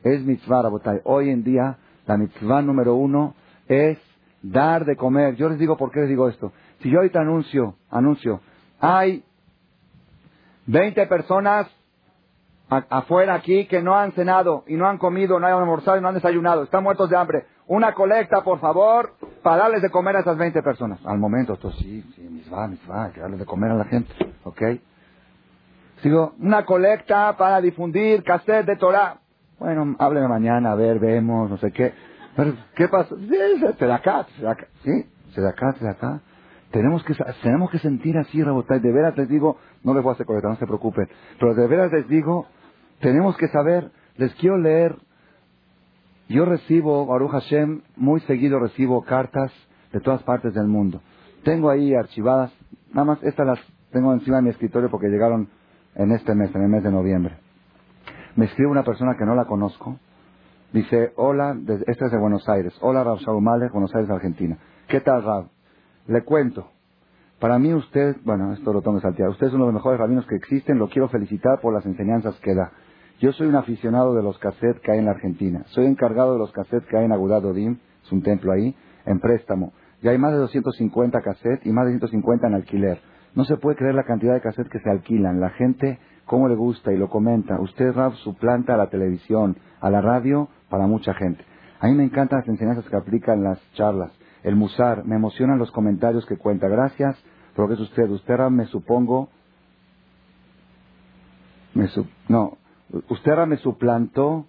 Es 0.04 0.22
mitzvah, 0.26 0.64
Rabotay. 0.64 1.00
Hoy 1.06 1.30
en 1.30 1.42
día, 1.42 1.78
la 2.08 2.18
mitzvah 2.18 2.62
número 2.62 2.96
uno 2.96 3.34
es 3.70 3.98
dar 4.42 4.84
de 4.84 4.98
comer. 4.98 5.36
Yo 5.36 5.48
les 5.48 5.58
digo 5.58 5.78
por 5.78 5.92
qué 5.92 6.02
les 6.02 6.10
digo 6.10 6.28
esto. 6.28 6.52
Si 6.82 6.90
yo 6.90 6.98
ahorita 6.98 7.22
anuncio, 7.22 7.78
anuncio, 7.90 8.42
hay 8.82 9.24
20 10.66 11.08
personas 11.08 11.68
afuera 12.68 13.36
aquí 13.36 13.66
que 13.68 13.82
no 13.82 13.96
han 13.96 14.12
cenado 14.12 14.66
y 14.68 14.76
no 14.76 14.90
han 14.90 14.98
comido, 14.98 15.40
no 15.40 15.48
han 15.48 15.54
almorzado 15.54 15.98
y 15.98 16.02
no 16.02 16.10
han 16.10 16.16
desayunado, 16.16 16.64
están 16.64 16.84
muertos 16.84 17.10
de 17.10 17.16
hambre. 17.16 17.46
Una 17.68 17.94
colecta, 17.94 18.44
por 18.44 18.60
favor, 18.60 19.14
para 19.42 19.64
darles 19.64 19.82
de 19.82 19.90
comer 19.90 20.18
a 20.18 20.20
esas 20.20 20.38
20 20.38 20.62
personas. 20.62 21.00
Al 21.06 21.18
momento, 21.18 21.54
esto 21.54 21.72
sí, 21.72 22.04
sí, 22.16 22.22
mis 22.22 22.52
va, 22.52 22.68
mis 22.68 22.80
va, 22.90 23.12
que 23.12 23.22
darles 23.22 23.40
de 23.40 23.46
comer 23.46 23.72
a 23.72 23.76
la 23.76 23.86
gente, 23.86 24.14
¿ok? 24.44 24.62
Sigo, 26.02 26.34
una 26.40 26.66
colecta 26.66 27.36
para 27.38 27.62
difundir 27.62 28.24
cassette 28.24 28.68
de 28.68 28.76
Torah. 28.76 29.18
Bueno, 29.58 29.96
hábleme 29.98 30.28
mañana, 30.28 30.74
a 30.74 30.76
ver, 30.76 31.00
vemos, 31.00 31.50
no 31.50 31.58
sé 31.58 31.72
qué. 31.72 31.94
Pero, 32.36 32.54
¿qué 32.76 32.88
pasa? 32.88 33.16
Sí, 33.16 33.66
se 33.80 33.86
da 33.86 33.96
acá, 33.96 34.28
se 34.36 34.44
da 34.44 34.52
acá. 34.52 34.68
Sí, 34.84 35.06
se 35.34 35.42
da 35.42 35.50
acá, 35.50 35.74
se 35.80 35.86
da 35.86 35.92
acá. 35.92 36.20
Tenemos 36.72 37.04
que, 37.04 37.16
tenemos 37.42 37.72
que 37.72 37.80
sentir 37.80 38.18
así, 38.18 38.44
Rabotay. 38.44 38.80
De 38.80 38.92
veras 38.92 39.18
les 39.18 39.30
digo, 39.30 39.58
no 39.84 39.94
les 39.94 40.04
voy 40.04 40.12
a 40.12 40.14
hacer 40.14 40.26
colecta, 40.26 40.50
no 40.50 40.58
se 40.58 40.68
preocupen. 40.68 41.08
Pero 41.40 41.56
de 41.56 41.68
veras 41.68 41.92
les 41.92 42.08
digo, 42.08 42.48
tenemos 43.00 43.38
que 43.38 43.48
saber, 43.48 43.92
les 44.18 44.34
quiero 44.36 44.58
leer. 44.58 44.98
Yo 46.28 46.46
recibo, 46.46 47.06
Baruch 47.06 47.32
Hashem, 47.32 47.82
muy 47.96 48.20
seguido 48.22 48.60
recibo 48.60 49.04
cartas 49.04 49.52
de 49.94 50.00
todas 50.00 50.24
partes 50.24 50.54
del 50.54 50.68
mundo. 50.68 51.02
Tengo 51.44 51.70
ahí 51.70 51.94
archivadas, 51.94 52.52
nada 52.94 53.06
más 53.06 53.24
estas 53.24 53.46
las 53.46 53.60
tengo 53.92 54.12
encima 54.12 54.38
de 54.38 54.44
mi 54.44 54.50
escritorio 54.50 54.90
porque 54.90 55.08
llegaron 55.08 55.50
en 55.94 56.12
este 56.12 56.34
mes, 56.34 56.54
en 56.56 56.64
el 56.64 56.70
mes 56.70 56.84
de 56.84 56.92
noviembre. 56.92 57.38
Me 58.36 58.46
escribe 58.46 58.72
una 58.72 58.84
persona 58.84 59.16
que 59.18 59.24
no 59.24 59.36
la 59.36 59.46
conozco. 59.46 60.00
Dice, 60.74 61.14
hola, 61.16 61.56
este 61.88 62.06
es 62.06 62.12
de 62.12 62.18
Buenos 62.18 62.50
Aires. 62.50 62.76
Hola, 62.82 63.04
Rab 63.04 63.20
Shaumale, 63.20 63.70
Buenos 63.70 63.94
Aires, 63.96 64.10
Argentina. 64.10 64.58
¿Qué 64.88 65.00
tal, 65.02 65.24
Rab? 65.24 65.46
Le 66.08 66.24
cuento. 66.24 66.72
Para 67.40 67.60
mí 67.60 67.74
usted, 67.74 68.18
bueno, 68.26 68.52
esto 68.52 68.74
lo 68.74 68.82
tengo 68.82 68.98
que 68.98 69.04
saltear. 69.04 69.30
Usted 69.30 69.48
es 69.48 69.54
uno 69.54 69.66
de 69.66 69.72
los 69.72 69.76
mejores 69.76 70.00
rabinos 70.00 70.26
que 70.26 70.36
existen. 70.36 70.80
Lo 70.80 70.90
quiero 70.90 71.08
felicitar 71.08 71.62
por 71.62 71.74
las 71.74 71.86
enseñanzas 71.86 72.36
que 72.42 72.56
da. 72.56 72.72
Yo 73.20 73.32
soy 73.32 73.48
un 73.48 73.56
aficionado 73.56 74.14
de 74.14 74.22
los 74.22 74.38
cassettes 74.40 74.82
que 74.82 74.92
hay 74.92 75.00
en 75.00 75.06
la 75.06 75.12
Argentina. 75.12 75.64
Soy 75.68 75.86
encargado 75.86 76.34
de 76.34 76.40
los 76.40 76.52
cassettes 76.52 76.88
que 76.90 76.98
hay 76.98 77.06
en 77.06 77.14
Agudado 77.14 77.54
Dim, 77.54 77.78
es 78.04 78.12
un 78.12 78.22
templo 78.22 78.52
ahí, 78.52 78.76
en 79.06 79.20
préstamo. 79.20 79.72
Ya 80.02 80.12
hay 80.12 80.18
más 80.18 80.34
de 80.34 80.40
250 80.40 81.22
cassettes 81.22 81.66
y 81.66 81.72
más 81.72 81.86
de 81.86 81.92
150 81.94 82.48
en 82.48 82.54
alquiler. 82.56 83.00
No 83.34 83.46
se 83.46 83.56
puede 83.56 83.78
creer 83.78 83.96
la 83.96 84.04
cantidad 84.04 84.34
de 84.34 84.42
cassettes 84.42 84.70
que 84.70 84.80
se 84.80 84.90
alquilan. 84.90 85.40
La 85.40 85.50
gente, 85.52 85.98
cómo 86.26 86.50
le 86.50 86.56
gusta 86.56 86.92
y 86.92 86.98
lo 86.98 87.10
comenta. 87.10 87.60
Usted, 87.60 87.94
Rab, 87.94 88.16
suplanta 88.16 88.74
a 88.74 88.78
la 88.78 88.90
televisión, 88.90 89.56
a 89.80 89.90
la 89.90 90.02
radio, 90.02 90.50
para 90.70 90.86
mucha 90.86 91.14
gente. 91.14 91.44
A 91.80 91.88
mí 91.88 91.94
me 91.94 92.04
encantan 92.04 92.40
las 92.40 92.50
enseñanzas 92.50 92.86
que 92.86 92.98
aplican 92.98 93.44
las 93.44 93.60
charlas. 93.74 94.12
El 94.44 94.58
musar, 94.58 95.06
me 95.06 95.16
emocionan 95.16 95.58
los 95.58 95.72
comentarios 95.72 96.26
que 96.26 96.38
cuenta. 96.38 96.68
Gracias 96.68 97.18
por 97.56 97.64
lo 97.64 97.70
que 97.70 97.82
es 97.82 97.90
usted. 97.90 98.10
Usted, 98.10 98.36
Rab, 98.36 98.52
me 98.52 98.66
supongo... 98.66 99.30
Me 101.74 101.90
no, 102.30 102.58
Usted 103.10 103.32
ahora 103.32 103.46
me 103.46 103.58
suplantó 103.58 104.46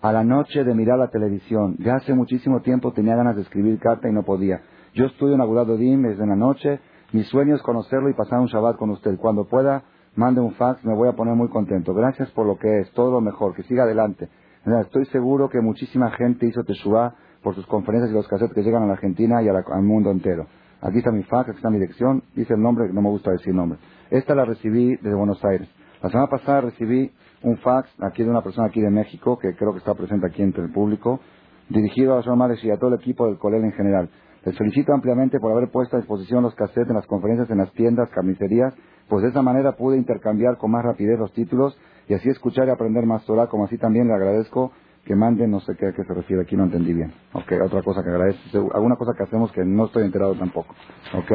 a 0.00 0.12
la 0.12 0.24
noche 0.24 0.64
de 0.64 0.74
mirar 0.74 0.98
la 0.98 1.08
televisión. 1.08 1.76
Ya 1.78 1.96
hace 1.96 2.14
muchísimo 2.14 2.60
tiempo 2.60 2.92
tenía 2.92 3.16
ganas 3.16 3.36
de 3.36 3.42
escribir 3.42 3.78
carta 3.78 4.08
y 4.08 4.12
no 4.12 4.22
podía. 4.22 4.62
Yo 4.94 5.06
estudio 5.06 5.34
en 5.34 5.40
Agudado 5.40 5.76
Dim 5.76 6.02
desde 6.02 6.26
la 6.26 6.36
noche. 6.36 6.80
Mi 7.12 7.22
sueño 7.24 7.54
es 7.54 7.62
conocerlo 7.62 8.08
y 8.08 8.14
pasar 8.14 8.40
un 8.40 8.46
Shabbat 8.46 8.76
con 8.76 8.90
usted. 8.90 9.16
Cuando 9.18 9.44
pueda, 9.44 9.82
mande 10.16 10.40
un 10.40 10.52
fax, 10.52 10.84
me 10.84 10.94
voy 10.94 11.08
a 11.08 11.12
poner 11.12 11.34
muy 11.34 11.48
contento. 11.48 11.94
Gracias 11.94 12.30
por 12.30 12.46
lo 12.46 12.56
que 12.56 12.80
es, 12.80 12.90
todo 12.92 13.10
lo 13.10 13.20
mejor, 13.20 13.54
que 13.54 13.62
siga 13.64 13.84
adelante. 13.84 14.28
Estoy 14.64 15.06
seguro 15.06 15.48
que 15.48 15.60
muchísima 15.60 16.10
gente 16.12 16.46
hizo 16.46 16.62
Teshuvah 16.64 17.14
por 17.42 17.54
sus 17.54 17.66
conferencias 17.66 18.10
y 18.10 18.14
los 18.14 18.28
cassettes 18.28 18.54
que 18.54 18.62
llegan 18.62 18.82
a 18.82 18.86
la 18.86 18.92
Argentina 18.92 19.42
y 19.42 19.48
al 19.48 19.82
mundo 19.82 20.10
entero. 20.10 20.46
Aquí 20.82 20.98
está 20.98 21.10
mi 21.10 21.22
fax, 21.24 21.48
aquí 21.48 21.56
está 21.56 21.70
mi 21.70 21.78
dirección, 21.78 22.22
dice 22.34 22.54
el 22.54 22.60
nombre, 22.60 22.92
no 22.92 23.02
me 23.02 23.08
gusta 23.10 23.30
decir 23.30 23.54
nombre. 23.54 23.78
Esta 24.10 24.34
la 24.34 24.44
recibí 24.44 24.96
desde 24.96 25.14
Buenos 25.14 25.42
Aires. 25.44 25.68
La 26.02 26.08
semana 26.08 26.28
pasada 26.28 26.62
recibí 26.62 27.10
un 27.42 27.58
fax 27.58 27.90
aquí 28.00 28.22
de 28.22 28.30
una 28.30 28.42
persona 28.42 28.68
aquí 28.68 28.80
de 28.80 28.90
México, 28.90 29.38
que 29.38 29.54
creo 29.54 29.72
que 29.72 29.78
está 29.78 29.94
presente 29.94 30.26
aquí 30.26 30.42
entre 30.42 30.64
el 30.64 30.72
público, 30.72 31.20
dirigido 31.68 32.14
a 32.14 32.16
las 32.16 32.26
madres 32.36 32.62
y 32.64 32.70
a 32.70 32.78
todo 32.78 32.94
el 32.94 33.00
equipo 33.00 33.26
del 33.26 33.38
Colel 33.38 33.64
en 33.64 33.72
general. 33.72 34.08
Les 34.44 34.56
felicito 34.56 34.94
ampliamente 34.94 35.38
por 35.38 35.52
haber 35.52 35.70
puesto 35.70 35.96
a 35.96 36.00
disposición 36.00 36.42
los 36.42 36.54
cassettes 36.54 36.88
en 36.88 36.96
las 36.96 37.06
conferencias 37.06 37.50
en 37.50 37.58
las 37.58 37.70
tiendas, 37.72 38.08
carnicerías, 38.10 38.74
pues 39.08 39.22
de 39.22 39.28
esa 39.28 39.42
manera 39.42 39.76
pude 39.76 39.98
intercambiar 39.98 40.56
con 40.56 40.70
más 40.70 40.84
rapidez 40.84 41.18
los 41.18 41.32
títulos 41.34 41.78
y 42.08 42.14
así 42.14 42.30
escuchar 42.30 42.66
y 42.66 42.70
aprender 42.70 43.04
más 43.04 43.24
Torah, 43.26 43.48
como 43.48 43.64
así 43.64 43.76
también 43.76 44.08
le 44.08 44.14
agradezco 44.14 44.72
que 45.04 45.14
manden, 45.14 45.50
no 45.50 45.60
sé 45.60 45.74
qué 45.78 45.88
a 45.88 45.92
qué 45.92 46.04
se 46.04 46.14
refiere, 46.14 46.42
aquí 46.42 46.56
no 46.56 46.64
entendí 46.64 46.94
bien. 46.94 47.12
Ok, 47.34 47.52
otra 47.62 47.82
cosa 47.82 48.02
que 48.02 48.10
agradezco, 48.10 48.70
alguna 48.74 48.96
cosa 48.96 49.12
que 49.16 49.24
hacemos 49.24 49.52
que 49.52 49.64
no 49.64 49.86
estoy 49.86 50.04
enterado 50.04 50.34
tampoco. 50.34 50.74
Ok. 51.14 51.32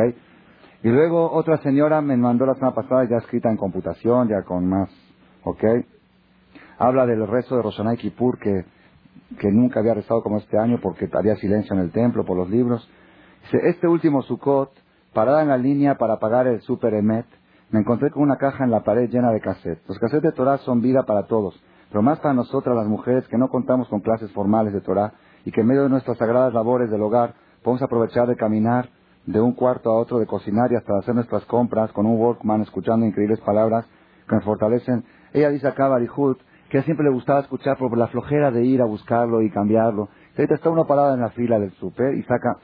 Y 0.85 0.89
luego 0.89 1.31
otra 1.31 1.57
señora 1.63 1.99
me 1.99 2.15
mandó 2.15 2.45
la 2.45 2.53
semana 2.53 2.75
pasada 2.75 3.05
ya 3.05 3.17
escrita 3.17 3.49
en 3.49 3.57
computación, 3.57 4.27
ya 4.27 4.43
con 4.43 4.69
más, 4.69 4.87
ok. 5.43 5.63
Habla 6.77 7.07
del 7.07 7.25
rezo 7.25 7.55
de 7.55 7.63
Roshanay 7.63 7.97
Kippur 7.97 8.37
que, 8.37 8.65
que 9.39 9.49
nunca 9.49 9.79
había 9.79 9.95
rezado 9.95 10.21
como 10.21 10.37
este 10.37 10.59
año 10.59 10.79
porque 10.79 11.09
había 11.11 11.37
silencio 11.37 11.75
en 11.75 11.81
el 11.81 11.91
templo 11.91 12.23
por 12.23 12.37
los 12.37 12.51
libros. 12.51 12.87
Dice, 13.45 13.67
este 13.67 13.87
último 13.87 14.21
Sukkot, 14.21 14.73
parada 15.11 15.41
en 15.41 15.47
la 15.47 15.57
línea 15.57 15.97
para 15.97 16.19
pagar 16.19 16.45
el 16.45 16.61
Super 16.61 16.93
Emet, 16.93 17.25
me 17.71 17.79
encontré 17.79 18.11
con 18.11 18.21
una 18.21 18.37
caja 18.37 18.63
en 18.63 18.69
la 18.69 18.83
pared 18.83 19.09
llena 19.09 19.31
de 19.31 19.41
cassettes. 19.41 19.89
Los 19.89 19.97
cassettes 19.97 20.29
de 20.29 20.33
Torah 20.33 20.59
son 20.59 20.81
vida 20.81 21.01
para 21.01 21.25
todos, 21.25 21.59
pero 21.89 22.03
más 22.03 22.19
para 22.19 22.35
nosotras 22.35 22.75
las 22.75 22.85
mujeres 22.85 23.27
que 23.27 23.39
no 23.39 23.47
contamos 23.47 23.89
con 23.89 24.01
clases 24.01 24.31
formales 24.33 24.71
de 24.71 24.81
Torah 24.81 25.13
y 25.45 25.51
que 25.51 25.61
en 25.61 25.67
medio 25.67 25.81
de 25.81 25.89
nuestras 25.89 26.19
sagradas 26.19 26.53
labores 26.53 26.91
del 26.91 27.01
hogar 27.01 27.33
podemos 27.63 27.81
aprovechar 27.81 28.27
de 28.27 28.35
caminar 28.35 28.89
de 29.25 29.41
un 29.41 29.53
cuarto 29.53 29.91
a 29.91 29.97
otro, 29.97 30.19
de 30.19 30.25
cocinar 30.25 30.71
y 30.71 30.75
hasta 30.75 30.97
hacer 30.97 31.15
nuestras 31.15 31.45
compras 31.45 31.91
con 31.91 32.05
un 32.05 32.19
Walkman 32.19 32.61
escuchando 32.61 33.05
increíbles 33.05 33.39
palabras 33.41 33.85
que 34.27 34.35
nos 34.35 34.43
fortalecen. 34.43 35.03
Ella 35.33 35.49
dice 35.49 35.67
acá, 35.67 35.87
Barihut, 35.87 36.39
que 36.69 36.81
siempre 36.83 37.05
le 37.05 37.11
gustaba 37.11 37.39
escuchar 37.41 37.77
por 37.77 37.95
la 37.97 38.07
flojera 38.07 38.51
de 38.51 38.63
ir 38.65 38.81
a 38.81 38.85
buscarlo 38.85 39.41
y 39.41 39.49
cambiarlo. 39.49 40.09
Ahorita 40.37 40.55
está 40.55 40.69
uno 40.69 40.85
parado 40.85 41.13
en 41.13 41.21
la 41.21 41.29
fila 41.29 41.59
del 41.59 41.71
super 41.73 42.13
y 42.15 42.23
saca... 42.23 42.57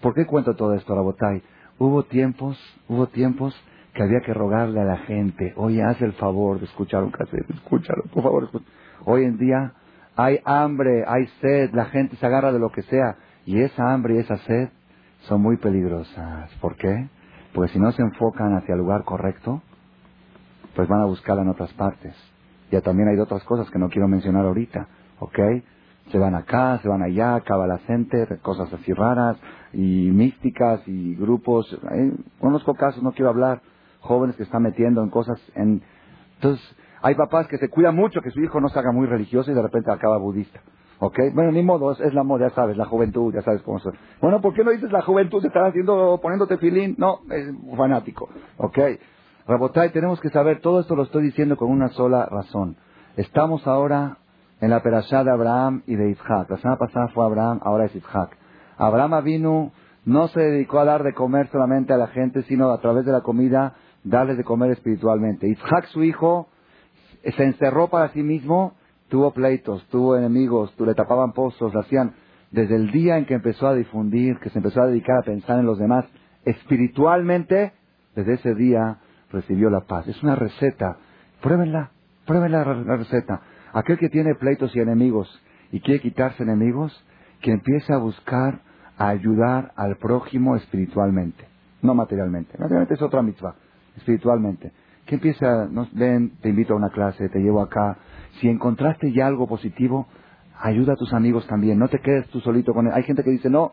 ¿Por 0.00 0.14
qué 0.14 0.24
cuento 0.24 0.54
todo 0.56 0.72
esto, 0.74 0.94
Rabotay? 0.94 1.42
Hubo 1.78 2.04
tiempos, 2.04 2.58
hubo 2.88 3.06
tiempos 3.08 3.54
que 3.94 4.02
había 4.02 4.20
que 4.20 4.32
rogarle 4.32 4.80
a 4.80 4.84
la 4.84 4.98
gente, 4.98 5.52
oye, 5.56 5.82
haz 5.82 6.00
el 6.00 6.12
favor 6.14 6.58
de 6.58 6.64
escuchar 6.64 7.02
un 7.02 7.10
cassette, 7.10 7.50
escúchalo, 7.50 8.04
por 8.14 8.22
favor. 8.22 8.48
Hoy 9.04 9.24
en 9.24 9.36
día 9.36 9.74
hay 10.16 10.40
hambre, 10.44 11.04
hay 11.06 11.26
sed, 11.40 11.70
la 11.72 11.86
gente 11.86 12.16
se 12.16 12.26
agarra 12.26 12.52
de 12.52 12.58
lo 12.58 12.70
que 12.70 12.82
sea, 12.82 13.16
y 13.44 13.60
esa 13.60 13.92
hambre 13.92 14.14
y 14.14 14.18
esa 14.18 14.36
sed 14.38 14.70
son 15.22 15.42
muy 15.42 15.56
peligrosas. 15.56 16.50
¿Por 16.60 16.76
qué? 16.76 17.08
Porque 17.52 17.72
si 17.72 17.78
no 17.78 17.92
se 17.92 18.02
enfocan 18.02 18.54
hacia 18.56 18.74
el 18.74 18.80
lugar 18.80 19.04
correcto, 19.04 19.62
pues 20.74 20.88
van 20.88 21.00
a 21.00 21.06
buscarla 21.06 21.42
en 21.42 21.48
otras 21.48 21.72
partes. 21.74 22.14
Ya 22.70 22.80
también 22.80 23.08
hay 23.08 23.18
otras 23.18 23.42
cosas 23.44 23.68
que 23.70 23.78
no 23.78 23.88
quiero 23.88 24.06
mencionar 24.08 24.46
ahorita, 24.46 24.86
¿ok? 25.18 25.38
Se 26.12 26.18
van 26.18 26.34
acá, 26.34 26.78
se 26.82 26.88
van 26.88 27.02
allá, 27.02 27.40
Kabbalah 27.40 27.78
Center, 27.86 28.38
cosas 28.40 28.72
así 28.72 28.92
raras, 28.92 29.36
y 29.72 30.10
místicas, 30.12 30.86
y 30.86 31.14
grupos. 31.16 31.72
¿eh? 31.92 32.12
Conozco 32.40 32.74
casos, 32.74 33.02
no 33.02 33.12
quiero 33.12 33.30
hablar, 33.30 33.60
jóvenes 34.00 34.36
que 34.36 34.44
están 34.44 34.62
metiendo 34.62 35.02
en 35.02 35.10
cosas. 35.10 35.40
En... 35.54 35.82
Entonces, 36.36 36.64
hay 37.02 37.14
papás 37.14 37.46
que 37.48 37.58
se 37.58 37.68
cuidan 37.68 37.96
mucho 37.96 38.20
que 38.22 38.30
su 38.30 38.40
hijo 38.40 38.60
no 38.60 38.68
se 38.68 38.78
haga 38.78 38.92
muy 38.92 39.06
religioso 39.06 39.50
y 39.50 39.54
de 39.54 39.62
repente 39.62 39.90
acaba 39.90 40.18
budista. 40.18 40.60
¿Ok? 41.02 41.18
Bueno, 41.32 41.50
ni 41.50 41.62
modo, 41.62 41.92
es, 41.92 42.12
la 42.12 42.22
moda, 42.22 42.48
ya 42.48 42.54
sabes, 42.54 42.76
la 42.76 42.84
juventud, 42.84 43.32
ya 43.32 43.40
sabes 43.40 43.62
cómo 43.62 43.78
es. 43.78 43.84
Bueno, 44.20 44.42
¿por 44.42 44.52
qué 44.52 44.62
no 44.62 44.70
dices 44.70 44.92
la 44.92 45.00
juventud? 45.00 45.40
Se 45.40 45.46
está 45.46 45.66
haciendo, 45.66 46.20
poniéndote 46.22 46.58
filín. 46.58 46.94
No, 46.98 47.20
es 47.30 47.50
fanático. 47.74 48.28
¿Ok? 48.58 48.78
Rabotay, 49.48 49.90
tenemos 49.92 50.20
que 50.20 50.28
saber, 50.28 50.60
todo 50.60 50.80
esto 50.80 50.94
lo 50.94 51.04
estoy 51.04 51.22
diciendo 51.22 51.56
con 51.56 51.70
una 51.70 51.88
sola 51.88 52.26
razón. 52.26 52.76
Estamos 53.16 53.66
ahora 53.66 54.18
en 54.60 54.68
la 54.68 54.82
perashá 54.82 55.24
de 55.24 55.30
Abraham 55.30 55.82
y 55.86 55.96
de 55.96 56.10
Isaac. 56.10 56.50
La 56.50 56.58
semana 56.58 56.78
pasada 56.78 57.08
fue 57.08 57.24
Abraham, 57.24 57.60
ahora 57.62 57.86
es 57.86 57.96
Isaac. 57.96 58.36
Abraham 58.76 59.24
vino, 59.24 59.72
no 60.04 60.28
se 60.28 60.40
dedicó 60.40 60.80
a 60.80 60.84
dar 60.84 61.02
de 61.02 61.14
comer 61.14 61.48
solamente 61.48 61.94
a 61.94 61.96
la 61.96 62.08
gente, 62.08 62.42
sino 62.42 62.70
a 62.70 62.80
través 62.80 63.06
de 63.06 63.12
la 63.12 63.22
comida 63.22 63.74
darles 64.04 64.36
de 64.36 64.44
comer 64.44 64.70
espiritualmente. 64.72 65.48
Isaac, 65.48 65.86
su 65.86 66.02
hijo, 66.04 66.48
se 67.24 67.42
encerró 67.42 67.88
para 67.88 68.08
sí 68.10 68.22
mismo, 68.22 68.74
tuvo 69.10 69.32
pleitos, 69.32 69.86
tuvo 69.88 70.16
enemigos, 70.16 70.74
le 70.78 70.94
tapaban 70.94 71.32
pozos, 71.32 71.74
le 71.74 71.80
hacían. 71.80 72.14
Desde 72.50 72.76
el 72.76 72.90
día 72.90 73.18
en 73.18 73.26
que 73.26 73.34
empezó 73.34 73.68
a 73.68 73.74
difundir, 73.74 74.38
que 74.38 74.50
se 74.50 74.58
empezó 74.58 74.80
a 74.80 74.86
dedicar 74.86 75.18
a 75.18 75.22
pensar 75.22 75.58
en 75.58 75.66
los 75.66 75.78
demás, 75.78 76.06
espiritualmente 76.44 77.72
desde 78.16 78.34
ese 78.34 78.54
día 78.54 78.98
recibió 79.30 79.70
la 79.70 79.82
paz. 79.82 80.08
Es 80.08 80.22
una 80.22 80.34
receta. 80.34 80.96
Pruébenla, 81.42 81.90
pruébenla 82.26 82.64
la 82.64 82.96
receta. 82.96 83.42
Aquel 83.72 83.98
que 83.98 84.08
tiene 84.08 84.34
pleitos 84.34 84.74
y 84.74 84.80
enemigos 84.80 85.28
y 85.70 85.80
quiere 85.80 86.00
quitarse 86.00 86.42
enemigos, 86.42 86.92
que 87.40 87.52
empiece 87.52 87.92
a 87.92 87.98
buscar 87.98 88.60
a 88.98 89.08
ayudar 89.08 89.72
al 89.76 89.96
prójimo 89.96 90.56
espiritualmente, 90.56 91.46
no 91.82 91.94
materialmente. 91.94 92.52
Materialmente 92.58 92.94
es 92.94 93.02
otra 93.02 93.22
mitzvah, 93.22 93.54
espiritualmente. 93.96 94.72
Que 95.06 95.14
empiece 95.14 95.46
a, 95.46 95.68
ven, 95.92 96.36
te 96.40 96.50
invito 96.50 96.74
a 96.74 96.76
una 96.76 96.90
clase, 96.90 97.28
te 97.28 97.38
llevo 97.38 97.62
acá. 97.62 97.96
Si 98.34 98.48
encontraste 98.48 99.12
ya 99.12 99.26
algo 99.26 99.46
positivo, 99.46 100.06
ayuda 100.58 100.94
a 100.94 100.96
tus 100.96 101.12
amigos 101.12 101.46
también. 101.46 101.78
No 101.78 101.88
te 101.88 102.00
quedes 102.00 102.28
tú 102.28 102.40
solito 102.40 102.72
con 102.72 102.86
él. 102.86 102.92
Hay 102.94 103.02
gente 103.02 103.24
que 103.24 103.30
dice, 103.30 103.50
no, 103.50 103.72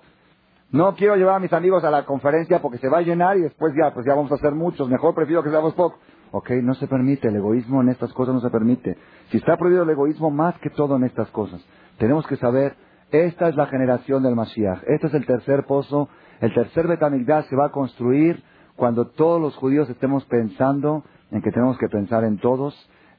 no 0.71 0.95
quiero 0.95 1.15
llevar 1.15 1.35
a 1.35 1.39
mis 1.39 1.53
amigos 1.53 1.83
a 1.83 1.91
la 1.91 2.05
conferencia 2.05 2.61
porque 2.61 2.77
se 2.77 2.89
va 2.89 2.99
a 2.99 3.01
llenar 3.01 3.37
y 3.37 3.41
después 3.41 3.73
ya, 3.75 3.93
pues 3.93 4.05
ya 4.05 4.15
vamos 4.15 4.31
a 4.31 4.35
hacer 4.35 4.53
muchos. 4.53 4.89
Mejor 4.89 5.15
prefiero 5.15 5.43
que 5.43 5.49
seamos 5.49 5.73
pocos. 5.73 5.99
Ok, 6.31 6.51
no 6.61 6.73
se 6.73 6.87
permite. 6.87 7.29
El 7.29 7.37
egoísmo 7.37 7.81
en 7.81 7.89
estas 7.89 8.11
cosas 8.13 8.35
no 8.35 8.41
se 8.41 8.49
permite. 8.49 8.97
Si 9.29 9.37
está 9.37 9.57
prohibido 9.57 9.83
el 9.83 9.89
egoísmo, 9.89 10.29
más 10.29 10.57
que 10.59 10.69
todo 10.69 10.97
en 10.97 11.03
estas 11.03 11.29
cosas. 11.29 11.65
Tenemos 11.97 12.27
que 12.27 12.35
saber, 12.35 12.75
esta 13.11 13.47
es 13.47 13.55
la 13.55 13.67
generación 13.67 14.23
del 14.23 14.35
Mashiach. 14.35 14.83
Este 14.87 15.07
es 15.07 15.13
el 15.13 15.25
tercer 15.25 15.65
pozo. 15.65 16.09
El 16.41 16.53
tercer 16.53 16.87
Betamigdash 16.87 17.45
se 17.45 17.55
va 17.55 17.67
a 17.67 17.71
construir 17.71 18.43
cuando 18.75 19.07
todos 19.07 19.41
los 19.41 19.55
judíos 19.55 19.89
estemos 19.89 20.23
pensando 20.25 21.03
en 21.31 21.41
que 21.41 21.51
tenemos 21.51 21.77
que 21.77 21.87
pensar 21.87 22.23
en 22.23 22.37
todos, 22.37 22.73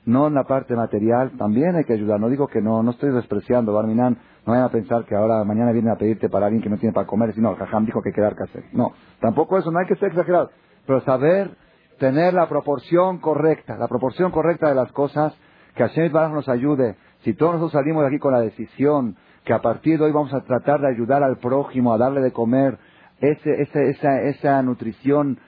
no 0.05 0.27
en 0.27 0.35
la 0.35 0.45
parte 0.45 0.75
material. 0.75 1.33
También 1.37 1.77
hay 1.77 1.85
que 1.85 1.93
ayudar. 1.93 2.21
No 2.21 2.29
digo 2.29 2.47
que 2.47 2.61
no, 2.61 2.83
no 2.83 2.93
estoy 2.93 3.11
despreciando, 3.11 3.73
Barminan. 3.73 4.19
No 4.47 4.53
vayan 4.53 4.67
a 4.67 4.71
pensar 4.71 5.05
que 5.05 5.15
ahora 5.15 5.45
mañana 5.45 5.73
vienen 5.73 5.93
a 5.93 5.97
pedirte 5.97 6.29
para 6.29 6.47
alguien 6.47 6.63
que 6.63 6.71
no 6.71 6.79
tiene 6.79 6.93
para 6.93 7.07
comer. 7.07 7.35
Si 7.35 7.41
no, 7.41 7.51
el 7.51 7.57
Jajam 7.57 7.85
dijo 7.85 8.01
que 8.03 8.11
hay 8.11 8.15
que 8.15 8.21
dar 8.21 8.35
hacer. 8.41 8.65
No, 8.73 8.93
tampoco 9.21 9.59
eso, 9.59 9.71
no 9.71 9.79
hay 9.79 9.87
que 9.87 9.97
ser 9.97 10.09
exagerado. 10.09 10.51
Pero 10.87 11.01
saber 11.03 11.51
tener 11.99 12.33
la 12.33 12.49
proporción 12.49 13.19
correcta, 13.19 13.77
la 13.77 13.89
proporción 13.89 14.31
correcta 14.31 14.69
de 14.69 14.75
las 14.75 14.91
cosas, 14.93 15.37
que 15.75 15.83
Hashem 15.83 16.11
Baraj 16.13 16.33
nos 16.33 16.49
ayude. 16.49 16.97
Si 17.25 17.35
todos 17.35 17.55
nosotros 17.55 17.73
salimos 17.73 18.03
de 18.03 18.09
aquí 18.09 18.19
con 18.19 18.33
la 18.33 18.41
decisión 18.41 19.17
que 19.45 19.53
a 19.53 19.61
partir 19.61 19.99
de 19.99 20.05
hoy 20.07 20.13
vamos 20.13 20.33
a 20.33 20.41
tratar 20.41 20.81
de 20.81 20.89
ayudar 20.89 21.23
al 21.23 21.39
prójimo, 21.39 21.93
a 21.93 21.99
darle 21.99 22.21
de 22.21 22.33
comer, 22.33 22.79
ese, 23.21 23.63
ese, 23.63 23.91
esa, 23.91 24.21
esa 24.23 24.63
nutrición 24.63 25.39